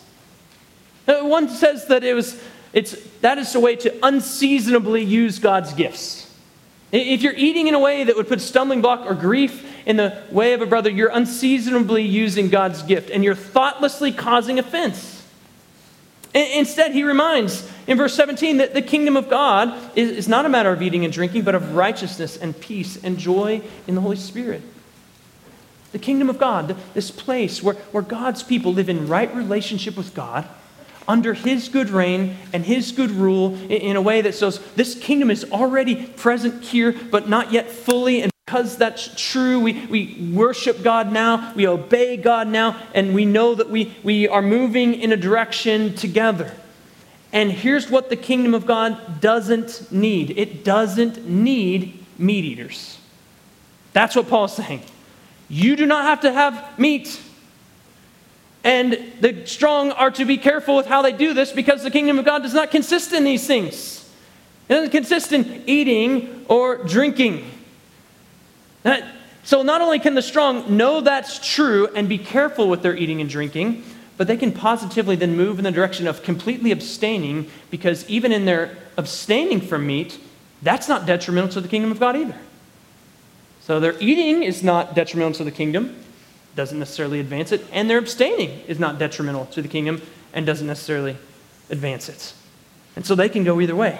Uh, 1.08 1.22
one 1.22 1.50
says 1.50 1.88
that 1.88 2.04
it 2.04 2.14
was, 2.14 2.42
it's, 2.74 2.94
that 3.22 3.38
is 3.38 3.56
a 3.56 3.60
way 3.60 3.76
to 3.78 4.06
unseasonably 4.06 5.04
use 5.04 5.40
God's 5.40 5.74
gifts. 5.74 6.28
If 6.92 7.22
you're 7.22 7.36
eating 7.36 7.68
in 7.68 7.74
a 7.74 7.80
way 7.80 8.06
that 8.06 8.16
would 8.16 8.28
put 8.28 8.40
stumbling 8.40 8.82
block 8.82 9.10
or 9.10 9.14
grief 9.14 9.66
in 9.86 9.98
the 9.98 10.22
way 10.32 10.54
of 10.54 10.62
a 10.62 10.66
brother, 10.66 10.90
you're 10.90 11.10
unseasonably 11.10 12.04
using 12.04 12.50
God's 12.50 12.82
gift 12.84 13.10
and 13.10 13.24
you're 13.24 13.36
thoughtlessly 13.36 14.12
causing 14.12 14.58
offense. 14.58 15.16
Instead, 16.34 16.92
he 16.94 17.04
reminds 17.04 17.70
in 17.88 17.98
verse 17.98 18.14
17 18.14 18.58
that 18.58 18.74
the 18.74 18.82
kingdom 18.82 19.18
of 19.18 19.30
God 19.30 19.74
is 19.98 20.28
not 20.28 20.46
a 20.46 20.50
matter 20.50 20.72
of 20.72 20.82
eating 20.82 21.04
and 21.04 21.12
drinking, 21.12 21.44
but 21.44 21.56
of 21.56 21.76
righteousness 21.76 22.38
and 22.38 22.58
peace 22.60 23.02
and 23.04 23.18
joy 23.18 23.62
in 23.88 23.96
the 23.96 24.02
Holy 24.02 24.18
Spirit. 24.18 24.62
The 25.98 26.04
kingdom 26.04 26.30
of 26.30 26.38
God, 26.38 26.78
this 26.94 27.10
place 27.10 27.64
where, 27.64 27.74
where 27.74 28.04
God's 28.04 28.44
people 28.44 28.72
live 28.72 28.88
in 28.88 29.08
right 29.08 29.34
relationship 29.34 29.98
with 29.98 30.14
God, 30.14 30.48
under 31.08 31.34
His 31.34 31.70
good 31.70 31.90
reign 31.90 32.38
and 32.54 32.64
His 32.64 32.92
good 32.92 33.10
rule 33.10 33.56
in, 33.64 33.72
in 33.72 33.96
a 33.96 34.02
way 34.04 34.22
that 34.22 34.36
says 34.36 34.60
this 34.76 34.94
kingdom 34.94 35.32
is 35.32 35.44
already 35.52 36.06
present 36.06 36.64
here, 36.64 36.92
but 37.10 37.28
not 37.28 37.52
yet 37.52 37.72
fully. 37.72 38.22
And 38.22 38.32
because 38.46 38.78
that's 38.78 39.10
true, 39.20 39.60
we, 39.60 39.88
we 39.88 40.32
worship 40.36 40.84
God 40.84 41.12
now, 41.12 41.52
we 41.56 41.66
obey 41.66 42.16
God 42.16 42.48
now, 42.48 42.80
and 42.94 43.16
we 43.16 43.26
know 43.26 43.56
that 43.56 43.72
we, 43.72 43.96
we 44.04 44.28
are 44.28 44.44
moving 44.44 44.94
in 44.94 45.12
a 45.12 45.18
direction 45.18 45.96
together. 45.96 46.54
And 47.34 47.52
here's 47.52 47.90
what 47.90 48.12
the 48.12 48.16
kingdom 48.16 48.54
of 48.54 48.68
God 48.68 49.20
doesn't 49.20 49.92
need 49.92 50.38
it 50.38 50.64
doesn't 50.64 51.28
need 51.28 52.06
meat 52.20 52.46
eaters. 52.46 53.00
That's 53.94 54.16
what 54.16 54.30
Paul's 54.30 54.56
saying. 54.56 54.84
You 55.50 55.76
do 55.76 55.86
not 55.86 56.04
have 56.04 56.22
to 56.22 56.32
have 56.32 56.78
meat. 56.78 57.22
And 58.64 59.14
the 59.22 59.46
strong 59.46 59.92
are 59.92 60.12
to 60.12 60.26
be 60.26 60.38
careful 60.38 60.76
with 60.76 60.88
how 60.88 61.02
they 61.02 61.14
do 61.14 61.34
this 61.34 61.52
because 61.52 61.84
the 61.84 61.92
kingdom 61.92 62.20
of 62.20 62.26
God 62.26 62.44
does 62.44 62.54
not 62.54 62.72
consist 62.72 63.14
in 63.14 63.24
these 63.24 63.48
things. 63.48 64.10
It 64.68 64.74
doesn't 64.74 64.92
consist 64.92 65.32
in 65.32 65.64
eating 65.66 66.46
or 66.50 66.84
drinking. 66.84 67.50
So, 69.44 69.62
not 69.64 69.82
only 69.82 70.00
can 70.00 70.16
the 70.16 70.22
strong 70.22 70.76
know 70.76 71.00
that's 71.00 71.40
true 71.40 71.88
and 71.96 72.10
be 72.10 72.18
careful 72.18 72.68
with 72.68 72.82
their 72.82 72.96
eating 72.96 73.22
and 73.22 73.30
drinking, 73.30 73.84
but 74.18 74.28
they 74.28 74.36
can 74.36 74.52
positively 74.52 75.16
then 75.16 75.38
move 75.38 75.58
in 75.60 75.64
the 75.64 75.72
direction 75.72 76.08
of 76.08 76.24
completely 76.24 76.72
abstaining 76.72 77.50
because 77.70 78.08
even 78.10 78.34
in 78.34 78.44
their 78.44 78.76
abstaining 78.98 79.62
from 79.62 79.88
meat, 79.88 80.20
that's 80.62 80.90
not 80.90 81.06
detrimental 81.06 81.54
to 81.54 81.62
the 81.62 81.68
kingdom 81.70 81.92
of 81.92 82.00
God 82.00 82.18
either. 82.18 82.36
So, 83.68 83.82
their 83.82 84.00
eating 84.00 84.44
is 84.44 84.64
not 84.64 84.96
detrimental 84.96 85.34
to 85.40 85.44
the 85.44 85.52
kingdom, 85.52 85.94
doesn't 86.56 86.80
necessarily 86.80 87.20
advance 87.20 87.52
it, 87.52 87.66
and 87.74 87.90
their 87.90 87.98
abstaining 87.98 88.62
is 88.62 88.80
not 88.80 88.98
detrimental 88.98 89.46
to 89.48 89.62
the 89.62 89.68
kingdom 89.68 90.02
and 90.32 90.46
doesn't 90.46 90.66
necessarily 90.66 91.18
advance 91.70 92.08
it. 92.08 92.34
And 92.96 93.06
so 93.06 93.14
they 93.14 93.28
can 93.28 93.44
go 93.44 93.60
either 93.60 93.76
way. 93.76 94.00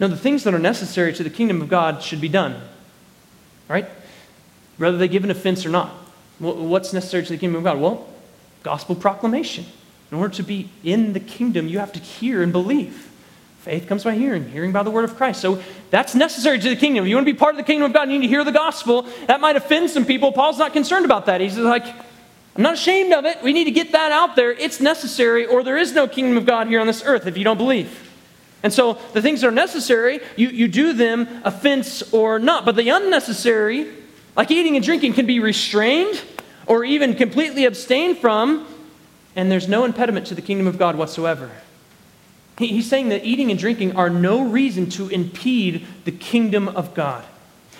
No, 0.00 0.08
the 0.08 0.16
things 0.16 0.44
that 0.44 0.54
are 0.54 0.58
necessary 0.58 1.12
to 1.12 1.22
the 1.22 1.28
kingdom 1.28 1.60
of 1.60 1.68
God 1.68 2.02
should 2.02 2.22
be 2.22 2.30
done. 2.30 2.62
Right? 3.68 3.90
Whether 4.78 4.96
they 4.96 5.06
give 5.06 5.24
an 5.24 5.30
offense 5.30 5.66
or 5.66 5.68
not. 5.68 5.90
What's 6.38 6.94
necessary 6.94 7.24
to 7.24 7.28
the 7.34 7.38
kingdom 7.38 7.58
of 7.58 7.64
God? 7.64 7.78
Well, 7.78 8.08
gospel 8.62 8.94
proclamation. 8.94 9.66
In 10.10 10.16
order 10.16 10.34
to 10.36 10.42
be 10.42 10.70
in 10.82 11.12
the 11.12 11.20
kingdom, 11.20 11.68
you 11.68 11.78
have 11.78 11.92
to 11.92 12.00
hear 12.00 12.42
and 12.42 12.52
believe. 12.52 13.11
Faith 13.62 13.86
comes 13.86 14.02
by 14.02 14.16
hearing, 14.16 14.48
hearing 14.48 14.72
by 14.72 14.82
the 14.82 14.90
word 14.90 15.04
of 15.04 15.16
Christ. 15.16 15.40
So 15.40 15.62
that's 15.90 16.16
necessary 16.16 16.58
to 16.58 16.68
the 16.68 16.74
kingdom. 16.74 17.04
If 17.04 17.08
you 17.08 17.14
want 17.14 17.28
to 17.28 17.32
be 17.32 17.38
part 17.38 17.52
of 17.52 17.58
the 17.58 17.62
kingdom 17.62 17.86
of 17.86 17.92
God, 17.92 18.10
you 18.10 18.18
need 18.18 18.26
to 18.26 18.28
hear 18.28 18.42
the 18.42 18.50
gospel. 18.50 19.06
That 19.28 19.40
might 19.40 19.54
offend 19.54 19.88
some 19.88 20.04
people. 20.04 20.32
Paul's 20.32 20.58
not 20.58 20.72
concerned 20.72 21.04
about 21.04 21.26
that. 21.26 21.40
He's 21.40 21.56
like, 21.56 21.86
I'm 21.86 22.62
not 22.64 22.74
ashamed 22.74 23.12
of 23.12 23.24
it. 23.24 23.40
We 23.40 23.52
need 23.52 23.64
to 23.64 23.70
get 23.70 23.92
that 23.92 24.10
out 24.10 24.34
there. 24.34 24.50
It's 24.50 24.80
necessary, 24.80 25.46
or 25.46 25.62
there 25.62 25.76
is 25.78 25.92
no 25.92 26.08
kingdom 26.08 26.36
of 26.36 26.44
God 26.44 26.66
here 26.66 26.80
on 26.80 26.88
this 26.88 27.04
earth 27.06 27.28
if 27.28 27.38
you 27.38 27.44
don't 27.44 27.56
believe. 27.56 28.10
And 28.64 28.72
so 28.72 28.98
the 29.12 29.22
things 29.22 29.42
that 29.42 29.46
are 29.46 29.52
necessary, 29.52 30.18
you, 30.34 30.48
you 30.48 30.66
do 30.66 30.92
them, 30.92 31.28
offense 31.44 32.12
or 32.12 32.40
not. 32.40 32.64
But 32.64 32.74
the 32.74 32.88
unnecessary, 32.88 33.88
like 34.34 34.50
eating 34.50 34.74
and 34.74 34.84
drinking, 34.84 35.12
can 35.12 35.26
be 35.26 35.38
restrained 35.38 36.20
or 36.66 36.84
even 36.84 37.14
completely 37.14 37.64
abstained 37.64 38.18
from, 38.18 38.66
and 39.36 39.52
there's 39.52 39.68
no 39.68 39.84
impediment 39.84 40.26
to 40.26 40.34
the 40.34 40.42
kingdom 40.42 40.66
of 40.66 40.78
God 40.78 40.96
whatsoever. 40.96 41.48
He's 42.58 42.88
saying 42.88 43.08
that 43.08 43.24
eating 43.24 43.50
and 43.50 43.58
drinking 43.58 43.96
are 43.96 44.10
no 44.10 44.42
reason 44.42 44.88
to 44.90 45.08
impede 45.08 45.86
the 46.04 46.12
kingdom 46.12 46.68
of 46.68 46.94
God. 46.94 47.24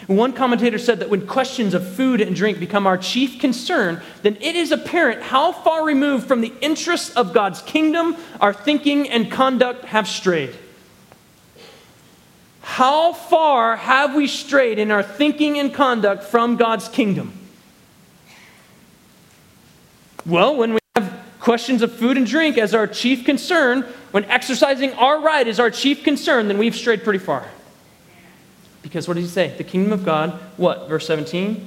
One 0.09 0.33
commentator 0.33 0.79
said 0.79 0.99
that 0.99 1.11
when 1.11 1.27
questions 1.27 1.75
of 1.75 1.95
food 1.95 2.21
and 2.21 2.35
drink 2.35 2.59
become 2.59 2.87
our 2.87 2.99
chief 2.99 3.39
concern, 3.39 4.03
then 4.23 4.37
it 4.41 4.57
is 4.57 4.73
apparent 4.73 5.23
how 5.23 5.53
far 5.53 5.85
removed 5.85 6.27
from 6.27 6.41
the 6.41 6.53
interests 6.61 7.15
of 7.15 7.33
God's 7.33 7.63
kingdom 7.63 8.17
our 8.41 8.53
thinking 8.53 9.09
and 9.09 9.31
conduct 9.31 9.85
have 9.85 10.09
strayed. 10.09 10.57
How 12.63 13.13
far 13.13 13.77
have 13.77 14.15
we 14.15 14.27
strayed 14.27 14.79
in 14.79 14.91
our 14.91 15.03
thinking 15.03 15.59
and 15.59 15.73
conduct 15.73 16.25
from 16.25 16.57
God's 16.57 16.89
kingdom? 16.89 17.33
Well, 20.25 20.57
when 20.57 20.75
we 20.75 20.82
questions 21.43 21.83
of 21.83 21.93
food 21.93 22.17
and 22.17 22.25
drink 22.25 22.57
as 22.57 22.73
our 22.73 22.87
chief 22.87 23.25
concern, 23.25 23.83
when 24.13 24.25
exercising 24.27 24.93
our 24.93 25.21
right 25.21 25.49
is 25.49 25.59
our 25.59 25.73
chief 25.73 26.05
concern, 26.05 26.47
then 26.47 26.57
we've 26.57 26.77
strayed 26.77 27.03
pretty 27.03 27.19
far. 27.19 27.45
Because 28.81 29.09
what 29.09 29.15
does 29.15 29.25
he 29.25 29.31
say? 29.31 29.53
The 29.59 29.65
kingdom 29.65 29.93
of 29.93 30.05
God, 30.05 30.41
what? 30.57 30.89
Verse 30.89 31.05
17? 31.09 31.67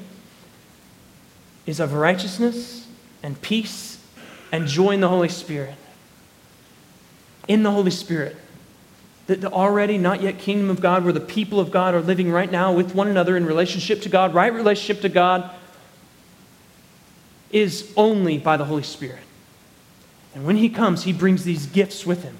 Is 1.66 1.82
of 1.82 1.92
righteousness 1.92 2.88
and 3.22 3.40
peace 3.42 4.02
and 4.50 4.66
joy 4.66 4.92
in 4.92 5.02
the 5.02 5.10
Holy 5.10 5.28
Spirit. 5.28 5.76
In 7.50 7.64
the 7.64 7.72
Holy 7.72 7.92
Spirit. 7.92 8.38
The, 9.28 9.36
the 9.36 9.52
already 9.52 9.98
not 9.98 10.22
yet 10.22 10.40
kingdom 10.40 10.70
of 10.70 10.80
God, 10.80 11.04
where 11.04 11.12
the 11.12 11.20
people 11.20 11.60
of 11.60 11.72
God 11.72 11.94
are 11.94 12.02
living 12.02 12.32
right 12.32 12.50
now 12.50 12.72
with 12.72 12.96
one 12.96 13.10
another 13.10 13.36
in 13.36 13.46
relationship 13.46 14.04
to 14.04 14.10
God, 14.10 14.34
right 14.34 14.54
relationship 14.54 15.02
to 15.02 15.10
God, 15.10 15.52
is 17.52 17.92
only 17.98 18.38
by 18.38 18.56
the 18.56 18.64
Holy 18.64 18.84
Spirit. 18.84 19.20
And 20.36 20.46
when 20.46 20.58
He 20.58 20.70
comes, 20.70 21.04
He 21.04 21.14
brings 21.14 21.44
these 21.44 21.66
gifts 21.66 22.06
with 22.06 22.24
Him 22.24 22.38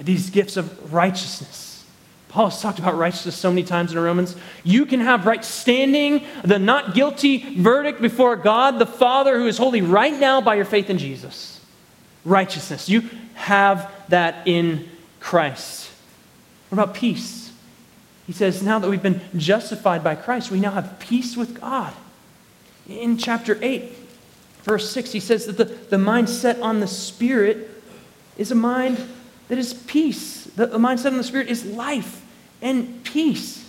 these 0.00 0.30
gifts 0.30 0.56
of 0.56 0.92
righteousness. 0.92 1.84
Paul 2.28 2.48
has 2.48 2.62
talked 2.62 2.78
about 2.78 2.96
righteousness 2.96 3.36
so 3.36 3.50
many 3.50 3.62
times 3.62 3.92
in 3.92 3.98
Romans. 3.98 4.34
You 4.64 4.86
can 4.86 5.00
have 5.00 5.26
right 5.26 5.44
standing, 5.44 6.24
the 6.42 6.58
not 6.58 6.94
guilty 6.94 7.60
verdict 7.60 8.00
before 8.00 8.36
God 8.36 8.78
the 8.78 8.86
Father 8.86 9.38
who 9.38 9.46
is 9.46 9.58
holy 9.58 9.82
right 9.82 10.18
now 10.18 10.40
by 10.40 10.54
your 10.54 10.64
faith 10.64 10.88
in 10.88 10.96
Jesus. 10.96 11.60
Righteousness. 12.24 12.88
You 12.88 13.02
have 13.34 13.92
that 14.08 14.46
in 14.48 14.88
Christ. 15.20 15.90
What 16.70 16.82
about 16.82 16.94
peace? 16.94 17.52
He 18.26 18.32
says, 18.32 18.62
now 18.62 18.78
that 18.78 18.88
we've 18.88 19.02
been 19.02 19.20
justified 19.36 20.02
by 20.02 20.14
Christ, 20.14 20.50
we 20.50 20.58
now 20.58 20.70
have 20.70 20.98
peace 21.00 21.36
with 21.36 21.60
God. 21.60 21.92
In 22.88 23.18
chapter 23.18 23.58
8, 23.60 24.01
verse 24.62 24.90
6, 24.90 25.12
he 25.12 25.20
says 25.20 25.46
that 25.46 25.56
the, 25.56 25.64
the 25.64 25.98
mind 25.98 26.28
set 26.28 26.60
on 26.60 26.80
the 26.80 26.86
Spirit 26.86 27.70
is 28.36 28.50
a 28.50 28.54
mind 28.54 28.98
that 29.48 29.58
is 29.58 29.74
peace. 29.74 30.44
The, 30.44 30.66
the 30.66 30.78
mind 30.78 31.00
set 31.00 31.12
on 31.12 31.18
the 31.18 31.24
Spirit 31.24 31.48
is 31.48 31.64
life 31.64 32.24
and 32.60 33.04
peace. 33.04 33.68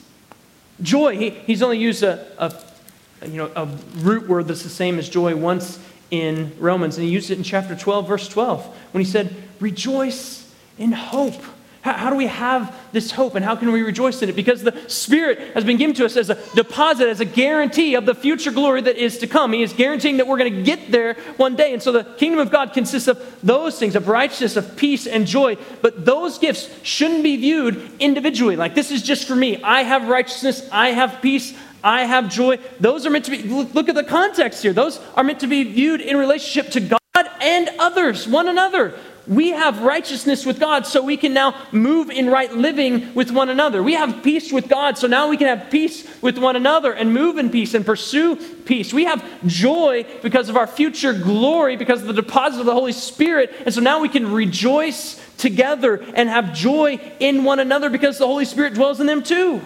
Joy, 0.81 1.17
he, 1.17 1.29
he's 1.31 1.61
only 1.61 1.77
used 1.77 2.03
a, 2.03 2.25
a, 2.37 3.27
you 3.27 3.37
know, 3.37 3.51
a 3.55 3.65
root 3.97 4.27
word 4.27 4.47
that's 4.47 4.63
the 4.63 4.69
same 4.69 4.99
as 4.99 5.09
joy 5.09 5.35
once 5.35 5.79
in 6.11 6.51
Romans, 6.59 6.97
and 6.97 7.05
he 7.05 7.11
used 7.11 7.31
it 7.31 7.37
in 7.37 7.43
chapter 7.43 7.75
12, 7.75 8.07
verse 8.07 8.27
12, 8.27 8.65
when 8.91 9.03
he 9.03 9.09
said, 9.09 9.35
Rejoice 9.59 10.53
in 10.77 10.91
hope. 10.91 11.41
How, 11.83 11.93
how, 11.97 12.09
do 12.09 12.15
we 12.15 12.27
have 12.27 12.73
this 12.93 13.11
hope 13.11 13.35
and 13.35 13.43
how 13.43 13.57
can 13.57 13.69
we 13.73 13.81
rejoice 13.81 14.21
in 14.21 14.29
it? 14.29 14.37
Because 14.37 14.63
the 14.63 14.73
Spirit 14.87 15.53
has 15.53 15.65
been 15.65 15.75
given 15.75 15.93
to 15.97 16.05
us 16.05 16.15
as 16.15 16.29
a 16.29 16.35
deposit, 16.55 17.09
as 17.09 17.19
a 17.19 17.25
guarantee 17.25 17.95
of 17.95 18.05
the 18.05 18.15
future 18.15 18.51
glory 18.51 18.81
that 18.83 18.95
is 18.95 19.17
to 19.17 19.27
come. 19.27 19.51
He 19.51 19.63
is 19.63 19.73
guaranteeing 19.73 20.15
that 20.17 20.27
we're 20.27 20.37
going 20.37 20.55
to 20.55 20.63
get 20.63 20.91
there 20.91 21.15
one 21.35 21.57
day. 21.57 21.73
And 21.73 21.83
so 21.83 21.91
the 21.91 22.05
kingdom 22.05 22.39
of 22.39 22.51
God 22.51 22.71
consists 22.71 23.09
of 23.09 23.37
those 23.43 23.77
things 23.77 23.97
of 23.97 24.07
righteousness, 24.07 24.55
of 24.55 24.77
peace, 24.77 25.05
and 25.05 25.27
joy. 25.27 25.57
But 25.81 26.05
those 26.05 26.37
gifts 26.37 26.69
shouldn't 26.83 27.21
be 27.21 27.35
viewed 27.35 27.91
individually. 27.99 28.55
Like, 28.55 28.75
this 28.75 28.89
is 28.89 29.03
just 29.03 29.27
for 29.27 29.35
me. 29.35 29.61
I 29.61 29.83
have 29.83 30.07
righteousness, 30.07 30.65
I 30.71 30.91
have 30.91 31.21
peace, 31.21 31.53
I 31.83 32.05
have 32.05 32.29
joy. 32.31 32.59
Those 32.79 33.05
are 33.05 33.09
meant 33.09 33.25
to 33.25 33.31
be, 33.31 33.43
look 33.43 33.89
at 33.89 33.95
the 33.95 34.05
context 34.05 34.61
here. 34.61 34.71
Those 34.71 35.01
are 35.15 35.23
meant 35.23 35.41
to 35.41 35.47
be 35.47 35.65
viewed 35.65 35.99
in 35.99 36.15
relationship 36.15 36.71
to 36.73 36.79
God 36.79 37.29
and 37.41 37.69
others, 37.77 38.25
one 38.25 38.47
another 38.47 38.97
we 39.25 39.51
have 39.51 39.81
righteousness 39.81 40.45
with 40.45 40.59
God, 40.59 40.85
so 40.85 41.01
we 41.01 41.15
can 41.15 41.33
now 41.33 41.55
move 41.71 42.09
in 42.09 42.29
right 42.29 42.51
living 42.53 43.13
with 43.13 43.31
one 43.31 43.47
another. 43.47 43.81
We 43.81 43.93
have 43.93 44.21
peace 44.21 44.51
with 44.51 44.67
God, 44.67 44.97
so 44.97 45.07
now 45.07 45.29
we 45.29 45.37
can 45.37 45.47
have 45.47 45.71
peace 45.71 46.05
with 46.21 46.37
one 46.37 46.57
another 46.57 46.91
and 46.91 47.13
move 47.13 47.37
in 47.37 47.49
peace 47.49 47.73
and 47.73 47.85
pursue 47.85 48.35
peace. 48.35 48.93
We 48.93 49.05
have 49.05 49.23
joy 49.47 50.05
because 50.21 50.49
of 50.49 50.57
our 50.57 50.67
future 50.67 51.13
glory, 51.13 51.77
because 51.77 52.01
of 52.01 52.07
the 52.07 52.13
deposit 52.13 52.59
of 52.59 52.65
the 52.65 52.73
Holy 52.73 52.91
Spirit, 52.91 53.53
and 53.65 53.73
so 53.73 53.79
now 53.79 54.01
we 54.01 54.09
can 54.09 54.29
rejoice 54.29 55.23
together 55.37 56.03
and 56.15 56.27
have 56.27 56.53
joy 56.53 56.99
in 57.19 57.45
one 57.45 57.59
another 57.59 57.89
because 57.89 58.17
the 58.17 58.27
Holy 58.27 58.45
Spirit 58.45 58.73
dwells 58.73 58.99
in 58.99 59.07
them 59.07 59.23
too. 59.23 59.61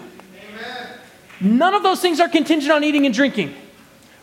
Amen. 0.50 0.88
None 1.40 1.74
of 1.74 1.82
those 1.82 2.00
things 2.00 2.20
are 2.20 2.28
contingent 2.28 2.72
on 2.72 2.84
eating 2.84 3.06
and 3.06 3.14
drinking. 3.14 3.54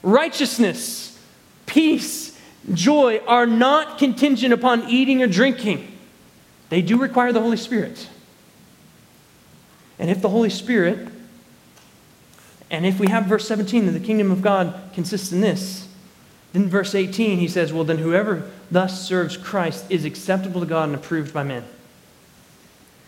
Righteousness, 0.01 1.19
peace, 1.65 2.34
joy 2.73 3.19
are 3.27 3.45
not 3.45 3.97
contingent 3.97 4.53
upon 4.53 4.89
eating 4.89 5.21
or 5.21 5.27
drinking. 5.27 5.91
They 6.69 6.81
do 6.81 6.97
require 6.97 7.31
the 7.31 7.41
Holy 7.41 7.57
Spirit. 7.57 8.09
And 9.99 10.09
if 10.09 10.21
the 10.21 10.29
Holy 10.29 10.49
Spirit, 10.49 11.07
and 12.69 12.85
if 12.85 12.99
we 12.99 13.07
have 13.07 13.25
verse 13.25 13.47
17 13.47 13.85
that 13.85 13.91
the 13.91 13.99
kingdom 13.99 14.31
of 14.31 14.41
God 14.41 14.73
consists 14.93 15.31
in 15.31 15.41
this, 15.41 15.87
then 16.53 16.69
verse 16.69 16.95
18 16.95 17.39
he 17.39 17.47
says, 17.47 17.71
Well, 17.71 17.83
then 17.83 17.99
whoever 17.99 18.49
thus 18.71 19.07
serves 19.07 19.37
Christ 19.37 19.85
is 19.89 20.05
acceptable 20.05 20.61
to 20.61 20.67
God 20.67 20.89
and 20.89 20.95
approved 20.95 21.33
by 21.33 21.43
men. 21.43 21.63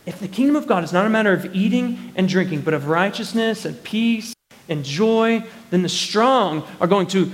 If 0.05 0.19
the 0.19 0.27
kingdom 0.27 0.55
of 0.55 0.67
God 0.67 0.83
is 0.83 0.93
not 0.93 1.05
a 1.05 1.09
matter 1.09 1.33
of 1.33 1.53
eating 1.53 2.13
and 2.15 2.29
drinking, 2.29 2.61
but 2.61 2.73
of 2.73 2.87
righteousness 2.87 3.65
and 3.65 3.81
peace 3.83 4.33
and 4.69 4.85
joy, 4.85 5.43
then 5.69 5.81
the 5.81 5.89
strong 5.89 6.65
are 6.79 6.87
going 6.87 7.07
to 7.07 7.31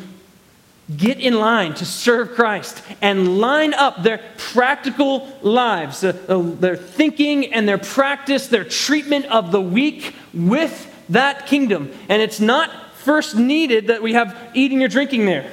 get 0.97 1.19
in 1.19 1.33
line 1.33 1.73
to 1.75 1.85
serve 1.85 2.33
Christ 2.33 2.81
and 3.01 3.39
line 3.39 3.73
up 3.73 4.03
their 4.03 4.21
practical 4.37 5.27
lives, 5.41 6.01
their 6.01 6.75
thinking 6.75 7.53
and 7.53 7.67
their 7.67 7.77
practice, 7.77 8.47
their 8.47 8.63
treatment 8.63 9.25
of 9.25 9.51
the 9.51 9.61
weak 9.61 10.15
with 10.33 10.89
that 11.09 11.47
kingdom. 11.47 11.91
And 12.09 12.21
it's 12.21 12.39
not 12.39 12.71
first 12.95 13.35
needed 13.35 13.87
that 13.87 14.01
we 14.01 14.13
have 14.13 14.37
eating 14.53 14.83
or 14.83 14.87
drinking 14.87 15.25
there, 15.25 15.51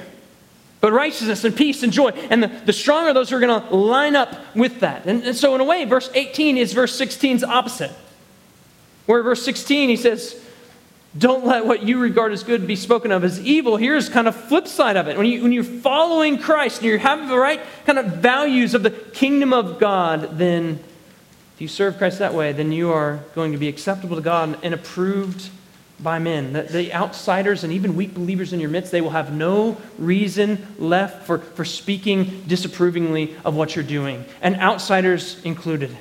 but 0.79 0.91
righteousness 0.93 1.43
and 1.43 1.55
peace 1.55 1.83
and 1.83 1.91
joy. 1.91 2.09
And 2.09 2.43
the, 2.43 2.47
the 2.47 2.73
strong 2.73 3.05
are 3.07 3.13
those 3.13 3.29
who 3.29 3.37
are 3.37 3.39
going 3.39 3.61
to 3.61 3.75
line 3.75 4.15
up 4.15 4.35
with 4.55 4.79
that. 4.79 5.05
And, 5.05 5.23
and 5.23 5.35
so, 5.35 5.53
in 5.55 5.61
a 5.61 5.65
way, 5.65 5.85
verse 5.85 6.09
18 6.13 6.57
is 6.57 6.73
verse 6.73 6.99
16's 6.99 7.43
opposite. 7.43 7.91
Where 9.05 9.23
verse 9.23 9.43
16 9.43 9.89
he 9.89 9.97
says, 9.97 10.41
Don't 11.17 11.45
let 11.45 11.65
what 11.65 11.83
you 11.83 11.99
regard 11.99 12.31
as 12.31 12.43
good 12.43 12.65
be 12.65 12.77
spoken 12.77 13.11
of 13.11 13.25
as 13.25 13.39
evil. 13.41 13.75
Here's 13.75 14.07
kind 14.07 14.29
of 14.29 14.35
flip 14.35 14.65
side 14.65 14.95
of 14.95 15.09
it. 15.09 15.17
When, 15.17 15.25
you, 15.25 15.43
when 15.43 15.51
you're 15.51 15.63
following 15.63 16.37
Christ 16.37 16.77
and 16.77 16.85
you 16.89 16.97
have 16.99 17.27
the 17.27 17.37
right 17.37 17.59
kind 17.85 17.99
of 17.99 18.17
values 18.17 18.73
of 18.73 18.83
the 18.83 18.91
kingdom 18.91 19.51
of 19.51 19.77
God, 19.77 20.37
then 20.37 20.79
if 21.55 21.61
you 21.61 21.67
serve 21.67 21.97
Christ 21.97 22.19
that 22.19 22.33
way, 22.33 22.53
then 22.53 22.71
you 22.71 22.91
are 22.93 23.19
going 23.35 23.51
to 23.51 23.57
be 23.57 23.67
acceptable 23.67 24.15
to 24.15 24.21
God 24.21 24.57
and 24.63 24.73
approved 24.73 25.49
by 25.99 26.17
men. 26.17 26.53
The, 26.53 26.63
the 26.63 26.93
outsiders 26.93 27.65
and 27.65 27.73
even 27.73 27.95
weak 27.95 28.13
believers 28.13 28.53
in 28.53 28.61
your 28.61 28.69
midst, 28.69 28.91
they 28.91 29.01
will 29.01 29.09
have 29.11 29.33
no 29.33 29.77
reason 29.97 30.65
left 30.79 31.27
for, 31.27 31.39
for 31.39 31.65
speaking 31.65 32.43
disapprovingly 32.47 33.35
of 33.43 33.53
what 33.53 33.75
you're 33.75 33.83
doing, 33.83 34.25
and 34.41 34.55
outsiders 34.55 35.43
included. 35.43 35.95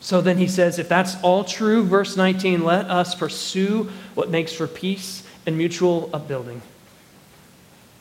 So 0.00 0.22
then 0.22 0.38
he 0.38 0.48
says, 0.48 0.78
if 0.78 0.88
that's 0.88 1.20
all 1.22 1.44
true, 1.44 1.84
verse 1.84 2.16
19, 2.16 2.64
let 2.64 2.86
us 2.86 3.14
pursue 3.14 3.90
what 4.14 4.30
makes 4.30 4.52
for 4.52 4.66
peace 4.66 5.22
and 5.46 5.56
mutual 5.58 6.08
upbuilding. 6.12 6.62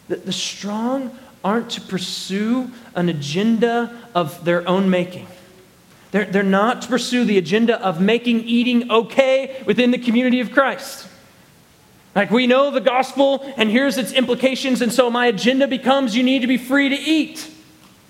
The, 0.08 0.16
the 0.16 0.34
strong 0.34 1.18
aren't 1.44 1.72
to 1.72 1.82
pursue 1.82 2.72
an 2.96 3.10
agenda 3.10 3.98
of 4.16 4.44
their 4.46 4.68
own 4.68 4.90
making. 4.90 5.28
They're, 6.12 6.26
they're 6.26 6.44
not 6.44 6.82
to 6.84 6.88
pursue 6.88 7.26
the 7.26 7.38
agenda 7.38 7.80
of 7.82 8.02
making 8.02 8.42
eating 8.42 8.90
okay 8.90 9.62
within 9.66 9.92
the 9.92 9.98
community 9.98 10.40
of 10.40 10.52
Christ. 10.52 11.08
Like 12.16 12.32
we 12.32 12.48
know 12.48 12.72
the 12.72 12.82
gospel, 12.82 13.54
and 13.58 13.70
here's 13.70 13.98
its 13.98 14.12
implications, 14.12 14.82
and 14.82 14.92
so 14.92 15.12
my 15.12 15.28
agenda 15.28 15.68
becomes 15.68 16.16
you 16.16 16.24
need 16.24 16.40
to 16.40 16.48
be 16.48 16.58
free 16.58 16.90
to 16.90 16.96
eat. 16.96 17.50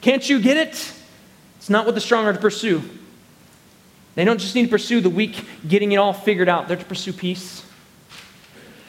Can't 0.01 0.27
you 0.27 0.39
get 0.39 0.57
it? 0.57 0.93
It's 1.57 1.69
not 1.69 1.85
what 1.85 1.95
the 1.95 2.01
strong 2.01 2.25
are 2.25 2.33
to 2.33 2.39
pursue. 2.39 2.81
They 4.15 4.25
don't 4.25 4.39
just 4.39 4.55
need 4.55 4.63
to 4.63 4.69
pursue 4.69 5.01
the 5.01 5.09
weak 5.09 5.45
getting 5.67 5.91
it 5.91 5.97
all 5.97 6.13
figured 6.13 6.49
out, 6.49 6.67
they're 6.67 6.77
to 6.77 6.85
pursue 6.85 7.13
peace. 7.13 7.63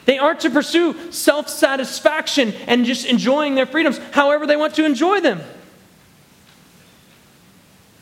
They 0.05 0.17
aren't 0.17 0.41
to 0.41 0.49
pursue 0.49 1.11
self 1.11 1.47
satisfaction 1.47 2.53
and 2.67 2.85
just 2.85 3.05
enjoying 3.05 3.55
their 3.55 3.65
freedoms 3.65 3.99
however 4.11 4.47
they 4.47 4.55
want 4.55 4.75
to 4.75 4.85
enjoy 4.85 5.21
them. 5.21 5.41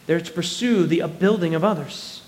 They're 0.05 0.21
to 0.21 0.31
pursue 0.31 0.87
the 0.87 1.01
upbuilding 1.03 1.53
of 1.53 1.63
others. 1.63 2.23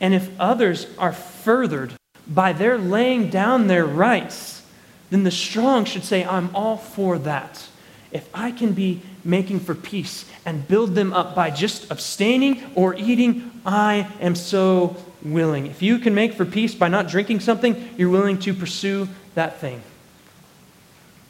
And 0.00 0.14
if 0.14 0.28
others 0.40 0.86
are 0.98 1.12
furthered 1.12 1.92
by 2.26 2.52
their 2.52 2.78
laying 2.78 3.30
down 3.30 3.66
their 3.66 3.84
rights, 3.84 4.62
then 5.10 5.24
the 5.24 5.30
strong 5.30 5.84
should 5.84 6.04
say, 6.04 6.24
I'm 6.24 6.54
all 6.54 6.76
for 6.76 7.18
that. 7.20 7.68
If 8.10 8.28
I 8.34 8.50
can 8.50 8.72
be 8.72 9.02
making 9.28 9.60
for 9.60 9.74
peace 9.74 10.24
and 10.46 10.66
build 10.66 10.94
them 10.94 11.12
up 11.12 11.34
by 11.34 11.50
just 11.50 11.90
abstaining 11.90 12.64
or 12.74 12.94
eating, 12.94 13.50
I 13.64 14.08
am 14.20 14.34
so 14.34 14.96
willing. 15.22 15.66
If 15.66 15.82
you 15.82 15.98
can 15.98 16.14
make 16.14 16.32
for 16.32 16.44
peace 16.44 16.74
by 16.74 16.88
not 16.88 17.08
drinking 17.08 17.40
something, 17.40 17.90
you're 17.96 18.08
willing 18.08 18.38
to 18.40 18.54
pursue 18.54 19.08
that 19.34 19.60
thing. 19.60 19.82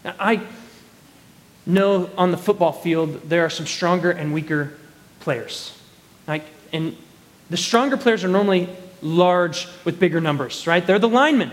Now, 0.05 0.15
I 0.21 0.41
know 1.67 2.09
on 2.17 2.31
the 2.31 2.39
football 2.39 2.73
field 2.73 3.29
there 3.29 3.45
are 3.45 3.51
some 3.51 3.67
stronger 3.67 4.11
and 4.11 4.33
weaker 4.33 4.73
players. 5.21 5.77
Like, 6.27 6.45
and 6.73 6.97
the 7.51 7.57
stronger 7.57 7.97
players 7.97 8.25
are 8.25 8.29
normally 8.29 8.69
large 9.03 9.67
with 9.85 9.99
bigger 9.99 10.21
numbers, 10.21 10.67
right? 10.67 10.87
They're 10.87 10.99
the 10.99 11.09
linemen. 11.09 11.51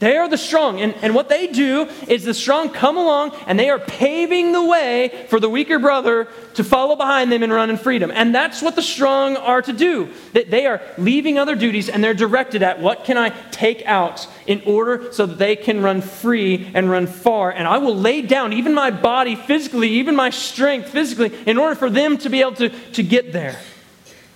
They 0.00 0.16
are 0.16 0.28
the 0.28 0.36
strong. 0.36 0.80
And, 0.80 0.92
and 1.02 1.14
what 1.14 1.28
they 1.28 1.46
do 1.46 1.88
is 2.08 2.24
the 2.24 2.34
strong 2.34 2.70
come 2.70 2.96
along 2.96 3.34
and 3.46 3.58
they 3.58 3.70
are 3.70 3.78
paving 3.78 4.52
the 4.52 4.62
way 4.62 5.26
for 5.30 5.38
the 5.38 5.48
weaker 5.48 5.78
brother 5.78 6.26
to 6.54 6.64
follow 6.64 6.96
behind 6.96 7.30
them 7.30 7.42
and 7.42 7.52
run 7.52 7.70
in 7.70 7.76
freedom. 7.76 8.10
And 8.12 8.34
that's 8.34 8.60
what 8.60 8.74
the 8.74 8.82
strong 8.82 9.36
are 9.36 9.62
to 9.62 9.72
do. 9.72 10.10
That 10.32 10.50
they 10.50 10.66
are 10.66 10.82
leaving 10.98 11.38
other 11.38 11.54
duties 11.54 11.88
and 11.88 12.02
they're 12.02 12.12
directed 12.12 12.62
at 12.62 12.80
what 12.80 13.04
can 13.04 13.16
I 13.16 13.30
take 13.50 13.84
out 13.86 14.26
in 14.46 14.62
order 14.66 15.12
so 15.12 15.26
that 15.26 15.38
they 15.38 15.54
can 15.54 15.80
run 15.80 16.00
free 16.02 16.70
and 16.74 16.90
run 16.90 17.06
far. 17.06 17.52
And 17.52 17.68
I 17.68 17.78
will 17.78 17.96
lay 17.96 18.20
down 18.20 18.52
even 18.52 18.74
my 18.74 18.90
body 18.90 19.36
physically, 19.36 19.90
even 19.90 20.16
my 20.16 20.30
strength 20.30 20.88
physically, 20.88 21.32
in 21.46 21.56
order 21.56 21.76
for 21.76 21.88
them 21.88 22.18
to 22.18 22.28
be 22.28 22.40
able 22.40 22.54
to, 22.56 22.68
to 22.68 23.02
get 23.02 23.32
there. 23.32 23.58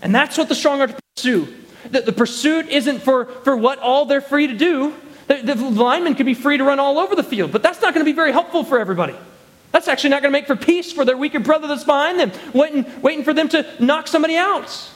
And 0.01 0.15
that's 0.15 0.39
what 0.39 0.49
the 0.49 0.55
strong 0.55 0.81
are 0.81 0.87
to 0.87 0.99
pursue. 1.17 1.49
The, 1.91 2.03
the 2.03 2.13
pursuit 2.13 2.69
isn't 2.69 3.01
for, 3.01 3.27
for 3.27 3.57
what 3.57 3.81
all 3.81 4.05
they're 4.05 4.21
free 4.21 4.47
to 4.47 4.55
do. 4.55 4.95
The, 5.29 5.43
the 5.43 5.55
lineman 5.55 6.15
could 6.15 6.27
be 6.27 6.35
free 6.35 6.57
to 6.57 6.65
run 6.65 6.81
all 6.81 6.99
over 6.99 7.15
the 7.15 7.23
field, 7.23 7.53
but 7.53 7.63
that's 7.63 7.81
not 7.81 7.95
going 7.95 8.05
to 8.05 8.11
be 8.11 8.17
very 8.17 8.33
helpful 8.33 8.65
for 8.65 8.81
everybody. 8.81 9.15
That's 9.71 9.87
actually 9.87 10.11
not 10.11 10.23
going 10.23 10.33
to 10.33 10.39
make 10.39 10.47
for 10.47 10.57
peace 10.57 10.93
for 10.93 11.05
their 11.05 11.17
weaker 11.17 11.39
brother 11.39 11.69
that's 11.69 11.85
behind 11.85 12.19
them, 12.19 12.33
waiting, 12.55 12.87
waiting 13.03 13.25
for 13.25 13.35
them 13.35 13.49
to 13.51 13.67
knock 13.79 14.09
somebody 14.09 14.37
out. 14.37 14.91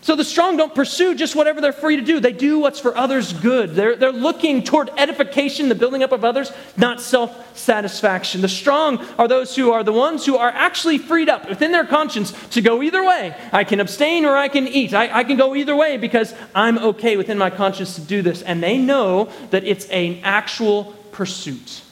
So 0.00 0.14
the 0.14 0.24
strong 0.24 0.56
don't 0.56 0.74
pursue 0.74 1.14
just 1.16 1.34
whatever 1.34 1.60
they're 1.60 1.72
free 1.72 1.96
to 1.96 2.02
do. 2.02 2.20
They 2.20 2.32
do 2.32 2.60
what's 2.60 2.78
for 2.78 2.96
others' 2.96 3.32
good. 3.32 3.74
They're, 3.74 3.96
they're 3.96 4.12
looking 4.12 4.62
toward 4.62 4.90
edification, 4.96 5.68
the 5.68 5.74
building 5.74 6.02
up 6.02 6.12
of 6.12 6.24
others, 6.24 6.52
not 6.76 7.00
self 7.00 7.56
satisfaction. 7.58 8.40
The 8.40 8.48
strong 8.48 9.04
are 9.18 9.26
those 9.26 9.56
who 9.56 9.72
are 9.72 9.82
the 9.82 9.92
ones 9.92 10.24
who 10.24 10.36
are 10.36 10.50
actually 10.50 10.98
freed 10.98 11.28
up 11.28 11.48
within 11.48 11.72
their 11.72 11.84
conscience 11.84 12.32
to 12.50 12.62
go 12.62 12.82
either 12.82 13.04
way. 13.04 13.36
I 13.52 13.64
can 13.64 13.80
abstain 13.80 14.24
or 14.24 14.36
I 14.36 14.48
can 14.48 14.68
eat. 14.68 14.94
I, 14.94 15.18
I 15.18 15.24
can 15.24 15.36
go 15.36 15.56
either 15.56 15.74
way 15.74 15.96
because 15.96 16.32
I'm 16.54 16.78
okay 16.78 17.16
within 17.16 17.36
my 17.36 17.50
conscience 17.50 17.96
to 17.96 18.00
do 18.00 18.22
this. 18.22 18.42
And 18.42 18.62
they 18.62 18.78
know 18.78 19.30
that 19.50 19.64
it's 19.64 19.86
an 19.86 20.20
actual 20.22 20.96
pursuit. 21.10 21.82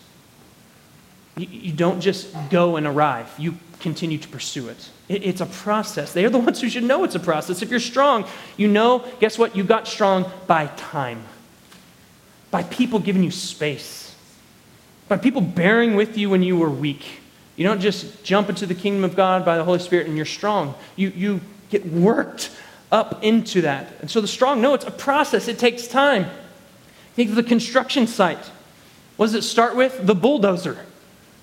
You, 1.37 1.49
you 1.51 1.73
don't 1.73 2.01
just 2.01 2.33
go 2.51 2.77
and 2.77 2.87
arrive, 2.87 3.29
you 3.37 3.57
continue 3.81 4.19
to 4.19 4.29
pursue 4.29 4.69
it. 4.69 4.91
It's 5.09 5.41
a 5.41 5.47
process. 5.47 6.13
They 6.13 6.25
are 6.25 6.31
the 6.31 6.39
ones 6.47 6.61
who 6.61 6.69
should 6.69 6.85
know 6.85 7.05
it's 7.05 7.15
a 7.15 7.21
process. 7.21 7.63
If 7.63 7.71
you're 7.71 7.81
strong, 7.81 8.27
you 8.57 8.69
know, 8.69 9.05
guess 9.21 9.39
what? 9.39 9.57
You 9.57 9.65
got 9.65 9.87
strong 9.87 10.31
by 10.47 10.67
time, 10.77 11.25
by 12.51 12.63
people 12.65 12.99
giving 12.99 13.23
you 13.23 13.31
space, 13.31 14.15
by 15.09 15.17
people 15.17 15.41
bearing 15.41 15.95
with 15.95 16.19
you 16.19 16.31
when 16.31 16.43
you 16.43 16.57
were 16.57 16.71
weak. 16.71 17.21
You 17.57 17.65
don't 17.65 17.81
just 17.81 18.23
jump 18.23 18.49
into 18.49 18.67
the 18.67 18.75
kingdom 18.75 19.05
of 19.05 19.17
God 19.17 19.45
by 19.45 19.57
the 19.57 19.65
Holy 19.65 19.79
Spirit 19.79 20.07
and 20.07 20.17
you're 20.17 20.27
strong. 20.27 20.75
You, 20.95 21.09
you 21.09 21.41
get 21.71 21.87
worked 21.87 22.51
up 22.93 23.25
into 23.25 23.63
that. 23.63 23.93
And 24.01 24.11
so 24.11 24.21
the 24.21 24.29
strong 24.29 24.61
know 24.61 24.75
it's 24.75 24.85
a 24.85 24.91
process, 24.91 25.49
it 25.49 25.59
takes 25.59 25.87
time. 25.87 26.27
Think 27.15 27.31
of 27.31 27.37
the 27.37 27.43
construction 27.43 28.07
site. 28.07 28.51
What 29.17 29.27
does 29.27 29.35
it 29.35 29.43
start 29.43 29.75
with? 29.75 30.07
The 30.07 30.15
bulldozer. 30.15 30.85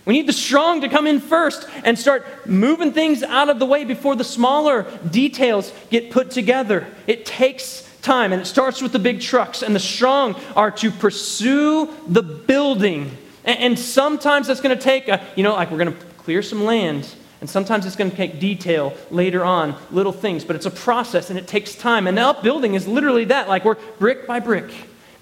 We 0.06 0.14
need 0.14 0.28
the 0.28 0.34
strong 0.34 0.82
to 0.82 0.90
come 0.90 1.08
in 1.08 1.22
first 1.22 1.68
and 1.86 1.98
start 1.98 2.26
moving 2.46 2.92
things 2.92 3.24
out 3.24 3.50
of 3.50 3.60
the 3.60 3.66
way 3.66 3.86
before 3.86 4.16
the 4.16 4.24
smaller 4.24 4.86
details 5.10 5.72
get 5.90 6.12
put 6.12 6.30
together. 6.30 6.86
It 7.08 7.26
takes 7.26 7.90
time, 8.02 8.34
and 8.34 8.42
it 8.42 8.46
starts 8.46 8.82
with 8.82 8.92
the 8.92 9.00
big 9.00 9.22
trucks, 9.22 9.62
and 9.62 9.74
the 9.74 9.80
strong 9.80 10.36
are 10.58 10.72
to 10.72 10.92
pursue 10.92 11.90
the 12.06 12.22
building. 12.22 13.12
And, 13.46 13.80
sometimes 13.80 14.48
that's 14.48 14.62
going 14.62 14.78
to 14.78 14.82
take, 14.82 15.08
a, 15.08 15.26
you 15.36 15.44
know, 15.44 15.54
like 15.54 15.72
we're 15.72 15.78
going 15.78 15.94
to 15.94 16.06
clear 16.18 16.42
some 16.42 16.64
land. 16.66 17.14
And 17.42 17.50
sometimes 17.50 17.86
it's 17.86 17.98
going 17.98 18.10
to 18.10 18.16
take 18.16 18.40
detail 18.40 18.94
later 19.12 19.44
on, 19.44 19.76
little 19.92 20.14
things, 20.14 20.46
but 20.46 20.56
it's 20.56 20.66
a 20.66 20.72
process 20.72 21.30
and 21.30 21.38
it 21.38 21.46
takes 21.46 21.76
time. 21.76 22.08
And 22.08 22.18
the 22.18 22.22
upbuilding 22.22 22.74
is 22.74 22.88
literally 22.88 23.26
that, 23.26 23.50
like 23.50 23.66
we're 23.66 23.76
brick 24.00 24.26
by 24.26 24.40
brick 24.40 24.72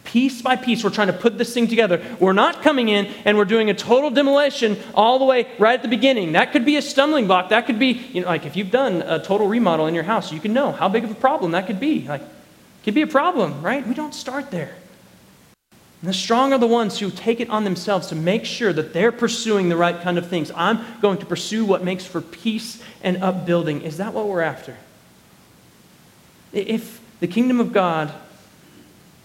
Piece 0.04 0.42
by 0.42 0.56
piece, 0.56 0.84
we're 0.84 0.90
trying 0.90 1.08
to 1.08 1.14
put 1.14 1.38
this 1.38 1.54
thing 1.54 1.68
together. 1.68 2.04
We're 2.20 2.34
not 2.34 2.64
coming 2.64 2.90
in 2.90 3.06
and 3.24 3.38
we're 3.38 3.46
doing 3.46 3.70
a 3.70 3.74
total 3.74 4.10
demolition 4.10 4.78
all 4.96 5.20
the 5.20 5.26
way 5.26 5.48
right 5.60 5.76
at 5.76 5.84
the 5.84 5.88
beginning. 5.88 6.32
That 6.32 6.52
could 6.52 6.66
be 6.66 6.76
a 6.76 6.82
stumbling 6.82 7.28
block. 7.28 7.50
That 7.50 7.68
could 7.68 7.78
be, 7.78 7.92
you 8.12 8.22
know, 8.22 8.28
like 8.28 8.46
if 8.46 8.56
you've 8.56 8.72
done 8.72 9.04
a 9.04 9.24
total 9.24 9.48
remodel 9.48 9.88
in 9.88 9.94
your 9.94 10.04
house, 10.04 10.32
you 10.32 10.40
can 10.40 10.54
know 10.54 10.72
how 10.72 10.90
big 10.90 11.04
of 11.04 11.12
a 11.12 11.16
problem 11.16 11.52
that 11.52 11.68
could 11.68 11.80
be. 11.80 12.08
Like, 12.08 12.24
could 12.84 12.96
be 12.96 13.04
a 13.04 13.08
problem, 13.08 13.62
right? 13.62 13.86
We 13.88 13.94
don't 13.94 14.14
start 14.14 14.50
there. 14.50 14.76
And 16.02 16.10
the 16.10 16.16
strong 16.16 16.52
are 16.52 16.58
the 16.58 16.66
ones 16.66 16.98
who 16.98 17.12
take 17.12 17.40
it 17.40 17.50
on 17.52 17.64
themselves 17.64 18.08
to 18.08 18.16
make 18.16 18.44
sure 18.44 18.74
that 18.74 18.92
they're 18.92 19.12
pursuing 19.12 19.70
the 19.70 19.78
right 19.78 20.02
kind 20.02 20.18
of 20.18 20.28
things. 20.28 20.52
I'm 20.56 20.84
going 21.00 21.20
to 21.20 21.28
pursue 21.28 21.64
what 21.64 21.84
makes 21.84 22.06
for 22.06 22.22
peace 22.22 22.82
and 23.04 23.18
upbuilding. 23.24 23.84
Is 23.84 23.98
that 23.98 24.14
what 24.14 24.28
we're 24.28 24.42
after? 24.42 24.78
If 26.52 27.00
the 27.20 27.28
kingdom 27.28 27.60
of 27.60 27.72
God 27.72 28.12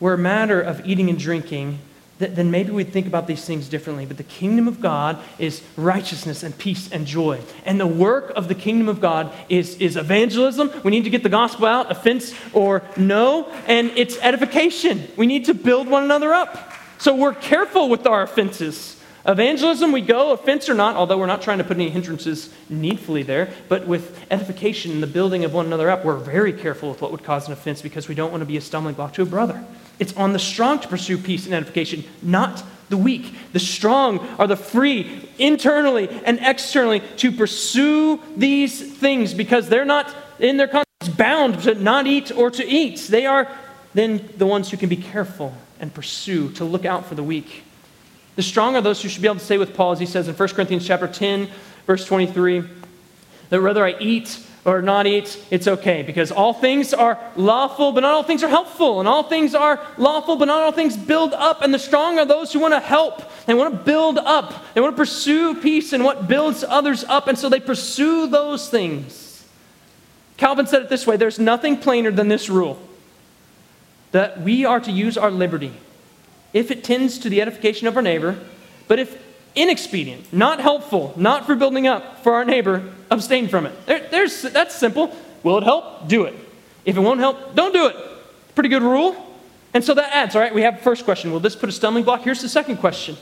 were 0.01 0.15
a 0.15 0.19
matter 0.19 0.61
of 0.61 0.87
eating 0.87 1.09
and 1.09 1.19
drinking, 1.19 1.79
then 2.19 2.51
maybe 2.51 2.71
we'd 2.71 2.93
think 2.93 3.07
about 3.07 3.27
these 3.27 3.45
things 3.45 3.69
differently. 3.69 4.07
But 4.07 4.17
the 4.17 4.23
kingdom 4.23 4.69
of 4.69 4.81
God 4.81 5.19
is 5.39 5.63
righteousness 5.77 6.43
and 6.43 6.57
peace 6.57 6.91
and 6.91 7.07
joy. 7.07 7.41
And 7.67 7.79
the 7.79 7.87
work 7.87 8.31
of 8.31 8.49
the 8.49 8.55
kingdom 8.55 8.89
of 8.89 9.01
God 9.01 9.33
is, 9.51 9.77
is 9.77 9.97
evangelism. 9.97 10.71
We 10.83 10.91
need 10.91 11.05
to 11.05 11.11
get 11.11 11.23
the 11.23 11.29
gospel 11.29 11.67
out, 11.67 11.91
offense 11.91 12.35
or 12.55 12.83
no. 12.97 13.51
And 13.67 13.91
it's 13.97 14.17
edification. 14.19 15.07
We 15.17 15.27
need 15.27 15.45
to 15.47 15.55
build 15.55 15.89
one 15.89 16.05
another 16.05 16.33
up. 16.33 16.73
So 16.99 17.15
we're 17.15 17.35
careful 17.35 17.91
with 17.91 18.07
our 18.07 18.23
offenses. 18.23 18.95
Evangelism, 19.27 19.93
we 19.93 20.01
go, 20.01 20.31
offense 20.31 20.69
or 20.69 20.75
not, 20.75 20.97
although 20.97 21.19
we're 21.19 21.27
not 21.27 21.43
trying 21.43 21.59
to 21.59 21.65
put 21.65 21.77
any 21.77 21.91
hindrances 21.91 22.49
needfully 22.71 23.25
there, 23.25 23.51
but 23.69 23.87
with 23.87 24.25
edification 24.31 24.93
and 24.93 25.03
the 25.03 25.09
building 25.09 25.45
of 25.45 25.53
one 25.53 25.67
another 25.67 25.91
up, 25.91 26.05
we're 26.05 26.17
very 26.17 26.53
careful 26.53 26.91
with 26.91 27.03
what 27.03 27.11
would 27.11 27.25
cause 27.25 27.49
an 27.49 27.53
offense 27.53 27.83
because 27.83 28.09
we 28.09 28.15
don't 28.15 28.31
want 28.31 28.41
to 28.41 28.47
be 28.47 28.57
a 28.57 28.61
stumbling 28.61 28.95
block 28.95 29.13
to 29.15 29.23
a 29.23 29.27
brother. 29.27 29.65
It's 29.99 30.15
on 30.17 30.33
the 30.33 30.39
strong 30.39 30.79
to 30.81 30.89
pursue 30.89 31.19
peace 31.19 31.47
and 31.47 31.55
edification, 31.55 32.05
not 32.23 32.63
the 32.89 32.97
weak. 32.97 33.35
The 33.53 33.59
strong 33.59 34.21
are 34.39 34.47
the 34.47 34.57
free, 34.57 35.29
internally 35.39 36.09
and 36.25 36.39
externally, 36.41 37.01
to 37.19 37.33
pursue 37.33 38.21
these 38.37 38.97
things 38.97 39.35
because 39.35 39.69
they're 39.69 39.85
not 39.85 40.15
in 40.39 40.57
their 40.57 40.69
conscience 40.69 41.17
bound 41.17 41.63
to 41.63 41.75
not 41.75 42.07
eat 42.07 42.31
or 42.31 42.51
to 42.51 42.67
eat. 42.67 42.99
They 43.09 43.27
are 43.27 43.49
then 43.95 44.29
the 44.37 44.47
ones 44.47 44.71
who 44.71 44.77
can 44.77 44.89
be 44.89 44.97
careful 44.97 45.55
and 45.81 45.93
pursue, 45.93 46.51
to 46.53 46.65
look 46.65 46.85
out 46.85 47.07
for 47.07 47.15
the 47.15 47.23
weak. 47.23 47.65
The 48.37 48.43
strong 48.43 48.77
are 48.77 48.83
those 48.83 49.03
who 49.03 49.09
should 49.09 49.23
be 49.23 49.29
able 49.29 49.41
to 49.41 49.45
say 49.45 49.59
with 49.59 49.75
Paul, 49.75 49.93
as 49.93 49.99
he 49.99 50.07
says 50.07 50.29
in 50.29 50.35
1 50.35 50.49
Corinthians 50.51 50.87
chapter 50.87 51.09
10, 51.09 51.49
verse 51.87 52.05
23, 52.07 52.65
that 53.49 53.63
whether 53.63 53.85
I 53.85 53.97
eat 53.99 54.46
or 54.67 54.83
not 54.83 55.07
eat, 55.07 55.41
it's 55.49 55.69
okay 55.69 56.03
because 56.03 56.33
all 56.33 56.53
things 56.53 56.93
are 56.93 57.19
lawful, 57.37 57.93
but 57.93 58.01
not 58.01 58.13
all 58.13 58.25
things 58.25 58.43
are 58.43 58.49
helpful, 58.49 58.99
and 58.99 59.09
all 59.09 59.23
things 59.23 59.55
are 59.55 59.81
lawful, 59.97 60.35
but 60.35 60.47
not 60.47 60.61
all 60.61 60.73
things 60.73 60.97
build 60.97 61.33
up. 61.33 61.63
And 61.63 61.73
the 61.73 61.79
strong 61.79 62.19
are 62.19 62.27
those 62.27 62.53
who 62.53 62.59
want 62.59 62.75
to 62.75 62.81
help, 62.81 63.23
they 63.47 63.55
want 63.55 63.73
to 63.73 63.81
build 63.85 64.19
up, 64.19 64.75
they 64.75 64.81
want 64.81 64.95
to 64.95 65.01
pursue 65.01 65.55
peace 65.55 65.93
and 65.93 66.05
what 66.05 66.27
builds 66.27 66.65
others 66.65 67.05
up, 67.05 67.29
and 67.29 67.39
so 67.39 67.49
they 67.49 67.61
pursue 67.61 68.27
those 68.27 68.69
things. 68.69 69.45
Calvin 70.37 70.67
said 70.67 70.83
it 70.83 70.89
this 70.89 71.07
way 71.07 71.17
there's 71.17 71.39
nothing 71.39 71.79
plainer 71.79 72.11
than 72.11 72.27
this 72.27 72.51
rule 72.51 72.77
that 74.11 74.41
we 74.41 74.65
are 74.65 74.81
to 74.81 74.91
use 74.91 75.17
our 75.17 75.31
liberty 75.31 75.73
if 76.53 76.73
it 76.73 76.83
tends 76.83 77.19
to 77.19 77.29
the 77.29 77.41
edification 77.41 77.87
of 77.87 77.97
our 77.97 78.03
neighbor, 78.03 78.37
but 78.89 78.99
if 78.99 79.17
inexpedient, 79.57 80.33
not 80.33 80.61
helpful, 80.61 81.13
not 81.17 81.47
for 81.47 81.55
building 81.57 81.87
up 81.87 82.23
for 82.23 82.35
our 82.35 82.45
neighbor, 82.45 82.93
abstain 83.11 83.49
from 83.49 83.67
it. 83.67 83.87
There, 83.87 84.07
there's, 84.11 84.43
that's 84.43 84.75
simple. 84.75 85.17
Will 85.43 85.59
it 85.59 85.65
help? 85.65 86.07
Do 86.07 86.25
it. 86.25 86.35
If 86.85 86.97
it 86.97 87.01
won't 87.01 87.19
help, 87.21 87.55
don't 87.55 87.73
do 87.73 87.87
it. 87.87 87.97
Pretty 88.55 88.69
good 88.69 88.83
rule. 88.83 89.17
And 89.75 89.85
so 89.85 89.95
that 89.95 90.15
adds, 90.15 90.37
all 90.37 90.41
right, 90.41 90.55
we 90.55 90.63
have 90.63 90.77
the 90.77 90.83
first 90.83 91.05
question. 91.05 91.33
Will 91.33 91.41
this 91.41 91.57
put 91.57 91.69
a 91.69 91.73
stumbling 91.73 92.05
block? 92.05 92.23
Here's 92.23 92.41
the 92.41 92.49
second 92.49 92.77
question. 92.77 93.17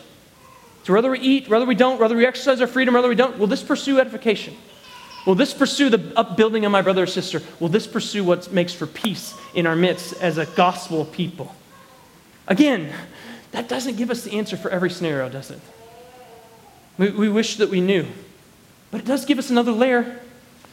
So 0.85 0.93
whether 0.93 1.11
we 1.11 1.19
eat, 1.19 1.49
whether 1.49 1.65
we 1.65 1.75
don't, 1.75 1.99
whether 1.99 2.15
we 2.15 2.27
exercise 2.27 2.61
our 2.61 2.67
freedom, 2.67 2.95
whether 2.95 3.09
we 3.09 3.15
don't, 3.15 3.39
will 3.39 3.47
this 3.47 3.63
pursue 3.63 3.99
edification? 3.99 4.55
Will 5.27 5.35
this 5.35 5.55
pursue 5.55 5.89
the 5.89 6.13
upbuilding 6.17 6.67
of 6.67 6.73
my 6.73 6.83
brother 6.83 7.05
or 7.05 7.07
sister? 7.07 7.41
Will 7.59 7.71
this 7.71 7.87
pursue 7.87 8.23
what 8.25 8.53
makes 8.53 8.75
for 8.75 8.87
peace 8.87 9.35
in 9.55 9.67
our 9.67 9.75
midst 9.75 10.21
as 10.21 10.37
a 10.37 10.45
gospel 10.45 11.07
people? 11.07 11.55
Again, 12.47 12.93
that 13.53 13.69
doesn't 13.69 13.97
give 13.97 14.11
us 14.11 14.25
the 14.25 14.33
answer 14.33 14.57
for 14.57 14.71
every 14.71 14.91
scenario, 14.91 15.31
does 15.31 15.51
it? 15.51 15.61
We, 16.99 17.11
we 17.11 17.29
wish 17.29 17.57
that 17.57 17.71
we 17.71 17.81
knew. 17.81 18.07
But 18.91 19.01
it 19.01 19.07
does 19.07 19.25
give 19.25 19.39
us 19.39 19.51
another 19.51 19.73
layer. 19.73 20.21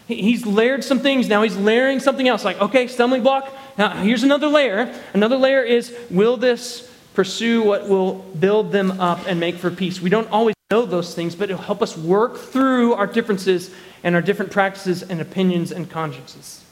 He's 0.07 0.45
layered 0.45 0.83
some 0.83 0.99
things. 0.99 1.27
Now 1.27 1.41
he's 1.41 1.55
layering 1.55 1.99
something 1.99 2.27
else. 2.27 2.43
Like, 2.43 2.59
okay, 2.61 2.87
stumbling 2.87 3.23
block. 3.23 3.51
Now 3.77 3.89
here's 3.91 4.23
another 4.23 4.47
layer. 4.47 4.93
Another 5.13 5.37
layer 5.37 5.63
is 5.63 5.95
will 6.09 6.37
this 6.37 6.89
pursue 7.13 7.63
what 7.63 7.87
will 7.87 8.13
build 8.13 8.71
them 8.71 8.99
up 8.99 9.19
and 9.27 9.39
make 9.39 9.55
for 9.55 9.71
peace? 9.71 10.01
We 10.01 10.09
don't 10.09 10.29
always 10.31 10.55
know 10.69 10.85
those 10.85 11.15
things, 11.15 11.35
but 11.35 11.49
it'll 11.49 11.61
help 11.61 11.81
us 11.81 11.97
work 11.97 12.37
through 12.37 12.93
our 12.93 13.07
differences 13.07 13.71
and 14.03 14.15
our 14.15 14.21
different 14.21 14.51
practices 14.51 15.03
and 15.03 15.21
opinions 15.21 15.71
and 15.71 15.89
consciences. 15.89 16.63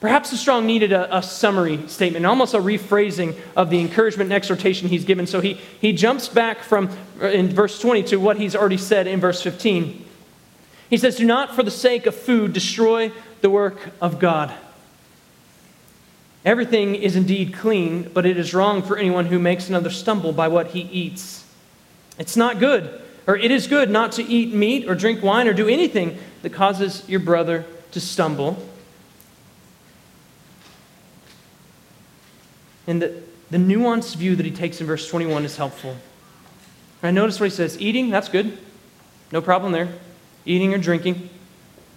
Perhaps 0.00 0.30
the 0.30 0.36
strong 0.36 0.66
needed 0.66 0.92
a, 0.92 1.16
a, 1.16 1.22
summary 1.22 1.88
statement, 1.88 2.26
almost 2.26 2.52
a 2.52 2.58
rephrasing 2.58 3.34
of 3.56 3.70
the 3.70 3.80
encouragement 3.80 4.28
and 4.28 4.34
exhortation 4.34 4.88
he's 4.88 5.04
given. 5.04 5.26
So 5.26 5.40
he, 5.40 5.54
he 5.80 5.92
jumps 5.94 6.28
back 6.28 6.58
from 6.58 6.90
uh, 7.20 7.28
in 7.28 7.48
verse 7.48 7.80
20 7.80 8.02
to 8.04 8.16
what 8.16 8.36
he's 8.36 8.54
already 8.54 8.76
said 8.76 9.06
in 9.06 9.20
verse 9.20 9.40
15. 9.40 10.04
He 10.90 10.96
says, 10.98 11.16
Do 11.16 11.24
not 11.24 11.54
for 11.54 11.62
the 11.62 11.70
sake 11.70 12.06
of 12.06 12.14
food 12.14 12.52
destroy 12.52 13.10
the 13.40 13.48
work 13.48 13.90
of 14.00 14.18
God. 14.18 14.52
Everything 16.44 16.94
is 16.94 17.16
indeed 17.16 17.54
clean, 17.54 18.10
but 18.14 18.24
it 18.26 18.36
is 18.36 18.54
wrong 18.54 18.82
for 18.82 18.96
anyone 18.96 19.26
who 19.26 19.38
makes 19.38 19.68
another 19.68 19.90
stumble 19.90 20.32
by 20.32 20.46
what 20.46 20.68
he 20.68 20.80
eats. 20.80 21.44
It's 22.18 22.36
not 22.36 22.60
good, 22.60 23.00
or 23.26 23.36
it 23.36 23.50
is 23.50 23.66
good 23.66 23.90
not 23.90 24.12
to 24.12 24.22
eat 24.22 24.54
meat 24.54 24.88
or 24.88 24.94
drink 24.94 25.22
wine 25.22 25.48
or 25.48 25.54
do 25.54 25.68
anything 25.68 26.18
that 26.42 26.52
causes 26.52 27.02
your 27.08 27.18
brother 27.20 27.64
to 27.90 28.00
stumble. 28.00 28.62
And 32.86 33.02
the, 33.02 33.22
the 33.50 33.58
nuanced 33.58 34.16
view 34.16 34.36
that 34.36 34.46
he 34.46 34.52
takes 34.52 34.80
in 34.80 34.86
verse 34.86 35.08
21 35.08 35.44
is 35.44 35.56
helpful. 35.56 35.96
I 37.02 37.10
notice 37.10 37.38
what 37.38 37.50
he 37.50 37.54
says 37.54 37.80
eating, 37.80 38.10
that's 38.10 38.28
good. 38.28 38.58
No 39.32 39.40
problem 39.40 39.72
there. 39.72 39.88
Eating 40.44 40.74
or 40.74 40.78
drinking. 40.78 41.28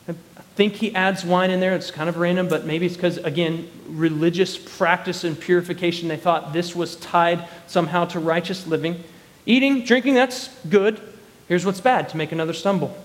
I 0.08 0.14
think 0.56 0.76
he 0.76 0.94
adds 0.94 1.24
wine 1.24 1.52
in 1.52 1.60
there. 1.60 1.76
It's 1.76 1.92
kind 1.92 2.10
of 2.10 2.18
random, 2.18 2.48
but 2.48 2.66
maybe 2.66 2.86
it's 2.86 2.96
because, 2.96 3.18
again, 3.18 3.70
religious 3.88 4.58
practice 4.58 5.24
and 5.24 5.40
purification, 5.40 6.08
they 6.08 6.18
thought 6.18 6.54
this 6.54 6.76
was 6.76 6.96
tied 6.98 7.48
somehow 7.68 8.06
to 8.06 8.20
righteous 8.20 8.68
living. 8.68 9.04
Eating, 9.46 9.84
drinking, 9.84 10.16
that's 10.16 10.50
good. 10.68 11.00
Here's 11.48 11.66
what's 11.66 11.82
bad 11.82 12.10
to 12.10 12.18
make 12.18 12.32
another 12.32 12.54
stumble. 12.54 12.96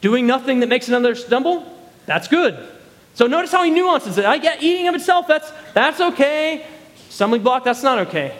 Doing 0.00 0.26
nothing 0.26 0.60
that 0.60 0.68
makes 0.68 0.88
another 0.88 1.14
stumble, 1.14 1.66
that's 2.06 2.28
good. 2.28 2.66
So 3.16 3.26
notice 3.26 3.50
how 3.50 3.62
he 3.62 3.70
nuances 3.70 4.18
it. 4.18 4.26
I 4.26 4.36
get 4.36 4.62
eating 4.62 4.88
of 4.88 4.94
itself, 4.94 5.26
that's, 5.26 5.50
that's 5.72 6.00
okay. 6.00 6.66
Stumbling 7.08 7.42
block, 7.42 7.64
that's 7.64 7.82
not 7.82 8.06
okay. 8.08 8.38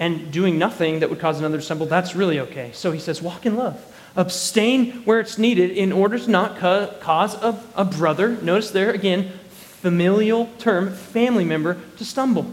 And 0.00 0.32
doing 0.32 0.58
nothing 0.58 0.98
that 0.98 1.08
would 1.08 1.20
cause 1.20 1.38
another 1.38 1.58
to 1.58 1.62
stumble, 1.62 1.86
that's 1.86 2.16
really 2.16 2.40
okay. 2.40 2.72
So 2.72 2.90
he 2.90 2.98
says, 2.98 3.22
walk 3.22 3.46
in 3.46 3.56
love. 3.56 3.80
Abstain 4.16 5.04
where 5.04 5.20
it's 5.20 5.38
needed 5.38 5.70
in 5.70 5.92
order 5.92 6.18
to 6.18 6.28
not 6.28 6.58
ca- 6.58 6.88
cause 7.00 7.34
a, 7.36 7.62
a 7.76 7.84
brother, 7.84 8.30
notice 8.42 8.72
there 8.72 8.90
again, 8.90 9.30
familial 9.50 10.50
term, 10.58 10.92
family 10.92 11.44
member, 11.44 11.80
to 11.98 12.04
stumble. 12.04 12.52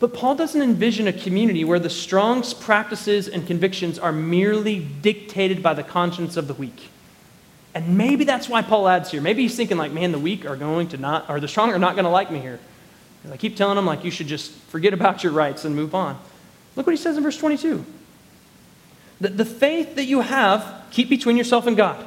But 0.00 0.12
Paul 0.12 0.34
doesn't 0.34 0.60
envision 0.60 1.06
a 1.06 1.12
community 1.12 1.62
where 1.62 1.78
the 1.78 1.88
strong's 1.88 2.52
practices 2.52 3.28
and 3.28 3.46
convictions 3.46 3.96
are 3.96 4.12
merely 4.12 4.80
dictated 4.80 5.62
by 5.62 5.74
the 5.74 5.84
conscience 5.84 6.36
of 6.36 6.48
the 6.48 6.54
weak. 6.54 6.90
And 7.76 7.98
maybe 7.98 8.24
that's 8.24 8.48
why 8.48 8.62
Paul 8.62 8.88
adds 8.88 9.10
here. 9.10 9.20
Maybe 9.20 9.42
he's 9.42 9.54
thinking, 9.54 9.76
like, 9.76 9.92
man, 9.92 10.10
the 10.10 10.18
weak 10.18 10.46
are 10.46 10.56
going 10.56 10.88
to 10.88 10.96
not, 10.96 11.28
or 11.28 11.40
the 11.40 11.46
strong 11.46 11.70
are 11.72 11.78
not 11.78 11.94
going 11.94 12.06
to 12.06 12.10
like 12.10 12.30
me 12.30 12.38
here. 12.38 12.58
I 13.30 13.36
keep 13.36 13.54
telling 13.54 13.76
them, 13.76 13.84
like, 13.84 14.02
you 14.02 14.10
should 14.10 14.28
just 14.28 14.50
forget 14.50 14.94
about 14.94 15.22
your 15.22 15.32
rights 15.32 15.66
and 15.66 15.76
move 15.76 15.94
on. 15.94 16.18
Look 16.74 16.86
what 16.86 16.94
he 16.94 16.96
says 16.96 17.18
in 17.18 17.22
verse 17.22 17.36
22. 17.36 17.84
The, 19.20 19.28
the 19.28 19.44
faith 19.44 19.96
that 19.96 20.06
you 20.06 20.22
have, 20.22 20.86
keep 20.90 21.10
between 21.10 21.36
yourself 21.36 21.66
and 21.66 21.76
God. 21.76 22.06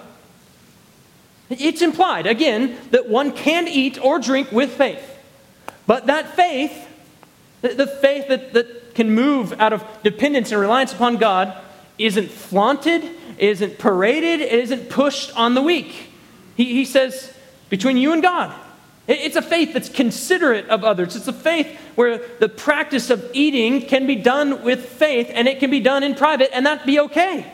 It's 1.52 1.84
implied, 1.84 2.26
again, 2.26 2.76
that 2.90 3.08
one 3.08 3.32
can 3.32 3.68
eat 3.68 4.04
or 4.04 4.18
drink 4.18 4.52
with 4.52 4.72
faith. 4.72 5.20
But 5.86 6.08
that 6.08 6.36
faith, 6.36 6.88
the, 7.62 7.76
the 7.76 7.86
faith 7.86 8.28
that, 8.30 8.54
that 8.54 8.96
can 8.96 9.12
move 9.12 9.54
out 9.62 9.74
of 9.74 9.86
dependence 10.02 10.52
and 10.52 10.60
reliance 10.60 10.94
upon 10.94 11.18
God, 11.18 11.56
isn't 12.00 12.32
flaunted, 12.32 13.04
isn't 13.42 13.80
paraded, 13.80 14.42
it 14.42 14.52
isn't 14.52 14.90
pushed 14.90 15.36
on 15.38 15.54
the 15.56 15.62
weak. 15.62 16.12
He, 16.56 16.66
he 16.66 16.86
says, 16.86 17.34
between 17.70 17.98
you 17.98 18.14
and 18.14 18.22
God. 18.22 18.54
It's 19.08 19.36
a 19.36 19.42
faith 19.42 19.74
that's 19.74 19.90
considerate 19.90 20.70
of 20.70 20.84
others. 20.84 21.16
It's 21.16 21.28
a 21.28 21.34
faith 21.34 21.68
where 21.96 22.22
the 22.40 22.48
practice 22.48 23.10
of 23.10 23.28
eating 23.34 23.82
can 23.88 24.06
be 24.06 24.16
done 24.16 24.64
with 24.64 24.86
faith 24.86 25.32
and 25.34 25.48
it 25.48 25.60
can 25.60 25.72
be 25.72 25.80
done 25.80 26.04
in 26.04 26.14
private 26.14 26.56
and 26.56 26.68
that 26.68 26.86
be 26.86 27.00
okay. 27.00 27.52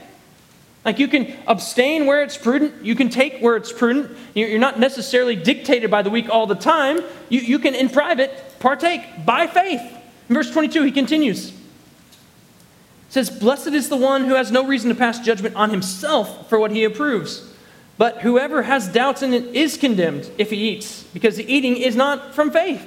Like 0.84 1.00
you 1.00 1.08
can 1.08 1.34
abstain 1.48 2.06
where 2.06 2.24
it's 2.24 2.38
prudent, 2.38 2.84
you 2.84 2.94
can 2.94 3.10
take 3.10 3.40
where 3.40 3.56
it's 3.56 3.72
prudent. 3.72 4.16
You're 4.34 4.60
not 4.60 4.80
necessarily 4.80 5.38
dictated 5.38 5.90
by 5.90 6.02
the 6.02 6.10
weak 6.10 6.30
all 6.30 6.46
the 6.46 6.56
time. 6.56 7.00
You, 7.30 7.40
you 7.40 7.58
can, 7.58 7.74
in 7.74 7.88
private, 7.90 8.60
partake 8.60 9.26
by 9.26 9.48
faith. 9.48 9.82
In 10.28 10.36
verse 10.36 10.52
22, 10.52 10.84
he 10.84 10.92
continues 10.92 11.55
says, 13.16 13.30
Blessed 13.30 13.68
is 13.68 13.88
the 13.88 13.95
one 13.95 14.26
who 14.26 14.36
has 14.36 14.51
no 14.51 14.68
reason 14.68 14.89
to 14.89 14.95
pass 14.95 15.20
judgment 15.20 15.55
on 15.55 15.70
himself 15.70 16.49
for 16.49 16.59
what 16.59 16.72
he 16.72 16.84
approves. 16.84 17.49
But 17.97 18.20
whoever 18.20 18.63
has 18.63 18.89
doubts 18.89 19.22
in 19.22 19.34
it 19.34 19.55
is 19.55 19.78
condemned 19.78 20.30
if 20.38 20.49
he 20.49 20.57
eats, 20.57 21.03
because 21.13 21.38
the 21.38 21.49
eating 21.49 21.78
is 21.78 21.95
not 21.95 22.36
from 22.36 22.51
faith. 22.51 22.86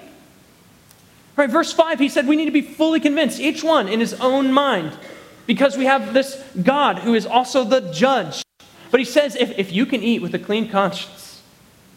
Right, 1.35 1.49
verse 1.49 1.73
5, 1.73 1.99
he 1.99 2.11
said 2.11 2.27
we 2.27 2.37
need 2.37 2.45
to 2.45 2.51
be 2.51 2.61
fully 2.61 3.01
convinced, 3.01 3.41
each 3.41 3.65
one 3.65 3.89
in 3.89 4.01
his 4.01 4.13
own 4.21 4.53
mind, 4.53 4.93
because 5.47 5.79
we 5.79 5.87
have 5.87 6.13
this 6.13 6.45
God 6.63 6.99
who 6.99 7.15
is 7.15 7.25
also 7.25 7.65
the 7.65 7.91
judge. 7.91 8.43
But 8.91 9.01
he 9.01 9.07
says 9.07 9.35
if, 9.35 9.59
if 9.59 9.73
you 9.73 9.87
can 9.87 10.03
eat 10.03 10.21
with 10.21 10.35
a 10.35 10.39
clean 10.39 10.69
conscience, 10.69 11.43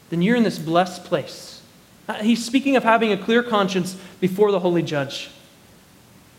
then 0.09 0.21
you're 0.21 0.37
in 0.37 0.43
this 0.43 0.57
blessed 0.57 1.03
place. 1.03 1.61
Uh, 2.07 2.13
he's 2.13 2.45
speaking 2.45 2.77
of 2.77 2.85
having 2.85 3.11
a 3.11 3.17
clear 3.17 3.43
conscience 3.43 3.97
before 4.21 4.53
the 4.53 4.59
holy 4.61 4.83
judge. 4.83 5.29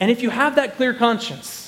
And 0.01 0.11
if 0.11 0.23
you 0.23 0.31
have 0.31 0.55
that 0.55 0.77
clear 0.77 0.95
conscience, 0.95 1.62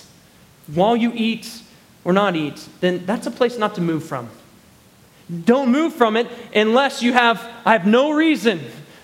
while 0.67 0.97
you 0.97 1.13
eat 1.15 1.63
or 2.05 2.13
not 2.13 2.37
eat, 2.37 2.67
then 2.81 3.05
that's 3.07 3.27
a 3.27 3.31
place 3.31 3.59
not 3.59 3.75
to 3.75 3.81
move 3.81 4.05
from. 4.05 4.29
Don't 5.45 5.71
move 5.71 5.95
from 5.95 6.17
it 6.17 6.29
unless 6.55 7.03
you 7.03 7.13
have, 7.13 7.43
I 7.65 7.73
have 7.73 7.87
no 7.87 8.13
reason 8.13 8.61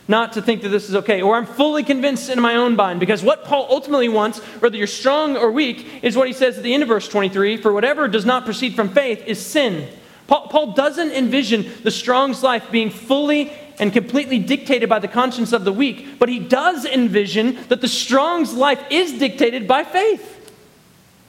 not 0.07 0.33
to 0.33 0.43
think 0.43 0.63
that 0.63 0.71
this 0.71 0.89
is 0.89 0.97
okay, 0.97 1.23
or 1.23 1.37
I'm 1.37 1.47
fully 1.47 1.85
convinced 1.85 2.31
in 2.31 2.41
my 2.41 2.57
own 2.57 2.77
mind. 2.77 3.01
Because 3.01 3.23
what 3.23 3.45
Paul 3.45 3.69
ultimately 3.71 4.09
wants, 4.09 4.41
whether 4.61 4.77
you're 4.77 4.89
strong 4.89 5.37
or 5.37 5.53
weak, 5.53 5.87
is 6.03 6.17
what 6.17 6.27
he 6.27 6.33
says 6.33 6.59
at 6.59 6.65
the 6.65 6.75
end 6.75 6.83
of 6.83 6.89
verse 6.89 7.09
23 7.09 7.57
for 7.59 7.73
whatever 7.73 8.09
does 8.09 8.27
not 8.27 8.45
proceed 8.45 8.75
from 8.75 8.89
faith 8.89 9.23
is 9.27 9.45
sin. 9.45 9.89
Paul, 10.27 10.49
Paul 10.49 10.73
doesn't 10.73 11.13
envision 11.13 11.71
the 11.85 11.91
strong's 11.91 12.43
life 12.43 12.71
being 12.71 12.91
fully 12.91 13.53
and 13.79 13.93
completely 13.93 14.39
dictated 14.39 14.89
by 14.89 14.99
the 14.99 15.09
conscience 15.09 15.53
of 15.53 15.65
the 15.65 15.73
weak, 15.73 16.19
but 16.19 16.29
he 16.29 16.39
does 16.39 16.85
envision 16.85 17.59
that 17.69 17.81
the 17.81 17.89
strong's 17.89 18.53
life 18.53 18.83
is 18.91 19.13
dictated 19.13 19.67
by 19.67 19.85
faith 19.85 20.40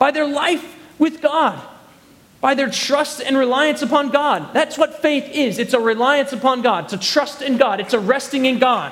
by 0.01 0.09
their 0.09 0.27
life 0.27 0.79
with 0.97 1.21
God, 1.21 1.61
by 2.41 2.55
their 2.55 2.71
trust 2.71 3.21
and 3.21 3.37
reliance 3.37 3.83
upon 3.83 4.09
God. 4.09 4.51
That's 4.51 4.75
what 4.75 4.99
faith 4.99 5.29
is 5.31 5.59
it's 5.59 5.75
a 5.75 5.79
reliance 5.79 6.33
upon 6.33 6.63
God, 6.63 6.85
it's 6.85 6.93
a 6.93 6.97
trust 6.97 7.43
in 7.43 7.57
God, 7.57 7.79
it's 7.79 7.93
a 7.93 7.99
resting 7.99 8.47
in 8.47 8.57
God. 8.57 8.91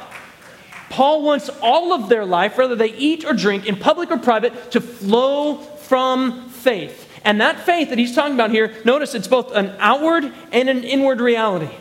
Paul 0.91 1.23
wants 1.23 1.49
all 1.63 1.93
of 1.93 2.09
their 2.09 2.25
life, 2.25 2.59
whether 2.59 2.75
they 2.75 2.93
eat 2.93 3.25
or 3.25 3.33
drink, 3.33 3.65
in 3.65 3.75
public 3.75 4.11
or 4.11 4.19
private, 4.19 4.69
to 4.69 4.81
flow 4.81 5.55
from 5.57 6.47
faith. 6.49 7.09
And 7.25 7.41
that 7.41 7.61
faith 7.61 7.89
that 7.89 7.97
he's 7.97 8.13
talking 8.13 8.35
about 8.35 8.51
here, 8.51 8.75
notice 8.85 9.15
it's 9.15 9.27
both 9.27 9.51
an 9.53 9.75
outward 9.79 10.31
and 10.51 10.69
an 10.69 10.83
inward 10.83 11.21
reality. 11.21 11.73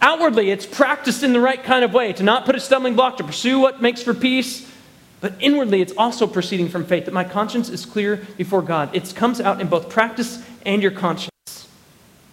Outwardly, 0.00 0.50
it's 0.50 0.66
practiced 0.66 1.22
in 1.22 1.32
the 1.32 1.40
right 1.40 1.62
kind 1.62 1.84
of 1.84 1.94
way 1.94 2.12
to 2.14 2.24
not 2.24 2.44
put 2.44 2.56
a 2.56 2.60
stumbling 2.60 2.96
block, 2.96 3.18
to 3.18 3.24
pursue 3.24 3.60
what 3.60 3.80
makes 3.80 4.02
for 4.02 4.12
peace. 4.12 4.68
But 5.20 5.34
inwardly, 5.40 5.80
it's 5.80 5.94
also 5.96 6.26
proceeding 6.26 6.68
from 6.68 6.84
faith 6.84 7.06
that 7.06 7.14
my 7.14 7.24
conscience 7.24 7.68
is 7.68 7.86
clear 7.86 8.16
before 8.36 8.62
God. 8.62 8.94
It 8.94 9.14
comes 9.14 9.40
out 9.40 9.60
in 9.60 9.68
both 9.68 9.88
practice 9.88 10.42
and 10.64 10.82
your 10.82 10.90
conscience. 10.90 11.30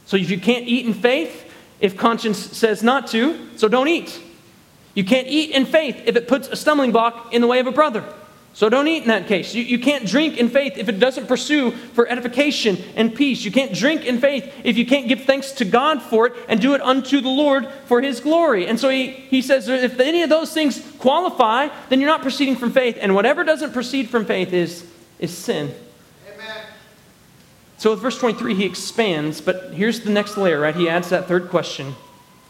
So 0.06 0.18
if 0.18 0.30
you 0.30 0.40
can't 0.40 0.68
eat 0.68 0.86
in 0.86 0.94
faith, 0.94 1.52
if 1.80 1.98
conscience 1.98 2.38
says 2.38 2.84
not 2.84 3.08
to, 3.08 3.58
so 3.58 3.68
don't 3.68 3.88
eat. 3.88 4.22
You 4.94 5.04
can't 5.04 5.28
eat 5.28 5.52
in 5.52 5.66
faith 5.66 6.02
if 6.06 6.16
it 6.16 6.28
puts 6.28 6.48
a 6.50 6.56
stumbling 6.56 6.92
block 6.92 7.34
in 7.34 7.42
the 7.42 7.48
way 7.48 7.60
of 7.60 7.68
a 7.68 7.72
brother. 7.72 8.04
So 8.56 8.70
don't 8.70 8.88
eat 8.88 9.02
in 9.02 9.08
that 9.08 9.28
case. 9.28 9.56
You, 9.56 9.64
you 9.64 9.80
can't 9.80 10.06
drink 10.06 10.38
in 10.38 10.48
faith 10.48 10.78
if 10.78 10.88
it 10.88 11.00
doesn't 11.00 11.28
pursue 11.28 11.72
for 11.72 12.08
edification 12.08 12.78
and 12.96 13.14
peace. 13.14 13.44
You 13.44 13.52
can't 13.52 13.74
drink 13.74 14.06
in 14.06 14.20
faith 14.20 14.54
if 14.64 14.78
you 14.78 14.86
can't 14.86 15.08
give 15.08 15.22
thanks 15.22 15.54
to 15.54 15.66
God 15.66 16.04
for 16.04 16.28
it 16.28 16.34
and 16.48 16.62
do 16.62 16.76
it 16.76 16.82
unto 16.82 17.20
the 17.20 17.30
Lord 17.30 17.68
for 17.86 18.00
his 18.00 18.20
glory. 18.20 18.68
And 18.68 18.80
so 18.80 18.90
he, 18.90 19.08
he 19.08 19.42
says 19.42 19.68
if 19.68 20.00
any 20.00 20.22
of 20.22 20.30
those 20.30 20.54
things 20.54 20.80
qualify, 21.00 21.70
then 21.90 22.00
you're 22.00 22.10
not 22.10 22.22
proceeding 22.22 22.56
from 22.56 22.72
faith. 22.72 22.98
And 23.02 23.16
whatever 23.16 23.44
doesn't 23.44 23.74
proceed 23.74 24.10
from 24.10 24.24
faith 24.26 24.54
is, 24.54 24.88
is 25.18 25.36
sin. 25.36 25.74
Amen. 26.32 26.62
So 27.78 27.90
with 27.90 28.02
verse 28.02 28.20
23, 28.20 28.54
he 28.54 28.66
expands, 28.66 29.42
but 29.42 29.74
here's 29.74 30.02
the 30.02 30.12
next 30.12 30.38
layer, 30.38 30.60
right? 30.60 30.76
He 30.76 30.88
adds 30.88 31.10
that 31.10 31.28
third 31.28 31.50
question. 31.50 31.96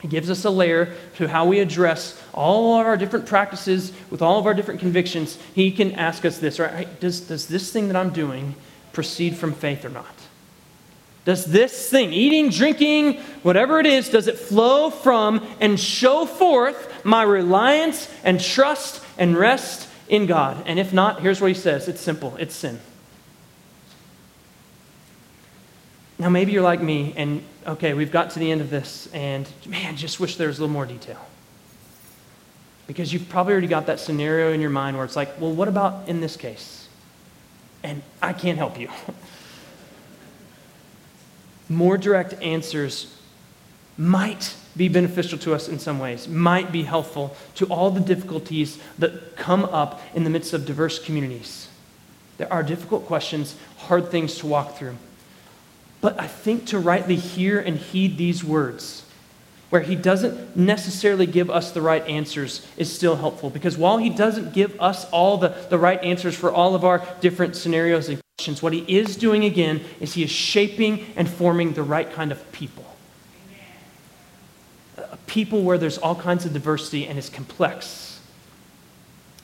He 0.03 0.09
gives 0.09 0.29
us 0.29 0.43
a 0.43 0.49
layer 0.49 0.93
to 1.15 1.29
how 1.29 1.45
we 1.45 1.61
address 1.61 2.21
all 2.33 2.77
of 2.77 2.85
our 2.85 2.97
different 2.97 3.25
practices 3.25 3.93
with 4.11 4.21
all 4.21 4.37
of 4.37 4.45
our 4.45 4.53
different 4.53 4.81
convictions. 4.81 5.37
He 5.55 5.71
can 5.71 5.93
ask 5.93 6.25
us 6.25 6.39
this, 6.39 6.59
right? 6.59 6.99
Does, 6.99 7.21
does 7.21 7.47
this 7.47 7.71
thing 7.71 7.87
that 7.87 7.95
I'm 7.95 8.09
doing 8.09 8.55
proceed 8.91 9.37
from 9.37 9.53
faith 9.53 9.85
or 9.85 9.89
not? 9.89 10.13
Does 11.23 11.45
this 11.45 11.89
thing, 11.89 12.11
eating, 12.11 12.49
drinking, 12.49 13.21
whatever 13.43 13.79
it 13.79 13.85
is, 13.85 14.09
does 14.09 14.27
it 14.27 14.37
flow 14.37 14.89
from 14.89 15.47
and 15.61 15.79
show 15.79 16.25
forth 16.25 17.05
my 17.05 17.23
reliance 17.23 18.13
and 18.25 18.41
trust 18.41 19.01
and 19.17 19.37
rest 19.37 19.87
in 20.09 20.25
God? 20.25 20.61
And 20.65 20.79
if 20.79 20.91
not, 20.91 21.21
here's 21.21 21.39
what 21.39 21.47
he 21.47 21.53
says 21.53 21.87
it's 21.87 22.01
simple 22.01 22.35
it's 22.35 22.53
sin. 22.53 22.77
Now, 26.23 26.29
maybe 26.29 26.53
you're 26.53 26.63
like 26.63 26.81
me, 26.81 27.13
and 27.17 27.43
okay, 27.67 27.93
we've 27.93 28.09
got 28.09 28.29
to 28.29 28.39
the 28.39 28.49
end 28.49 28.61
of 28.61 28.69
this, 28.69 29.09
and 29.11 29.45
man, 29.65 29.97
just 29.97 30.21
wish 30.21 30.37
there 30.37 30.47
was 30.47 30.57
a 30.57 30.61
little 30.61 30.71
more 30.71 30.85
detail. 30.85 31.19
Because 32.87 33.11
you've 33.11 33.27
probably 33.27 33.51
already 33.51 33.67
got 33.67 33.87
that 33.87 33.99
scenario 33.99 34.53
in 34.53 34.61
your 34.61 34.69
mind 34.69 34.95
where 34.95 35.05
it's 35.05 35.17
like, 35.17 35.41
well, 35.41 35.51
what 35.51 35.67
about 35.67 36.07
in 36.07 36.21
this 36.21 36.37
case? 36.37 36.87
And 37.83 38.01
I 38.21 38.31
can't 38.31 38.57
help 38.57 38.79
you. 38.79 38.87
more 41.67 41.97
direct 41.97 42.41
answers 42.41 43.13
might 43.97 44.55
be 44.77 44.87
beneficial 44.87 45.37
to 45.39 45.53
us 45.53 45.67
in 45.67 45.77
some 45.77 45.99
ways, 45.99 46.29
might 46.29 46.71
be 46.71 46.83
helpful 46.83 47.35
to 47.55 47.65
all 47.65 47.91
the 47.91 47.99
difficulties 47.99 48.79
that 48.97 49.35
come 49.35 49.65
up 49.65 49.99
in 50.13 50.23
the 50.23 50.29
midst 50.29 50.53
of 50.53 50.65
diverse 50.65 51.03
communities. 51.03 51.67
There 52.37 52.51
are 52.51 52.63
difficult 52.63 53.07
questions, 53.07 53.57
hard 53.75 54.09
things 54.09 54.37
to 54.37 54.47
walk 54.47 54.77
through. 54.77 54.95
But 56.03 56.19
I 56.19 56.27
think 56.27 56.65
to 56.67 56.79
rightly 56.79 57.15
hear 57.15 57.61
and 57.61 57.77
heed 57.77 58.17
these 58.17 58.43
words, 58.43 59.05
where 59.69 59.81
he 59.81 59.95
doesn't 59.95 60.57
necessarily 60.57 61.25
give 61.25 61.49
us 61.49 61.71
the 61.71 61.81
right 61.81 62.05
answers, 62.05 62.67
is 62.75 62.93
still 62.93 63.15
helpful. 63.15 63.49
Because 63.49 63.77
while 63.77 63.99
he 63.99 64.09
doesn't 64.09 64.53
give 64.53 64.75
us 64.81 65.09
all 65.11 65.37
the, 65.37 65.55
the 65.69 65.79
right 65.79 66.03
answers 66.03 66.35
for 66.35 66.51
all 66.51 66.75
of 66.75 66.83
our 66.83 67.01
different 67.21 67.55
scenarios 67.55 68.09
and 68.09 68.19
questions, 68.37 68.61
what 68.61 68.73
he 68.73 68.79
is 68.79 69.15
doing 69.15 69.45
again 69.45 69.79
is 70.01 70.13
he 70.13 70.23
is 70.23 70.29
shaping 70.29 71.05
and 71.15 71.29
forming 71.29 71.71
the 71.71 71.83
right 71.83 72.11
kind 72.11 72.33
of 72.33 72.51
people. 72.51 72.97
A 74.97 75.15
people 75.25 75.63
where 75.63 75.77
there's 75.77 75.97
all 75.97 76.15
kinds 76.15 76.43
of 76.43 76.51
diversity 76.51 77.07
and 77.07 77.17
is 77.17 77.29
complex 77.29 78.12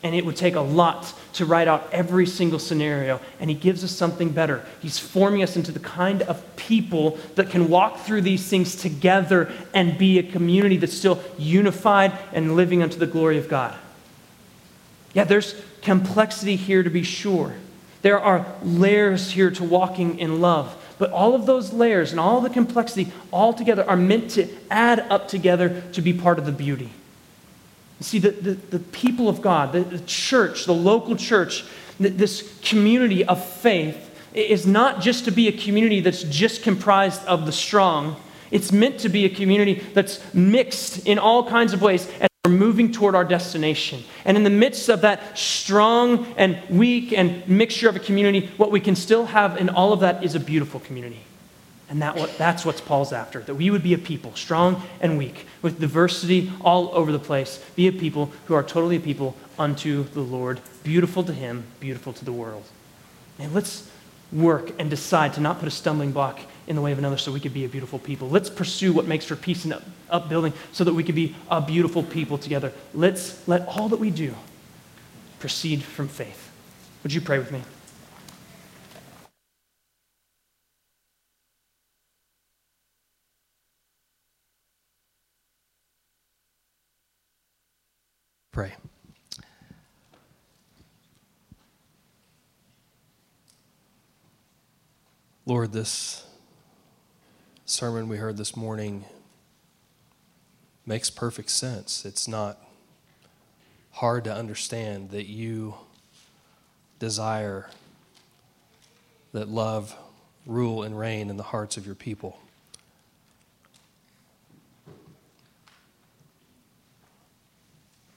and 0.02 0.16
it 0.16 0.26
would 0.26 0.36
take 0.36 0.56
a 0.56 0.62
lot 0.62 1.14
to 1.34 1.45
write 1.45 1.68
out 1.68 1.89
every 1.91 2.26
single 2.26 2.60
scenario. 2.60 3.20
And 3.39 3.50
he 3.50 3.56
gives 3.56 3.84
us 3.84 3.91
something 3.91 4.30
better. 4.30 4.66
He's 4.82 4.97
forming 4.97 5.43
us 5.43 5.56
into 5.56 5.72
the 5.72 5.80
kind 5.80 6.22
of 6.24 6.43
people 6.56 7.18
that 7.36 7.50
can 7.50 7.70
walk 7.70 8.00
through 8.00 8.22
these 8.22 8.47
things 8.47 8.76
together 8.76 9.52
and 9.74 9.97
be 9.97 10.20
a 10.20 10.24
community 10.24 10.78
that's 10.78 10.97
still 10.97 11.22
unified 11.38 12.18
and 12.32 12.56
living 12.56 12.82
unto 12.82 12.97
the 12.97 13.08
glory 13.08 13.38
of 13.38 13.50
God. 13.50 13.76
Yeah, 15.14 15.26
there's 15.26 15.56
complexity 15.82 16.56
here 16.56 16.84
to 16.84 16.89
be 16.89 17.04
sure. 17.04 17.56
There 18.02 18.20
are 18.20 18.45
layers 18.64 19.32
here 19.32 19.52
to 19.52 19.64
walking 19.64 20.20
in 20.20 20.39
love. 20.39 20.76
But 20.97 21.12
all 21.12 21.34
of 21.34 21.45
those 21.45 21.74
layers 21.74 22.12
and 22.12 22.20
all 22.20 22.41
the 22.41 22.50
complexity 22.50 23.12
all 23.32 23.54
together 23.54 23.89
are 23.89 23.95
meant 23.95 24.32
to 24.32 24.47
add 24.70 25.00
up 25.00 25.28
together 25.28 25.82
to 25.93 26.02
be 26.02 26.14
part 26.14 26.38
of 26.39 26.45
the 26.45 26.52
beauty. 26.52 26.91
You 28.00 28.06
see, 28.06 28.20
the, 28.20 28.32
the, 28.32 28.52
the 28.54 28.80
people 28.80 29.28
of 29.28 29.41
God, 29.41 29.74
the, 29.74 29.82
the 29.82 30.00
church, 30.00 30.66
the 30.66 30.74
local 30.74 31.16
church, 31.16 31.66
this 32.00 32.58
community 32.64 33.26
of 33.26 33.43
faith 33.43 34.10
is 34.34 34.66
not 34.66 35.02
just 35.02 35.26
to 35.26 35.32
be 35.32 35.47
a 35.47 35.52
community 35.52 36.00
that's 36.00 36.24
just 36.24 36.64
comprised 36.64 37.24
of 37.26 37.45
the 37.45 37.52
strong. 37.52 38.16
It's 38.52 38.72
meant 38.72 39.00
to 39.02 39.10
be 39.10 39.26
a 39.26 39.30
community 39.30 39.84
that's 39.93 40.22
mixed 40.34 41.06
in 41.08 41.20
all 41.20 41.50
kinds 41.50 41.74
of 41.74 41.82
ways 41.82 42.08
as 42.22 42.30
we're 42.45 42.52
moving 42.52 42.91
toward 42.91 43.16
our 43.16 43.26
destination. 43.26 44.04
And 44.24 44.38
in 44.38 44.43
the 44.43 44.50
midst 44.50 44.88
of 44.88 45.02
that 45.02 45.38
strong 45.38 46.34
and 46.38 46.58
weak 46.70 47.12
and 47.12 47.47
mixture 47.50 47.89
of 47.89 47.95
a 47.97 48.00
community, 48.00 48.50
what 48.58 48.72
we 48.72 48.80
can 48.80 48.95
still 48.95 49.26
have 49.26 49.58
in 49.58 49.70
all 49.70 49.91
of 49.91 50.00
that 50.00 50.24
is 50.24 50.36
a 50.36 50.39
beautiful 50.39 50.80
community. 50.80 51.20
And 51.90 52.04
that 52.04 52.16
what, 52.16 52.38
that's 52.38 52.66
what 52.66 52.82
Paul's 52.86 53.12
after 53.12 53.42
that 53.42 53.56
we 53.56 53.72
would 53.72 53.82
be 53.82 53.94
a 53.94 53.98
people, 53.98 54.36
strong 54.36 54.84
and 55.02 55.18
weak, 55.18 55.48
with 55.62 55.80
diversity 55.80 56.52
all 56.62 56.90
over 56.94 57.12
the 57.12 57.20
place. 57.20 57.64
Be 57.76 57.88
a 57.88 57.92
people 57.92 58.32
who 58.46 58.54
are 58.54 58.64
totally 58.64 58.98
a 58.98 59.00
people 59.00 59.36
unto 59.58 60.04
the 60.04 60.22
Lord, 60.22 60.62
beautiful 60.84 61.24
to 61.24 61.34
Him, 61.34 61.64
beautiful 61.80 62.14
to 62.14 62.24
the 62.24 62.32
world. 62.32 62.64
And 63.40 63.54
let's 63.54 63.90
work 64.32 64.72
and 64.80 64.90
decide 64.90 65.34
to 65.34 65.42
not 65.42 65.60
put 65.60 65.68
a 65.68 65.72
stumbling 65.72 66.12
block 66.12 66.40
in 66.68 66.76
the 66.76 66.82
way 66.84 66.92
of 66.92 67.00
another 67.00 67.18
so 67.18 67.32
we 67.32 67.40
could 67.40 67.54
be 67.54 67.66
a 67.66 67.70
beautiful 67.70 67.98
people. 67.98 68.30
Let's 68.30 68.50
pursue 68.50 68.94
what 68.94 69.08
makes 69.08 69.26
for 69.26 69.36
peace 69.36 69.66
and 69.66 69.74
upbuilding 70.12 70.54
so 70.72 70.84
that 70.84 70.94
we 70.94 71.04
could 71.04 71.16
be 71.16 71.36
a 71.50 71.60
beautiful 71.60 72.04
people 72.04 72.38
together. 72.38 72.72
Let's 72.94 73.48
let 73.48 73.68
all 73.68 73.90
that 73.90 73.98
we 73.98 74.12
do 74.12 74.36
proceed 75.40 75.82
from 75.82 76.08
faith. 76.08 76.52
Would 77.02 77.14
you 77.14 77.22
pray 77.22 77.40
with 77.40 77.52
me? 77.52 77.62
Pray. 88.60 88.74
Lord, 95.45 95.72
this 95.72 96.26
sermon 97.64 98.10
we 98.10 98.18
heard 98.18 98.36
this 98.36 98.57
morning 98.57 99.05
makes 100.86 101.10
perfect 101.10 101.51
sense. 101.51 102.03
It's 102.03 102.28
not 102.28 102.57
hard 103.91 104.26
to 104.26 104.34
understand 104.34 105.12
that 105.12 105.28
you 105.28 105.76
desire 106.99 107.70
that 109.32 109.47
love 109.47 109.95
rule 110.45 110.84
and 110.84 110.99
reign 110.99 111.30
in 111.30 111.38
the 111.38 111.43
hearts 111.43 111.78
of 111.78 111.86
your 111.86 111.95
people. 111.95 112.38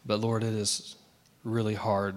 But 0.05 0.21
Lord, 0.21 0.43
it 0.43 0.55
is 0.55 0.97
really 1.45 1.75
hard 1.75 2.17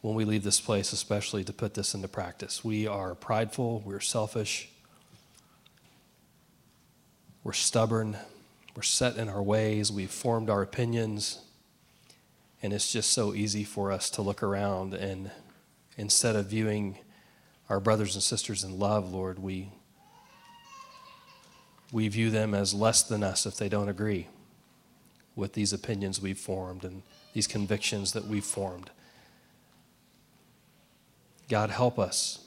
when 0.00 0.14
we 0.14 0.24
leave 0.24 0.44
this 0.44 0.60
place, 0.60 0.92
especially 0.92 1.44
to 1.44 1.52
put 1.52 1.74
this 1.74 1.94
into 1.94 2.08
practice. 2.08 2.64
We 2.64 2.86
are 2.86 3.14
prideful, 3.14 3.82
we're 3.84 4.00
selfish, 4.00 4.70
we're 7.44 7.52
stubborn, 7.52 8.16
we're 8.74 8.82
set 8.82 9.16
in 9.16 9.28
our 9.28 9.42
ways, 9.42 9.92
we've 9.92 10.10
formed 10.10 10.48
our 10.48 10.62
opinions, 10.62 11.40
and 12.62 12.72
it's 12.72 12.92
just 12.92 13.10
so 13.10 13.34
easy 13.34 13.64
for 13.64 13.92
us 13.92 14.08
to 14.10 14.22
look 14.22 14.42
around 14.42 14.94
and 14.94 15.30
instead 15.98 16.36
of 16.36 16.46
viewing 16.46 16.98
our 17.68 17.80
brothers 17.80 18.14
and 18.14 18.22
sisters 18.22 18.64
in 18.64 18.78
love, 18.78 19.12
Lord, 19.12 19.38
we 19.38 19.72
we 21.90 22.06
view 22.08 22.30
them 22.30 22.54
as 22.54 22.74
less 22.74 23.02
than 23.02 23.22
us 23.22 23.46
if 23.46 23.56
they 23.56 23.68
don't 23.68 23.88
agree 23.88 24.28
with 25.38 25.52
these 25.52 25.72
opinions 25.72 26.20
we've 26.20 26.38
formed 26.38 26.84
and 26.84 27.02
these 27.32 27.46
convictions 27.46 28.12
that 28.12 28.26
we've 28.26 28.44
formed. 28.44 28.90
God, 31.48 31.70
help 31.70 31.96
us 31.96 32.44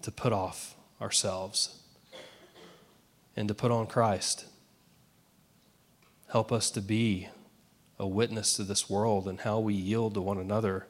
to 0.00 0.10
put 0.10 0.32
off 0.32 0.74
ourselves 1.00 1.82
and 3.36 3.48
to 3.48 3.54
put 3.54 3.70
on 3.70 3.86
Christ. 3.86 4.46
Help 6.30 6.50
us 6.50 6.70
to 6.70 6.80
be 6.80 7.28
a 7.98 8.06
witness 8.06 8.56
to 8.56 8.64
this 8.64 8.88
world 8.88 9.28
and 9.28 9.40
how 9.40 9.60
we 9.60 9.74
yield 9.74 10.14
to 10.14 10.22
one 10.22 10.38
another 10.38 10.86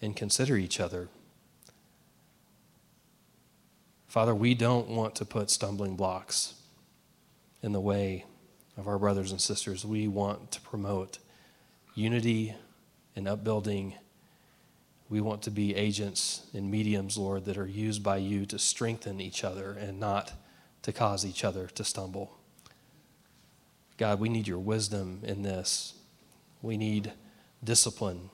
and 0.00 0.16
consider 0.16 0.56
each 0.56 0.80
other. 0.80 1.08
Father, 4.08 4.34
we 4.34 4.54
don't 4.54 4.88
want 4.88 5.14
to 5.16 5.26
put 5.26 5.50
stumbling 5.50 5.96
blocks 5.96 6.54
in 7.62 7.72
the 7.72 7.80
way 7.80 8.24
of 8.82 8.88
our 8.88 8.98
brothers 8.98 9.30
and 9.30 9.40
sisters. 9.40 9.84
We 9.84 10.08
want 10.08 10.50
to 10.50 10.60
promote 10.60 11.18
unity 11.94 12.56
and 13.14 13.28
upbuilding. 13.28 13.94
We 15.08 15.20
want 15.20 15.42
to 15.42 15.52
be 15.52 15.76
agents 15.76 16.46
and 16.52 16.68
mediums, 16.68 17.16
Lord, 17.16 17.44
that 17.44 17.56
are 17.56 17.66
used 17.66 18.02
by 18.02 18.16
you 18.16 18.44
to 18.46 18.58
strengthen 18.58 19.20
each 19.20 19.44
other 19.44 19.70
and 19.70 20.00
not 20.00 20.32
to 20.82 20.92
cause 20.92 21.24
each 21.24 21.44
other 21.44 21.68
to 21.68 21.84
stumble. 21.84 22.36
God, 23.98 24.18
we 24.18 24.28
need 24.28 24.48
your 24.48 24.58
wisdom 24.58 25.20
in 25.22 25.42
this. 25.42 25.94
We 26.60 26.76
need 26.76 27.12
discipline 27.62 28.30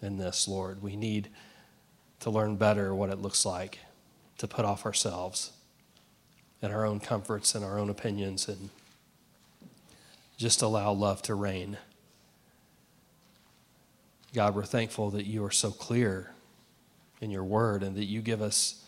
in 0.00 0.16
this, 0.16 0.48
Lord. 0.48 0.82
We 0.82 0.96
need 0.96 1.28
to 2.20 2.30
learn 2.30 2.56
better 2.56 2.94
what 2.94 3.10
it 3.10 3.18
looks 3.18 3.44
like 3.44 3.80
to 4.38 4.48
put 4.48 4.64
off 4.64 4.86
ourselves 4.86 5.52
and 6.62 6.72
our 6.72 6.86
own 6.86 6.98
comforts 6.98 7.54
and 7.54 7.62
our 7.62 7.78
own 7.78 7.90
opinions 7.90 8.48
and 8.48 8.70
just 10.36 10.62
allow 10.62 10.92
love 10.92 11.22
to 11.22 11.34
reign. 11.34 11.78
God, 14.34 14.54
we're 14.54 14.64
thankful 14.64 15.10
that 15.10 15.26
you 15.26 15.44
are 15.44 15.50
so 15.50 15.70
clear 15.70 16.32
in 17.20 17.30
your 17.30 17.44
word 17.44 17.82
and 17.82 17.96
that 17.96 18.04
you 18.04 18.20
give 18.20 18.42
us 18.42 18.84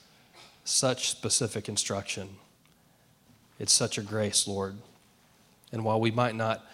such 0.64 1.08
specific 1.10 1.68
instruction. 1.68 2.28
It's 3.58 3.72
such 3.72 3.96
a 3.96 4.02
grace, 4.02 4.46
Lord. 4.46 4.76
And 5.72 5.84
while 5.84 6.00
we 6.00 6.10
might 6.10 6.34
not 6.34 6.64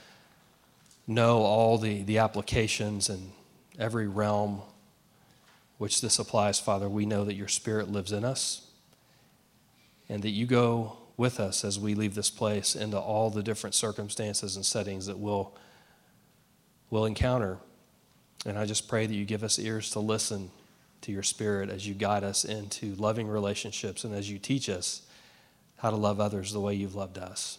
know 1.06 1.38
all 1.38 1.78
the, 1.78 2.02
the 2.02 2.18
applications 2.18 3.08
and 3.08 3.30
every 3.78 4.08
realm 4.08 4.62
which 5.78 6.00
this 6.00 6.18
applies, 6.18 6.58
Father, 6.58 6.88
we 6.88 7.06
know 7.06 7.24
that 7.24 7.34
your 7.34 7.48
Spirit 7.48 7.90
lives 7.90 8.10
in 8.10 8.24
us 8.24 8.66
and 10.08 10.22
that 10.22 10.30
you 10.30 10.46
go 10.46 10.96
with 11.16 11.38
us 11.38 11.64
as 11.64 11.78
we 11.78 11.94
leave 11.94 12.14
this 12.14 12.30
place 12.30 12.74
into 12.74 12.98
all 12.98 13.30
the 13.30 13.42
different 13.42 13.74
circumstances 13.74 14.56
and 14.56 14.66
settings 14.66 15.06
that 15.06 15.18
we'll, 15.18 15.54
we'll 16.90 17.04
encounter. 17.04 17.58
And 18.44 18.58
I 18.58 18.66
just 18.66 18.88
pray 18.88 19.06
that 19.06 19.14
you 19.14 19.24
give 19.24 19.44
us 19.44 19.58
ears 19.58 19.90
to 19.90 20.00
listen 20.00 20.50
to 21.02 21.12
your 21.12 21.22
Spirit 21.22 21.70
as 21.70 21.86
you 21.86 21.94
guide 21.94 22.24
us 22.24 22.44
into 22.44 22.94
loving 22.96 23.28
relationships 23.28 24.04
and 24.04 24.14
as 24.14 24.30
you 24.30 24.38
teach 24.38 24.68
us 24.68 25.02
how 25.76 25.90
to 25.90 25.96
love 25.96 26.18
others 26.18 26.52
the 26.52 26.60
way 26.60 26.74
you've 26.74 26.94
loved 26.94 27.18
us. 27.18 27.58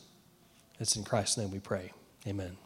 It's 0.79 0.95
in 0.95 1.03
Christ's 1.03 1.37
name 1.37 1.51
we 1.51 1.59
pray. 1.59 1.91
Amen. 2.27 2.57